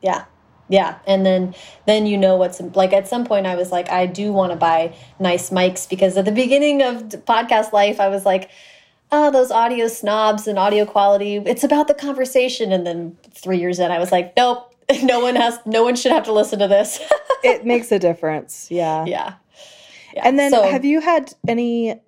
[0.00, 0.24] Yeah.
[0.68, 0.98] Yeah.
[1.06, 1.54] And then
[1.86, 4.56] then you know what's like at some point I was like, I do want to
[4.56, 8.50] buy nice mics because at the beginning of podcast life, I was like,
[9.10, 12.72] oh, those audio snobs and audio quality, it's about the conversation.
[12.72, 16.12] And then three years in, I was like, nope, no one has no one should
[16.12, 16.98] have to listen to this.
[17.44, 18.68] It makes a difference.
[18.70, 19.04] Yeah.
[19.04, 19.34] yeah.
[20.14, 20.22] Yeah.
[20.24, 22.00] And then So, have you had any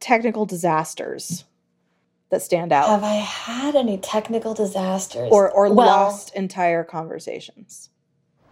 [0.00, 1.44] technical disasters
[2.30, 2.88] that stand out?
[2.88, 5.30] have I had any technical disasters?
[5.30, 7.90] or or Well, lost entire conversations?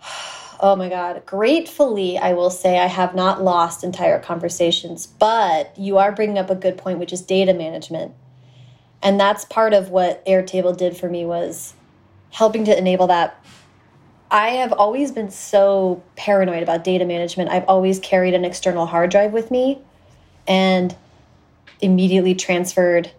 [0.60, 1.26] Oh my God.
[1.26, 6.48] Gratefully, I will say I have not lost entire conversations, but you are bringing up
[6.48, 8.14] a good point, which is data management.
[9.02, 11.74] And that's part of what Airtable did for me was
[12.30, 13.44] helping to enable that.
[14.30, 17.50] I have always been so paranoid about data management.
[17.50, 19.80] I've always carried an external hard drive with me
[20.46, 20.96] and
[21.84, 23.10] immediately transferred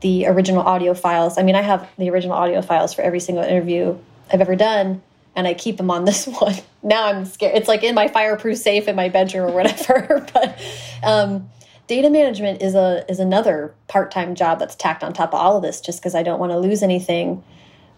[0.00, 1.38] the original audio files.
[1.38, 3.96] I mean, I have the original audio files for every single interview
[4.32, 5.02] I've ever done
[5.34, 6.54] and I keep them on this one.
[6.82, 7.56] Now I'm scared.
[7.56, 10.26] It's like in my fireproof safe in my bedroom or whatever.
[10.34, 10.60] but
[11.02, 11.48] um,
[11.86, 15.56] data management is a is another part time job that's tacked on top of all
[15.56, 15.80] of this.
[15.80, 17.42] Just because I don't want to lose anything.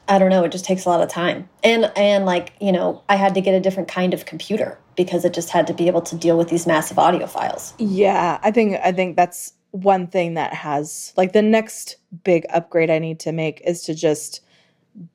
[0.07, 0.45] I don't know.
[0.45, 3.41] It just takes a lot of time, and and like you know, I had to
[3.41, 6.37] get a different kind of computer because it just had to be able to deal
[6.37, 7.73] with these massive audio files.
[7.79, 12.91] Yeah, I think I think that's one thing that has like the next big upgrade
[12.91, 14.41] I need to make is to just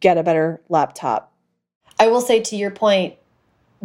[0.01, 1.29] get a better laptop
[1.99, 3.15] I will say to your point,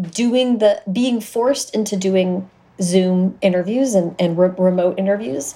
[0.00, 2.48] doing the being forced into doing
[2.80, 5.54] Zoom interviews and, and re remote interviews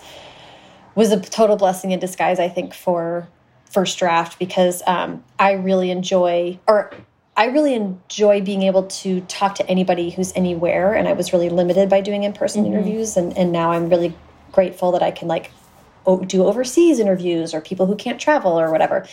[0.94, 3.28] was a total blessing in disguise, I think, for
[3.70, 6.92] first draft because um, I really enjoy or
[7.36, 11.48] I really enjoy being able to talk to anybody who's anywhere, and I was really
[11.48, 12.74] limited by doing in-person mm -hmm.
[12.74, 14.12] interviews, and and now I'm really
[14.58, 15.52] grateful that I can like
[16.26, 19.06] do overseas interviews or people who can't travel or whatever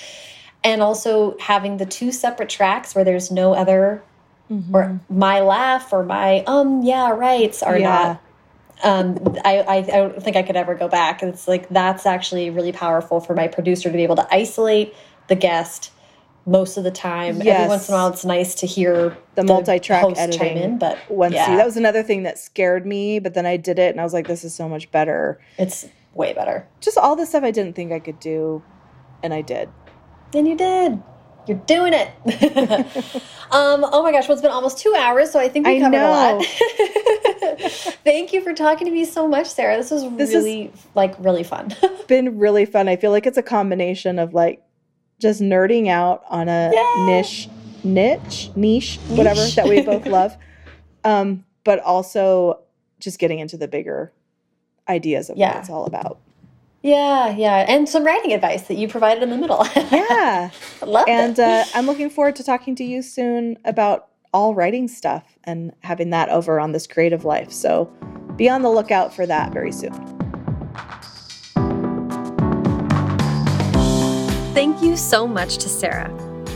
[0.63, 4.01] and also having the two separate tracks where there's no other
[4.49, 4.75] mm -hmm.
[4.75, 7.89] or my laugh or my um yeah rights are yeah.
[7.95, 8.09] not
[8.89, 9.07] um
[9.51, 12.73] I, I i don't think i could ever go back it's like that's actually really
[12.85, 14.89] powerful for my producer to be able to isolate
[15.27, 15.91] the guest
[16.45, 17.61] most of the time yes.
[17.61, 20.77] every once in a while it's nice to hear the, the multi-track editing chime in
[20.77, 21.55] but once yeah.
[21.55, 24.13] that was another thing that scared me but then i did it and i was
[24.13, 27.75] like this is so much better it's way better just all the stuff i didn't
[27.75, 28.61] think i could do
[29.23, 29.69] and i did
[30.35, 31.01] and you did.
[31.47, 32.07] You're doing it.
[33.51, 35.79] um, oh my gosh, well, it's been almost two hours, so I think we I
[35.79, 36.09] covered know.
[36.09, 36.45] a lot.
[38.03, 39.77] Thank you for talking to me so much, Sara.
[39.77, 41.73] This was this really, like, really fun.
[42.07, 42.87] been really fun.
[42.89, 44.63] I feel like it's a combination of, like,
[45.19, 47.05] just nerding out on a Yay!
[47.05, 47.49] niche,
[47.83, 50.35] niche, niche, whatever, that we both love.
[51.03, 52.61] Um, but also
[52.99, 54.11] just getting into the bigger
[54.87, 55.53] ideas of yeah.
[55.53, 56.19] what it's all about.
[56.81, 59.65] Yeah, yeah, and some writing advice that you provided in the middle.
[59.91, 60.51] yeah,
[60.85, 65.23] love and uh, I'm looking forward to talking to you soon about all writing stuff
[65.45, 67.51] and having that over on this creative life.
[67.51, 67.85] So
[68.35, 69.93] be on the lookout for that very soon.
[74.55, 76.09] Thank you so much to Sara.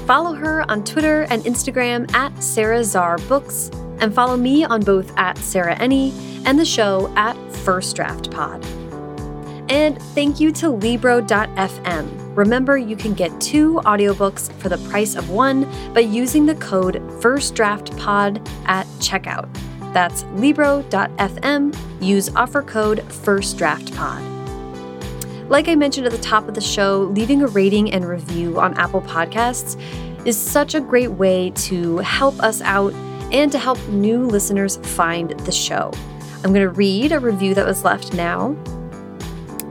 [0.08, 3.70] Follow her on Twitter and Instagram at Sara Zarr Books,
[4.00, 6.14] and follow me on both at Sarah Enni
[6.46, 8.66] and the show at First Draft Pod.
[9.70, 12.38] And thank you to Libro.fm.
[12.38, 17.02] Remember, you can get two audiobooks for the price of one by using the code
[17.22, 19.50] FIRSTDRAFTPOD at checkout.
[19.94, 21.76] That's Libro.fm.
[22.02, 24.39] Use offer code FIRSTDRAFTPOD.
[25.50, 28.76] Like I mentioned at the top of the show, leaving a rating and review on
[28.76, 29.82] Apple Podcasts
[30.24, 32.94] is such a great way to help us out
[33.34, 35.92] and to help new listeners find the show.
[36.44, 38.56] I'm going to read a review that was left now.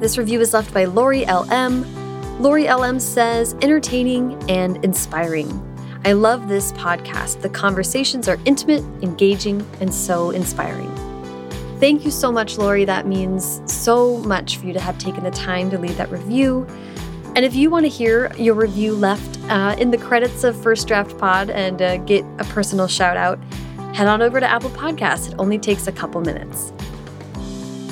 [0.01, 1.87] This review is left by Lori LM.
[2.43, 5.65] Lori LM says, entertaining and inspiring.
[6.05, 7.41] I love this podcast.
[7.41, 11.07] The conversations are intimate, engaging, and so inspiring.
[11.81, 12.85] Thank you so much, Lori.
[12.85, 16.67] That means so much for you to have taken the time to leave that review.
[17.37, 20.89] And if you want to hear your review left uh, in the credits of First
[20.89, 23.39] Draft Pod and uh, get a personal shout out,
[23.95, 25.29] head on over to Apple Podcasts.
[25.29, 26.73] It only takes a couple minutes.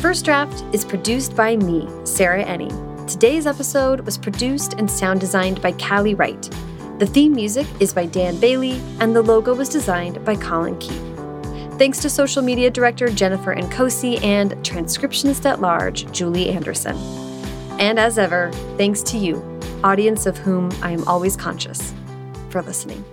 [0.01, 2.71] First Draft is produced by me, Sarah Enni.
[3.07, 6.43] Today's episode was produced and sound designed by Callie Wright.
[6.99, 11.16] The theme music is by Dan Bailey, and the logo was designed by Colin Keith.
[11.79, 16.97] Thanks to social media director Jennifer Nkosi and transcriptionist at large Julie Anderson.
[17.79, 19.43] And as ever, thanks to you,
[19.85, 21.93] audience of whom I am always conscious,
[22.49, 23.05] for listening.